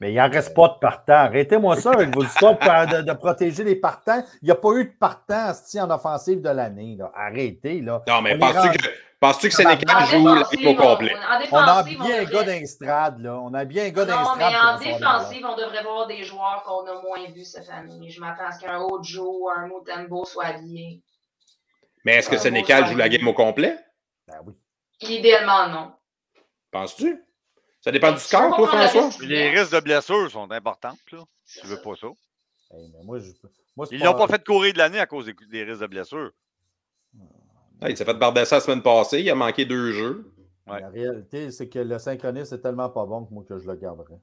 Mais 0.00 0.12
il 0.12 0.16
n'en 0.16 0.28
reste 0.28 0.54
pas 0.54 0.68
de 0.68 0.78
partants. 0.78 1.14
Arrêtez-moi 1.14 1.76
ça 1.76 1.92
avec 1.92 2.14
vos 2.14 2.22
histoires 2.22 2.58
de, 2.86 2.96
de- 2.98 3.02
de 3.02 3.12
protéger 3.14 3.64
les 3.64 3.76
partants. 3.76 4.22
Il 4.42 4.46
n'y 4.46 4.50
a 4.50 4.54
pas 4.54 4.72
eu 4.74 4.84
de 4.84 4.92
partants 4.98 5.52
en 5.80 5.90
offensive 5.90 6.42
de 6.42 6.50
l'année. 6.50 6.96
là. 6.98 7.10
Arrêtez. 7.14 7.80
Là. 7.80 8.02
Non, 8.06 8.20
mais 8.20 8.36
penses-tu 8.38 8.76
que, 8.78 8.88
penses-tu 9.20 9.48
que 9.48 9.54
En 9.54 10.04
joue 10.04 10.26
la 10.26 10.34
défensive, 10.40 10.60
game 10.60 10.78
au 10.78 10.82
complet? 10.82 11.16
On 11.50 11.56
a 11.56 11.82
bien 11.82 12.20
un 12.20 12.24
gars 12.24 12.42
d'Instrad. 12.42 13.20
là. 13.20 13.38
On 13.40 13.54
a 13.54 13.64
bien 13.64 13.86
un 13.86 13.88
gars 13.88 14.04
Non, 14.04 14.36
mais 14.36 14.44
en 14.44 14.78
défensive, 14.78 15.46
on 15.50 15.56
devrait 15.56 15.82
voir 15.82 16.06
des 16.06 16.22
joueurs 16.24 16.62
qu'on 16.66 16.86
a 16.86 17.00
moins 17.00 17.30
vus 17.34 17.46
cette 17.46 17.70
année. 17.70 18.10
Je 18.10 18.20
m'attends 18.20 18.48
à 18.48 18.52
ce 18.52 18.60
qu'un 18.60 18.78
Ojo, 18.78 19.48
un 19.56 19.66
Mutembo 19.66 20.26
soit 20.26 20.44
habillé. 20.46 21.00
Mais 22.04 22.16
est-ce 22.16 22.28
que 22.28 22.36
Ah, 22.36 22.40
Sénécal 22.40 22.84
bon, 22.84 22.90
joue 22.90 22.96
la 22.98 23.08
game 23.08 23.26
au 23.26 23.32
complet? 23.32 23.78
Ben 24.28 24.36
oui. 24.44 24.52
Idéalement, 25.00 25.68
non. 25.68 25.92
Penses-tu? 26.70 27.22
Ça 27.86 27.92
dépend 27.92 28.10
du 28.10 28.18
score, 28.18 28.50
pas 28.50 28.56
toi, 28.56 28.88
François? 28.88 29.24
les 29.24 29.50
risques 29.50 29.72
de 29.72 29.78
blessures 29.78 30.28
sont 30.28 30.50
importantes, 30.50 30.98
là. 31.12 31.20
Tu 31.46 31.66
veux 31.68 31.80
pas 31.80 31.94
ça. 31.94 32.08
Hey, 32.72 32.90
mais 32.92 33.04
moi, 33.04 33.20
je, 33.20 33.30
moi, 33.76 33.86
c'est 33.86 33.94
Ils 33.94 34.02
l'ont 34.02 34.14
pas 34.14 34.26
fait 34.26 34.44
courir 34.44 34.72
de 34.72 34.78
l'année 34.78 34.98
à 34.98 35.06
cause 35.06 35.26
des, 35.26 35.34
des 35.48 35.62
risques 35.62 35.82
de 35.82 35.86
blessures. 35.86 36.32
Ah, 37.80 37.88
il 37.88 37.96
s'est 37.96 38.04
fait 38.04 38.14
bardasser 38.14 38.56
la 38.56 38.60
semaine 38.60 38.82
passée. 38.82 39.20
Il 39.20 39.30
a 39.30 39.36
manqué 39.36 39.64
deux 39.64 39.92
jeux. 39.92 40.32
Ouais. 40.66 40.80
La 40.80 40.88
réalité, 40.88 41.52
c'est 41.52 41.68
que 41.68 41.78
le 41.78 41.96
synchronisme 42.00 42.56
est 42.56 42.60
tellement 42.60 42.88
pas 42.88 43.04
bon 43.06 43.24
que 43.24 43.32
moi 43.32 43.44
que 43.48 43.56
je 43.56 43.66
le 43.68 43.76
garderais. 43.76 44.18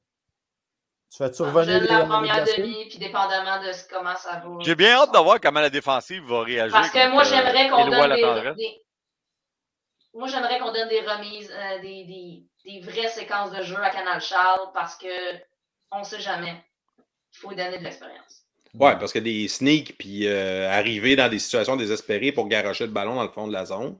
Tu 1.09 1.17
fais-tu 1.19 1.37
Je 1.37 1.43
revenir 1.43 1.83
la 1.89 2.05
première 2.05 2.43
demi, 2.43 2.85
puis 2.89 2.97
dépendamment 2.97 3.65
de 3.65 3.71
ce- 3.71 3.87
comment 3.87 4.15
ça 4.17 4.41
va. 4.43 4.57
J'ai 4.59 4.75
bien 4.75 4.95
hâte 4.97 5.13
de 5.13 5.19
voir 5.19 5.39
comment 5.39 5.61
la 5.61 5.69
défensive 5.69 6.23
va 6.25 6.41
réagir. 6.43 6.73
Parce 6.73 6.89
que 6.89 7.11
moi, 7.11 7.21
euh, 7.21 7.25
j'aimerais 7.29 7.69
qu'on 7.69 7.87
Éloi 7.87 8.07
donne 8.07 8.55
des- 8.55 8.82
Moi, 10.13 10.27
j'aimerais 10.27 10.59
qu'on 10.59 10.71
donne 10.71 10.89
des 10.89 11.01
remises, 11.01 11.51
euh, 11.51 11.81
des, 11.81 12.79
vraies 12.81 13.09
séquences 13.09 13.51
de 13.51 13.63
jeu 13.63 13.77
à 13.81 13.89
Canal 13.89 14.21
Charles 14.21 14.69
parce 14.73 14.95
que 14.95 15.07
on 15.91 16.03
sait 16.03 16.19
jamais. 16.19 16.55
Il 17.33 17.39
faut 17.39 17.49
donner 17.49 17.79
de 17.79 17.83
l'expérience. 17.83 18.43
Ouais, 18.75 18.97
parce 18.97 19.13
que 19.13 19.19
des 19.19 19.47
sneaks, 19.47 19.97
puis 19.97 20.27
euh, 20.27 20.69
arriver 20.69 21.15
dans 21.15 21.29
des 21.29 21.39
situations 21.39 21.75
désespérées 21.75 22.31
pour 22.31 22.47
garocher 22.47 22.85
le 22.85 22.91
ballon 22.91 23.15
dans 23.15 23.23
le 23.23 23.29
fond 23.29 23.47
de 23.47 23.53
la 23.53 23.65
zone, 23.65 23.97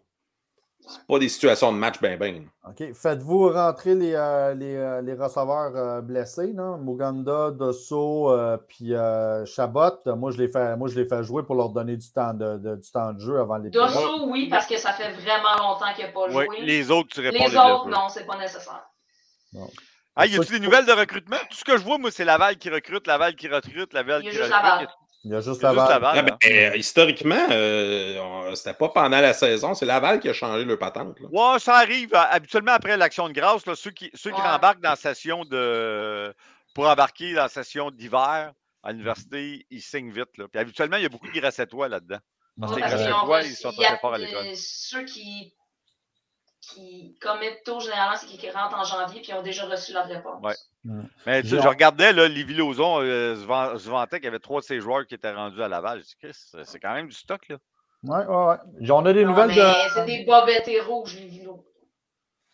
c'est 0.88 1.08
pas 1.08 1.20
des 1.20 1.30
situations 1.30 1.72
de 1.72 1.78
match 1.78 2.00
ben 2.02 2.18
ben. 2.20 2.46
OK. 2.68 2.94
Faites-vous 2.94 3.50
rentrer 3.52 3.96
les, 3.96 4.14
euh, 4.14 4.54
les, 4.54 4.76
euh, 4.76 5.02
les 5.02 5.14
receveurs 5.14 5.76
euh, 5.76 6.02
blessés, 6.02 6.54
non? 6.54 6.78
Muganda, 6.78 7.52
Dosso, 7.52 8.32
euh, 8.32 8.58
puis 8.58 8.94
euh, 8.94 9.46
Chabot. 9.46 9.92
Moi 10.06 10.32
je, 10.32 10.38
les 10.38 10.48
fais, 10.48 10.76
moi, 10.78 10.88
je 10.90 11.00
les 11.00 11.06
fais 11.08 11.24
jouer 11.24 11.44
pour 11.44 11.56
leur 11.56 11.70
donner 11.70 11.98
du 11.98 12.12
temps 12.12 12.34
de, 12.34 12.58
de- 12.58 12.76
du 12.76 12.92
temps 12.92 13.14
de 13.14 13.20
jeu 13.20 13.40
avant 13.40 13.58
les. 13.58 13.70
Dosso, 13.70 14.28
oui, 14.28 14.50
parce 14.50 14.66
que 14.68 14.78
ça 14.78 14.94
fait 14.94 15.12
vraiment 15.14 15.56
longtemps 15.58 15.94
qu'il 15.96 16.06
n'a 16.06 16.12
pas 16.12 16.30
joué. 16.30 16.48
les 16.62 16.92
autres, 16.92 17.10
tu 17.14 17.22
réponds 17.22 17.44
Les 17.46 17.50
les 17.52 17.58
autres, 17.58 17.90
non, 17.90 18.10
c'est 18.10 18.26
pas 18.26 18.38
nécessaire. 18.38 18.84
Ah, 20.16 20.28
y 20.28 20.36
a-tu 20.36 20.52
des 20.52 20.60
nouvelles 20.60 20.86
de 20.86 20.92
recrutement? 20.92 21.38
Tout 21.50 21.58
ce 21.58 21.64
que 21.64 21.78
je 21.78 21.84
vois, 21.84 21.98
moi, 21.98 22.12
c'est 22.12 22.26
Laval 22.26 22.58
qui 22.58 22.70
recrute, 22.70 23.08
Laval 23.08 23.36
qui 23.36 23.48
recrute, 23.48 23.94
Laval 23.94 24.22
Il 24.22 24.26
y 24.26 24.28
a 24.28 24.32
qui 24.32 24.38
juste 24.38 24.54
recrute. 24.54 24.90
Laval. 25.24 25.26
Il 25.26 25.32
y 25.32 25.36
a 25.36 25.42
juste 25.42 25.64
a 25.64 25.70
juste 25.70 25.78
Laval. 25.90 25.90
Laval. 25.90 26.18
Ah, 26.18 26.22
ben, 26.24 26.34
hein. 26.34 26.72
euh, 26.74 26.76
historiquement, 26.78 27.48
euh, 27.52 28.56
c'était 28.56 28.74
pas 28.74 28.90
pendant 28.90 29.20
la 29.22 29.34
saison, 29.34 29.74
c'est 29.74 29.86
Laval 29.86 30.20
qui 30.20 30.30
a 30.30 30.34
changé 30.34 30.66
le 30.66 30.78
patente. 30.78 31.20
là. 31.20 31.28
Ouais, 31.32 31.60
ça 31.60 31.76
arrive. 31.76 32.10
Habituellement, 32.14 32.74
après 32.74 32.98
l'action 32.98 33.28
de 33.30 33.34
grâce, 33.34 33.66
là, 33.66 33.76
ceux 33.76 33.92
qui, 33.92 34.12
ceux 34.14 34.32
qui 34.32 34.42
Ouais. 34.42 34.48
embarquent 34.48 34.82
dans 34.82 34.90
la 34.92 34.96
session 34.96 35.44
de. 35.46 36.34
pour 36.76 36.88
embarquer 36.88 37.34
dans 37.34 37.44
la 37.44 37.50
session 37.50 37.92
d'hiver 37.92 38.52
à 38.84 38.92
l'université, 38.92 39.66
ils 39.70 39.82
signent 39.82 40.12
vite. 40.12 40.38
Là. 40.38 40.48
Puis 40.52 40.60
habituellement, 40.60 40.98
il 40.98 41.04
y 41.04 41.06
a 41.06 41.10
beaucoup 41.10 41.28
de 41.28 41.40
grâce 41.40 41.60
à 41.60 41.66
toi 41.66 41.88
là-dedans. 41.88 42.18
Parce 42.60 42.74
que 42.74 42.80
les 42.80 42.86
reçu- 42.86 43.46
ils 43.48 43.56
sont 43.56 43.72
très 43.72 43.98
forts 44.00 44.14
à 44.14 44.18
l'école. 44.18 44.46
Ceux 44.56 45.06
qui, 45.06 45.54
qui 46.62 47.18
commettent 47.22 47.64
tôt, 47.64 47.80
généralement, 47.80 48.16
c'est 48.18 48.28
qu'ils 48.28 48.52
rentrent 48.52 48.76
en 48.78 48.84
janvier 48.84 49.22
puis 49.22 49.34
ont 49.34 49.42
déjà 49.42 49.66
reçu 49.66 49.94
leur 49.94 50.06
réponse. 50.06 50.44
Ouais. 50.44 50.56
Mais 51.26 51.42
tu 51.42 51.50
sais, 51.50 51.56
Genre- 51.56 51.64
je 51.64 51.68
regardais, 51.70 52.12
là, 52.12 52.28
Lévi 52.28 52.54
Lauzon 52.56 53.00
euh, 53.02 53.36
se 53.36 53.46
van- 53.46 53.78
se 53.78 53.90
vantait 53.90 54.18
qu'il 54.18 54.26
y 54.26 54.28
avait 54.28 54.40
trois 54.40 54.60
de 54.62 54.66
ses 54.66 54.80
joueurs 54.82 55.06
qui 55.08 55.16
étaient 55.16 55.32
rendus 55.32 55.62
à 55.64 55.68
Laval. 55.70 56.00
Je 56.00 56.06
dis, 56.06 56.16
Chris, 56.22 56.36
c'est 56.66 56.80
quand 56.80 56.94
même 56.94 57.08
du 57.08 57.16
stock, 57.16 57.42
là. 57.48 57.58
Ouais, 58.04 58.26
ouais, 58.26 58.46
ouais. 58.82 58.92
On 58.92 59.06
a 59.06 59.14
des 59.14 59.24
Non, 59.24 59.30
nouvelles 59.30 59.48
mais 59.50 59.56
de. 59.56 59.72
C'est 59.96 60.06
des 60.06 60.26
bobettes 60.26 60.68
et 60.68 60.82
rouges, 60.82 61.16
vilos. 61.16 61.64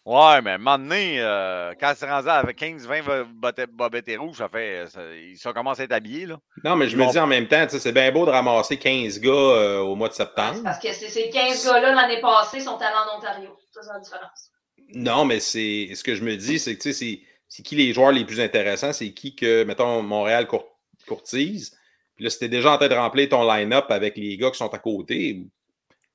Ouais, 0.05 0.41
mais 0.41 0.51
à 0.51 0.53
un 0.55 0.57
moment 0.59 0.77
donné, 0.79 1.19
euh, 1.21 1.73
quand 1.79 1.93
c'est 1.95 2.09
rendu 2.09 2.29
avec 2.29 2.57
15-20 2.57 3.25
bobettes 3.33 3.69
bobettes 3.71 4.07
et 4.09 4.17
rouges, 4.17 4.37
ça 4.37 4.47
fait. 4.49 4.85
Ça, 4.87 5.01
ils 5.15 5.37
ça 5.37 5.51
commence 5.51 5.79
à 5.79 5.83
être 5.83 5.91
habillés, 5.91 6.25
là. 6.27 6.37
Non, 6.63 6.75
mais 6.75 6.87
je 6.87 6.95
me 6.97 7.03
Bon. 7.03 7.11
dis 7.11 7.19
en 7.19 7.27
même 7.27 7.47
temps, 7.47 7.63
tu 7.65 7.71
sais, 7.71 7.79
c'est 7.79 7.91
bien 7.91 8.11
beau 8.11 8.25
de 8.25 8.31
ramasser 8.31 8.77
15 8.77 9.19
gars 9.19 9.29
euh, 9.31 9.79
au 9.79 9.95
mois 9.95 10.07
de 10.09 10.13
septembre. 10.13 10.61
Parce 10.63 10.79
que 10.79 10.91
ces 10.93 11.29
15 11.29 11.65
gars-là, 11.65 11.93
l'année 11.93 12.21
passée, 12.21 12.59
sont 12.59 12.77
allés 12.77 12.95
en 13.13 13.17
Ontario. 13.17 13.55
Ça, 13.71 13.81
c'est 13.83 13.93
la 13.93 13.99
différence. 13.99 14.51
Non, 14.95 15.25
mais 15.25 15.39
c'est 15.39 15.89
ce 15.93 16.03
que 16.03 16.15
je 16.15 16.23
me 16.23 16.35
dis, 16.35 16.57
c'est 16.59 16.75
que 16.77 16.81
tu 16.81 16.93
sais, 16.93 17.21
c'est- 17.49 17.63
qui 17.63 17.75
les 17.75 17.91
joueurs 17.91 18.11
les 18.13 18.23
plus 18.25 18.39
intéressants, 18.39 18.93
c'est 18.93 19.11
qui 19.11 19.35
que, 19.35 19.63
mettons, 19.65 20.01
Montréal 20.03 20.47
cour- 20.47 20.77
courtise? 21.07 21.77
Puis 22.15 22.23
là, 22.23 22.29
si 22.29 22.39
t'es 22.39 22.47
déjà 22.49 22.71
en 22.73 22.77
train 22.77 22.87
de 22.87 22.95
remplir 22.95 23.27
ton 23.29 23.43
line-up 23.51 23.85
avec 23.89 24.15
les 24.17 24.37
gars 24.37 24.51
qui 24.51 24.57
sont 24.57 24.73
à 24.73 24.77
côté, 24.79 25.45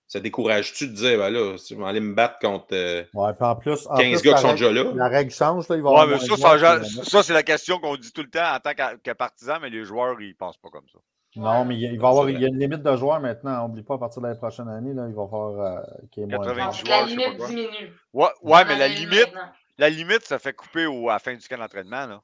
ça 0.07 0.21
décourage-tu 0.21 0.87
de 0.89 0.93
dire, 0.93 1.19
ben 1.19 1.31
là, 1.31 1.57
si 1.57 1.75
je 1.75 1.79
vais 1.81 1.87
aller 1.87 2.01
me 2.01 2.15
battre 2.15 2.39
contre 2.39 2.67
euh, 2.73 3.03
Ouais, 3.15 3.33
puis 3.33 3.45
en 3.47 3.57
plus, 3.57 3.87
en 3.89 3.97
15 3.97 4.21
plus, 4.21 4.23
gars 4.23 4.31
la 4.33 4.37
qui 4.37 4.43
sont 4.43 4.49
règle- 4.49 4.59
déjà 4.61 4.73
là? 4.85 4.93
La 4.95 5.09
règle 5.09 5.31
change. 5.31 5.69
Là, 5.69 5.77
il 5.77 5.83
va 5.83 5.89
y 5.91 5.93
Ouais, 5.93 5.99
avoir 6.01 6.07
mais 6.07 6.13
moins 6.29 7.05
ça, 7.05 7.23
c'est 7.23 7.33
la 7.33 7.43
question 7.43 7.79
qu'on 7.81 7.97
dit 7.97 8.13
tout 8.13 8.23
le 8.23 8.29
temps 8.31 8.55
en 8.55 8.61
tant 8.61 8.75
que, 8.75 8.97
que 9.03 9.11
partisan, 9.13 9.55
mais 9.63 9.71
les 9.71 9.85
joueurs, 9.85 10.21
ils 10.21 10.35
pensent 10.37 10.59
pas 10.59 10.69
comme 10.69 10.87
ça. 10.93 10.99
Non, 11.37 11.65
mais 11.65 11.75
il 11.75 11.83
il 11.95 11.99
va 11.99 12.09
y 12.09 12.11
avoir 12.11 12.31
il 12.31 12.41
y 12.41 12.45
a 12.45 12.49
une 12.49 12.59
limite 12.61 12.83
de 12.83 12.97
joueurs 12.97 13.19
maintenant. 13.19 13.67
N'oublie 13.67 13.83
pas, 13.83 13.95
à 13.95 13.99
partir 13.99 14.23
de 14.23 14.27
l'année 14.29 14.39
prochaine 14.39 14.69
année, 14.69 14.93
là, 14.95 15.07
il 15.09 15.15
va 15.17 15.27
falloir 15.27 15.59
euh, 15.79 15.81
qu'il 16.13 16.23
y 16.23 16.25
ait 16.25 16.29
moins 16.29 16.47
de 16.47 16.53
80 16.53 16.71
joueurs. 16.73 17.01
La 17.01 17.07
limite 17.07 17.47
diminue. 17.49 17.93
Ouais, 18.13 18.29
ouais 18.43 18.65
mais 18.67 18.79
la 18.79 18.87
limite, 18.89 19.33
maintenant. 19.33 19.51
La 19.79 19.91
limite, 19.91 20.25
ça 20.25 20.39
fait 20.39 20.53
couper 20.53 20.87
au, 20.87 21.09
à 21.09 21.15
la 21.15 21.19
fin 21.19 21.35
du 21.35 21.47
camp 21.47 21.59
d'entraînement, 21.59 22.07
là. 22.07 22.21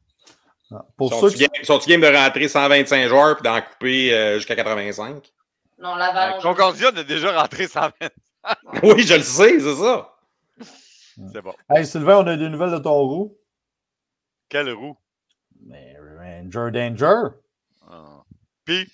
Non. 0.71 0.83
Pour 0.97 1.13
ceux 1.13 1.31
Sont-tu 1.31 1.35
qui 1.35 1.41
game, 1.49 1.65
sont-tu 1.65 1.89
game 1.91 2.01
de 2.01 2.07
rentrer 2.17 2.47
125 2.47 3.09
joueurs 3.09 3.37
puis 3.37 3.43
d'en 3.43 3.61
couper 3.61 4.15
euh, 4.15 4.37
jusqu'à 4.37 4.55
85? 4.55 5.33
Non, 5.81 5.97
Laval, 5.97 6.35
Euh, 6.35 6.37
on. 6.39 6.43
Concordia 6.43 6.89
a 6.89 7.03
déjà 7.03 7.41
rentré 7.41 7.67
120. 7.67 7.91
oui, 8.85 9.03
je 9.03 9.15
le 9.15 9.23
sais, 9.23 9.59
c'est 9.59 9.75
ça. 9.75 10.15
C'est 11.33 11.43
bon. 11.43 11.55
Hey, 11.69 11.85
Sylvain, 11.85 12.19
on 12.19 12.27
a 12.29 12.37
des 12.37 12.49
nouvelles 12.49 12.71
de 12.71 12.79
ton 12.79 13.01
roux. 13.01 13.37
Quelle 14.49 14.73
roue? 14.73 14.97
Mais 15.67 15.97
Ranger 16.19 16.71
Danger. 16.73 17.35
Ah. 17.89 18.23
Puis, 18.65 18.89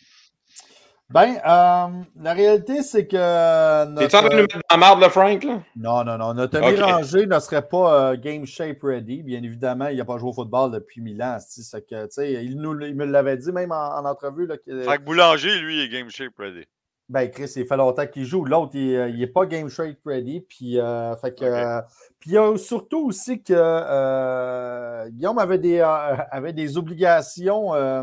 Ben, 1.09 1.37
euh, 1.47 1.87
la 2.21 2.33
réalité, 2.33 2.83
c'est 2.83 3.07
que. 3.07 3.85
notre- 3.87 4.01
T'es-tu 4.01 4.17
en 4.17 4.21
train 4.21 4.29
de 4.29 4.35
nous 4.35 4.41
mettre 4.43 4.57
dans 4.57 4.61
la 4.73 4.77
marde, 4.77 5.01
le 5.01 5.09
Frank, 5.09 5.45
là? 5.45 5.63
Non, 5.77 6.03
non, 6.05 6.19
non. 6.19 6.35
Notre 6.35 6.61
ami. 6.61 6.77
Ranger 6.81 7.27
ne 7.27 7.39
serait 7.39 7.67
pas 7.69 8.11
euh, 8.13 8.17
game 8.17 8.45
shape 8.45 8.83
ready. 8.83 9.23
Bien 9.23 9.41
évidemment, 9.43 9.87
il 9.87 9.97
n'a 9.99 10.05
pas 10.05 10.19
joué 10.19 10.31
au 10.31 10.33
football 10.33 10.73
depuis 10.73 11.01
mille 11.01 11.23
ans. 11.23 11.39
que, 11.39 12.05
tu 12.07 12.11
sais, 12.11 12.45
il, 12.45 12.57
nous, 12.61 12.81
il 12.81 12.97
me 12.97 13.05
l'avait 13.05 13.37
dit 13.37 13.53
même 13.53 13.71
en, 13.71 13.99
en 13.99 14.05
entrevue. 14.05 14.47
Là, 14.47 14.57
que, 14.57 14.83
Frank 14.83 15.05
Boulanger, 15.05 15.59
lui, 15.61 15.81
est 15.81 15.89
game 15.89 16.11
shape 16.11 16.33
ready. 16.39 16.65
ben, 17.09 17.31
Chris, 17.31 17.53
il 17.55 17.67
fait 17.67 17.77
longtemps 17.77 18.07
qu'il 18.09 18.25
joue. 18.25 18.45
L'autre, 18.45 18.73
il 18.75 19.17
n'est 19.17 19.27
pas 19.29 19.47
game 19.47 19.69
shape 19.69 19.99
ready. 20.05 20.41
Puis, 20.41 20.81
euh, 20.81 21.15
fait 21.17 21.39
que, 21.39 21.45
euh, 21.45 21.81
puis 22.19 22.31
il 22.31 22.33
y 22.33 22.39
a 22.39 22.57
surtout 22.57 23.07
aussi 23.07 23.45
que 23.45 23.55
euh, 23.57 25.09
Guillaume 25.11 25.39
avait 25.39 25.59
des, 25.59 25.79
euh, 25.79 26.17
avait 26.33 26.53
des 26.53 26.77
obligations, 26.77 27.75
euh, 27.77 28.03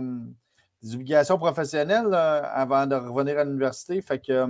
des 0.83 0.95
obligations 0.95 1.37
professionnelles 1.37 2.13
avant 2.13 2.85
de 2.85 2.95
revenir 2.95 3.39
à 3.39 3.43
l'université. 3.45 4.01
Fait 4.01 4.19
que 4.19 4.31
euh, 4.33 4.47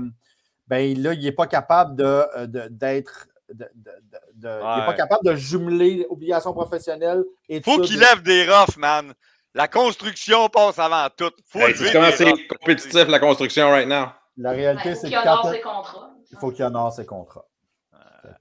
ben, 0.67 0.98
là, 1.02 1.13
il 1.13 1.22
n'est 1.24 1.32
pas 1.32 1.48
capable 1.48 1.96
de, 1.96 2.04
euh, 2.04 2.48
de- 2.48 2.67
d'être. 2.69 3.28
de- 3.54 3.69
de- 3.76 3.91
de- 4.02 4.17
de- 4.36 4.48
Il 4.48 4.80
n'est 4.80 4.86
pas 4.86 4.93
capable 4.96 5.26
de 5.26 5.36
jumeler 5.36 6.06
obligations 6.10 6.54
professionnelles 6.54 7.24
et 7.48 7.62
Faut 7.62 7.80
qu'il 7.82 8.00
lève 8.00 8.24
des 8.24 8.46
roughs, 8.50 8.78
man. 8.78 9.13
La 9.54 9.67
construction 9.67 10.50
passe 10.50 10.80
avant 10.80 11.08
tout. 11.15 11.30
Faut 11.46 11.60
Hey, 11.60 11.76
tu 11.76 11.84
comment 11.91 12.10
c'est 12.15 12.24
roughs. 12.28 12.39
compétitif, 12.60 13.08
la 13.08 13.19
construction, 13.19 13.69
right 13.69 13.88
now? 13.88 14.08
La 14.38 14.52
réalité, 14.52 14.89
il 14.89 14.96
faut 14.96 15.02
c'est 15.02 15.08
qu'il 15.10 15.17
honore 15.19 15.52
ses 15.52 15.62
contrats. 15.62 16.10
il 16.32 16.38
faut 16.39 16.52
qu'il 16.52 16.65
honore 16.65 16.91
ses 16.93 17.06
contrats. 17.06 17.46
Ah, 17.93 18.00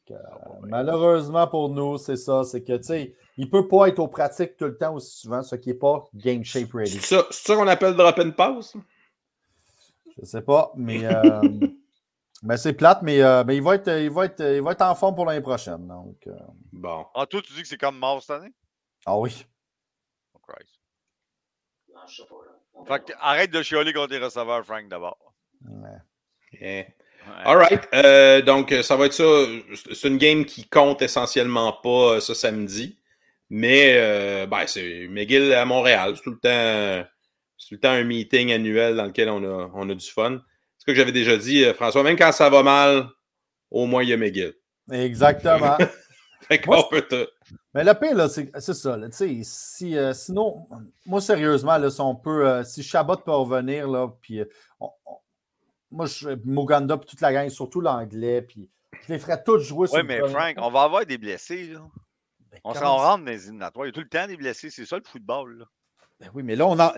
que, 0.09 0.15
euh, 0.15 0.17
ben. 0.63 0.69
malheureusement 0.71 1.47
pour 1.47 1.69
nous, 1.69 1.99
c'est 1.99 2.17
ça. 2.17 2.45
C'est 2.45 2.63
que, 2.63 2.77
tu 2.79 2.85
sais, 2.85 3.15
il 3.37 3.47
ne 3.47 3.51
peut 3.51 3.67
pas 3.67 3.89
être 3.89 3.99
aux 3.99 4.09
pratiques 4.09 4.57
tout 4.57 4.67
le 4.67 4.77
temps 4.77 4.95
aussi 4.95 5.21
souvent, 5.21 5.43
ce 5.43 5.57
qui 5.57 5.71
n'est 5.71 5.75
pas 5.75 6.05
game 6.15 6.45
shape 6.45 6.73
ready. 6.73 7.01
c'est 7.01 7.23
ça 7.31 7.57
qu'on 7.57 7.67
appelle 7.67 7.95
drop 7.95 8.19
and 8.19 8.33
pass? 8.33 8.77
Je 10.17 10.21
ne 10.21 10.27
sais 10.27 10.43
pas, 10.43 10.73
mais, 10.77 11.05
euh, 11.07 11.41
mais 12.43 12.57
c'est 12.59 12.75
plate, 12.75 13.01
mais, 13.03 13.23
euh, 13.23 13.45
mais 13.47 13.57
il, 13.57 13.63
va 13.63 13.77
être, 13.77 13.89
il, 13.89 14.11
va 14.11 14.27
être, 14.27 14.41
il 14.41 14.61
va 14.61 14.73
être 14.73 14.83
en 14.83 14.95
forme 14.95 15.15
pour 15.15 15.25
l'année 15.25 15.41
prochaine. 15.41 15.87
Donc, 15.87 16.19
euh, 16.27 16.37
Bon. 16.73 17.07
Ah, 17.15 17.27
toi, 17.27 17.41
tu 17.41 17.53
dis 17.55 17.63
que 17.63 17.69
c'est 17.69 17.79
comme 17.79 17.99
mort 17.99 18.21
cette 18.21 18.43
année? 18.43 18.53
ah 19.07 19.19
oui. 19.19 19.47
Oh, 20.35 20.41
Christ. 20.47 20.79
Non, 21.95 22.01
je 22.07 22.17
sais 22.17 22.29
pas. 22.29 22.35
Là. 22.35 22.53
On 22.75 22.85
Fait 22.85 23.05
que 23.05 23.13
arrête 23.21 23.51
de 23.51 23.63
chialer 23.63 23.93
contre 23.93 24.13
les 24.13 24.19
receveurs, 24.23 24.65
Frank, 24.65 24.89
d'abord. 24.89 25.35
Ouais. 25.67 25.89
Yeah. 26.61 26.81
Ouais. 26.81 26.87
All 27.45 27.57
right. 27.57 27.89
Euh, 27.95 28.43
donc, 28.43 28.75
ça 28.83 28.97
va 28.97 29.07
être 29.07 29.13
ça. 29.15 29.25
C'est 29.95 30.09
une 30.09 30.19
game 30.19 30.45
qui 30.45 30.69
compte 30.69 31.01
essentiellement 31.03 31.73
pas 31.73 32.21
ce 32.21 32.35
samedi. 32.35 32.99
Mais 33.55 33.97
euh, 33.97 34.47
ben, 34.47 34.67
c'est 34.67 35.07
McGill 35.11 35.53
à 35.53 35.67
Montréal. 35.67 36.15
C'est 36.17 36.23
tout 36.23 36.31
le 36.31 36.37
temps, 36.39 37.07
c'est 37.59 37.69
tout 37.69 37.75
le 37.75 37.81
temps 37.81 37.91
un 37.91 38.03
meeting 38.03 38.51
annuel 38.51 38.97
dans 38.97 39.05
lequel 39.05 39.29
on 39.29 39.45
a, 39.45 39.71
on 39.75 39.91
a 39.91 39.95
du 39.95 40.09
fun. 40.11 40.41
C'est 40.79 40.81
ce 40.81 40.87
que 40.87 40.95
j'avais 40.95 41.13
déjà 41.13 41.37
dit, 41.37 41.63
euh, 41.63 41.75
François. 41.75 42.03
Même 42.03 42.17
quand 42.17 42.33
ça 42.33 42.49
va 42.49 42.63
mal, 42.63 43.09
au 43.71 43.85
moins 43.85 44.03
il 44.05 44.09
y 44.09 44.13
a 44.15 44.17
McGill. 44.17 44.55
Exactement. 44.91 45.77
Fait 46.49 46.61
qu'on 46.63 46.73
Moi, 46.77 46.89
peut 46.91 47.03
te- 47.03 47.29
Mais 47.75 47.85
le 47.85 47.93
pire, 47.93 48.15
là, 48.17 48.31
c'est 48.31 48.51
c'est 48.59 48.73
ça. 48.75 48.97
là, 48.97 49.09
tu 49.11 49.17
sais, 49.17 49.41
si, 49.45 49.99
euh, 49.99 50.15
sinon, 50.15 50.67
moi, 51.05 51.21
sérieusement, 51.21 51.77
là, 51.77 51.91
si 51.91 52.01
on 52.01 52.17
peut, 52.17 52.49
euh, 52.49 52.65
si 52.65 52.83
Chabot 52.83 53.17
peut 53.17 53.33
revenir, 53.33 53.87
là, 53.87 54.09
puis 54.23 54.41
euh, 54.41 54.47
on- 54.81 54.91
on- 55.05 55.19
moi, 55.91 56.07
je, 56.07 56.31
Muganda, 56.47 56.97
puis 56.97 57.07
toute 57.11 57.21
la 57.21 57.35
gang, 57.35 57.49
surtout 57.51 57.83
l'anglais, 57.83 58.41
puis 58.41 58.71
je 59.07 59.13
les 59.13 59.19
ferais 59.19 59.43
tous 59.45 59.59
jouer 59.61 59.87
sur 59.89 59.97
Oui, 59.97 60.03
le 60.03 60.09
mais 60.09 60.29
Frank, 60.31 60.55
on 60.57 60.71
va 60.71 60.85
avoir 60.85 61.05
des 61.05 61.19
blessés. 61.19 61.67
Là. 61.67 61.81
On 62.65 62.75
s'en 62.75 62.97
rentre 62.97 63.25
dans 63.25 63.31
les 63.31 63.45
éliminatoires. 63.45 63.87
Il 63.87 63.89
y 63.89 63.91
a 63.91 63.93
tout 63.93 64.01
le 64.01 64.09
temps 64.09 64.27
des 64.27 64.37
blessés. 64.37 64.71
C'est 64.71 64.87
ça 64.87 64.97
le 64.97 65.03
football. 65.05 65.59
Là. 65.59 65.65
Ben 66.21 66.31
oui, 66.35 66.45
mais 66.45 66.55
là, 66.55 66.67
on, 66.69 66.77
là, 66.77 66.93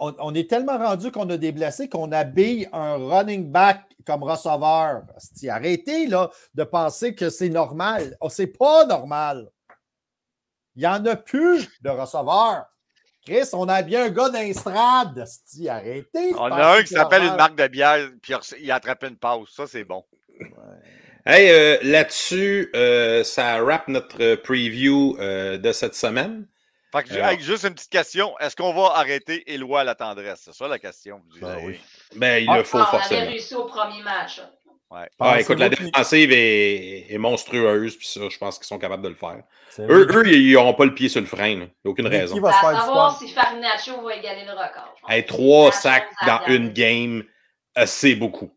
on, 0.00 0.14
on 0.18 0.34
est 0.34 0.48
tellement 0.48 0.78
rendu 0.78 1.12
qu'on 1.12 1.28
a 1.28 1.36
des 1.36 1.52
blessés 1.52 1.88
qu'on 1.90 2.10
habille 2.12 2.68
un 2.72 2.94
running 2.96 3.50
back 3.52 3.82
comme 4.06 4.22
receveur. 4.22 5.02
Arrêtez 5.50 6.06
là, 6.06 6.30
de 6.54 6.64
penser 6.64 7.14
que 7.14 7.28
c'est 7.28 7.50
normal. 7.50 8.16
Oh, 8.20 8.30
c'est 8.30 8.46
pas 8.46 8.86
normal. 8.86 9.50
Il 10.74 10.80
n'y 10.80 10.86
en 10.86 11.04
a 11.04 11.16
plus 11.16 11.68
de 11.82 11.90
receveurs. 11.90 12.64
Chris, 13.26 13.50
on 13.52 13.68
a 13.68 13.82
bien 13.82 14.06
un 14.06 14.08
gars 14.10 14.30
d'instrade. 14.30 15.18
Asti, 15.18 15.68
Arrêtez. 15.68 16.34
On 16.36 16.50
a 16.50 16.78
un 16.78 16.82
qui 16.82 16.94
s'appelle 16.94 17.24
une 17.24 17.36
marque 17.36 17.56
de 17.56 17.66
bière, 17.68 18.08
puis 18.22 18.34
il 18.58 18.70
a- 18.70 18.76
attrapé 18.76 19.08
une 19.08 19.18
pause. 19.18 19.50
Ça, 19.54 19.66
c'est 19.66 19.84
bon. 19.84 20.02
Hey, 21.24 21.50
euh, 21.50 21.78
là-dessus, 21.82 22.70
euh, 22.74 23.22
ça 23.22 23.62
wrap 23.62 23.86
notre 23.88 24.34
preview 24.36 25.16
euh, 25.20 25.56
de 25.56 25.70
cette 25.72 25.94
semaine. 25.94 26.46
Fait 26.90 27.04
que, 27.04 27.14
hey, 27.14 27.40
juste 27.40 27.64
une 27.64 27.74
petite 27.74 27.90
question. 27.90 28.36
Est-ce 28.38 28.56
qu'on 28.56 28.74
va 28.74 28.96
arrêter 28.96 29.50
Éloi 29.52 29.80
à 29.80 29.84
la 29.84 29.94
tendresse? 29.94 30.42
C'est 30.44 30.52
ça 30.54 30.68
la 30.68 30.78
question. 30.78 31.22
vous 31.32 31.40
Ben 31.40 31.58
oui. 31.64 31.80
Ben, 32.16 32.42
il 32.42 32.52
le 32.54 32.64
faut 32.64 32.78
Ah, 32.78 32.82
on 32.92 32.96
avait 32.96 32.98
forcément. 32.98 33.30
réussi 33.30 33.54
au 33.54 33.64
premier 33.64 34.02
match. 34.02 34.38
là. 34.38 34.50
Ouais. 34.90 35.08
Ah, 35.20 35.40
écoute, 35.40 35.58
la 35.58 35.70
défensive 35.70 36.32
est, 36.32 37.06
est 37.10 37.16
monstrueuse, 37.18 37.96
puis 37.96 38.06
ça, 38.06 38.20
je 38.28 38.36
pense 38.36 38.58
qu'ils 38.58 38.66
sont 38.66 38.78
capables 38.78 39.02
de 39.02 39.08
le 39.08 39.14
faire. 39.14 39.42
Eux, 39.78 40.06
eux 40.12 40.28
ils 40.30 40.52
n'auront 40.52 40.74
pas 40.74 40.84
le 40.84 40.92
pied 40.92 41.08
sur 41.08 41.22
le 41.22 41.26
frein. 41.26 41.60
là. 41.60 41.64
Il 41.64 41.80
n'y 41.84 41.86
a 41.86 41.90
aucune 41.90 42.08
Mais 42.08 42.18
raison. 42.18 42.34
Qui 42.34 42.40
va 42.40 42.52
savoir 42.52 43.18
si 43.18 43.28
Farinaccio 43.28 44.02
va 44.02 44.16
égaler 44.16 44.44
le 44.44 44.50
record. 44.52 44.94
Hey, 45.08 45.24
trois 45.24 45.72
sacs 45.72 46.08
dans 46.26 46.40
une 46.48 46.74
game, 46.74 47.24
c'est 47.86 48.16
beaucoup. 48.16 48.50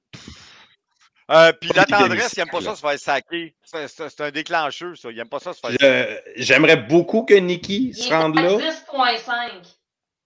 Euh, 1.31 1.51
puis 1.59 1.71
la 1.75 1.85
tendresse, 1.85 2.33
il 2.33 2.39
n'aime 2.39 2.49
pas 2.49 2.61
ça 2.61 2.75
se 2.75 2.81
faire 2.81 2.99
saquer. 2.99 3.55
C'est 3.63 4.21
un 4.21 4.31
déclencheur, 4.31 4.95
ça. 4.95 5.09
Il 5.09 5.17
n'aime 5.17 5.27
pas 5.29 5.39
ça 5.39 5.53
se 5.53 5.59
faire 5.59 6.17
J'aimerais 6.35 6.77
beaucoup 6.77 7.23
que 7.23 7.33
Nikki 7.33 7.88
Il 7.89 7.95
se 7.95 8.09
est 8.11 8.15
rende 8.15 8.38
à 8.38 8.41
là, 8.43 8.49
10.5. 8.57 9.31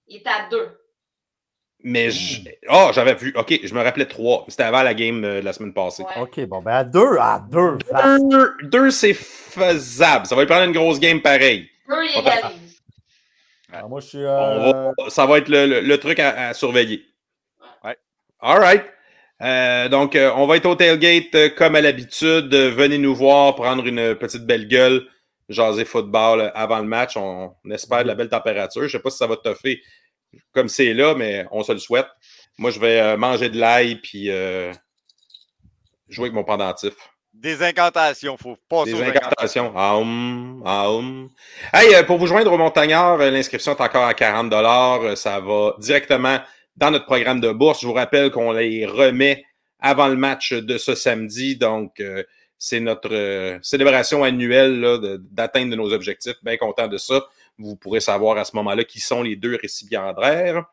Il 0.08 0.18
est 0.18 0.28
à 0.28 0.50
2. 0.50 0.78
mais 1.84 2.12
je- 2.12 2.42
oh, 2.70 2.90
j'avais 2.94 3.14
vu. 3.16 3.32
OK, 3.38 3.60
je 3.64 3.74
me 3.74 3.82
rappelais 3.82 4.08
trois. 4.08 4.44
C'était 4.50 4.64
avant 4.64 4.82
la 4.84 4.94
game 4.94 5.24
euh, 5.24 5.40
de 5.40 5.46
la 5.46 5.54
semaine 5.54 5.74
passée. 5.74 6.04
Ouais. 6.04 6.22
OK, 6.22 6.40
bon, 6.48 6.62
ben 6.62 6.72
à 6.74 6.84
deux, 6.84 7.18
à 7.18 7.40
deux. 7.50 7.78
Deux, 8.30 8.54
deux, 8.64 8.92
c'est 8.92 9.14
faisable. 9.14 10.26
Ça 10.26 10.36
va 10.36 10.42
lui 10.42 10.48
prendre 10.50 10.66
une 10.66 10.74
grosse 10.74 11.00
game 11.00 11.22
pareil. 11.22 11.70
Peu, 11.88 12.06
il 12.06 12.12
On 12.18 12.22
va- 12.24 12.40
égalise. 12.40 12.82
Moi, 13.88 14.02
je 14.02 14.06
suis. 14.08 14.18
Euh, 14.18 14.72
va- 14.98 15.10
ça 15.10 15.26
va 15.26 15.38
être 15.38 15.48
le, 15.48 15.66
le- 15.68 15.80
le 15.82 15.98
truc 16.00 16.20
à, 16.20 16.50
à 16.50 16.54
surveiller. 16.54 17.06
Ouais. 17.84 17.98
All 18.42 18.60
right. 18.60 18.84
Euh, 19.42 19.88
donc, 19.88 20.16
euh, 20.16 20.32
on 20.36 20.48
va 20.48 20.58
être 20.58 20.66
au 20.66 20.76
tailgate 20.76 21.34
euh, 21.36 21.50
comme 21.50 21.76
à 21.76 21.82
l'habitude. 21.82 22.54
Venez 22.54 22.98
nous 22.98 23.16
voir, 23.16 23.56
prendre 23.56 23.86
une 23.86 24.16
petite 24.16 24.46
belle 24.46 24.68
gueule, 24.68 25.08
jaser 25.48 25.86
football 25.86 26.52
avant 26.56 26.80
le 26.80 26.86
match. 26.86 27.16
On, 27.16 27.56
on 27.64 27.72
espère 27.72 28.04
de 28.04 28.08
la 28.08 28.16
belle 28.16 28.30
température. 28.30 28.82
Je 28.82 28.88
ne 28.88 28.92
sais 28.92 29.00
pas 29.00 29.10
si 29.10 29.18
ça 29.18 29.28
va 29.28 29.38
toffer 29.38 29.82
comme 30.54 30.68
c'est 30.68 30.94
là, 30.94 31.16
mais 31.16 31.46
on 31.52 31.64
se 31.64 31.72
le 31.72 31.80
souhaite. 31.80 32.08
Moi, 32.58 32.72
je 32.72 32.80
vais 32.80 33.18
manger 33.18 33.50
de 33.50 33.58
l'ail 33.58 33.96
puis 33.96 34.26
jouer 36.10 36.26
avec 36.26 36.34
mon 36.34 36.44
pendentif. 36.44 36.94
Des 37.34 37.64
incantations. 37.64 38.36
Il 38.38 38.44
faut 38.44 38.58
passer 38.68 38.94
Des 38.94 39.02
incantations. 39.02 39.74
Aum, 39.76 40.62
aum. 40.66 41.30
Hey, 41.74 42.04
pour 42.06 42.18
vous 42.18 42.28
joindre 42.28 42.52
au 42.52 42.58
Montagnard, 42.58 43.18
l'inscription 43.18 43.76
est 43.76 43.82
encore 43.82 44.06
à 44.06 44.14
40 44.14 44.52
Euh, 44.54 45.16
Ça 45.16 45.40
va 45.40 45.74
directement 45.80 46.40
dans 46.80 46.92
notre 46.92 47.06
programme 47.06 47.42
de 47.42 47.52
bourse. 47.52 47.82
Je 47.82 47.88
vous 47.88 47.94
rappelle 47.94 48.32
qu'on 48.32 48.54
les 48.54 48.86
remet 48.86 49.44
avant 49.80 50.08
le 50.08 50.16
match 50.16 50.54
de 50.54 50.78
ce 50.78 50.96
samedi. 50.96 51.58
Donc, 51.58 52.00
euh, 52.00 52.24
c'est 52.58 52.80
notre 52.80 53.14
euh, 53.14 53.60
célébration 53.62 54.24
annuelle 54.24 54.80
là, 54.80 54.98
de- 54.98 55.76
nos 55.76 55.94
objectifs. 55.94 56.36
Bien 56.42 56.58
content 56.58 56.88
de 56.88 56.98
ça. 56.98 57.26
Vous 57.58 57.76
pourrez 57.76 58.00
savoir 58.00 58.38
à 58.38 58.46
ce 58.46 58.56
moment-là 58.56 58.86
qui 58.86 59.02
sont 59.02 59.22
les 59.22 59.36
deux 59.36 59.58
récipiendaires. 59.62 60.64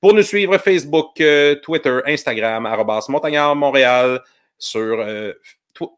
Pour 0.00 0.14
nous 0.14 0.22
suivre, 0.22 0.56
Facebook, 0.58 1.20
euh, 1.20 1.56
Twitter, 1.56 1.98
Instagram, 2.06 2.64
arrobas 2.66 3.06
Montagnard 3.08 3.56
Montréal, 3.56 4.22
sur 4.58 5.04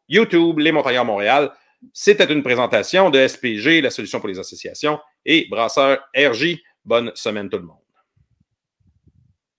YouTube, 0.08 0.58
Les 0.58 0.72
Montagnards 0.72 1.04
Montréal. 1.04 1.52
C'était 1.92 2.32
une 2.32 2.42
présentation 2.42 3.08
de 3.10 3.26
SPG, 3.26 3.80
la 3.82 3.90
solution 3.90 4.18
pour 4.18 4.28
les 4.28 4.38
associations, 4.38 4.98
et 5.24 5.46
Brasseur 5.48 5.98
RJ. 6.16 6.56
Bonne 6.84 7.12
semaine 7.14 7.48
tout 7.48 7.58
le 7.58 7.64
monde. 7.64 7.87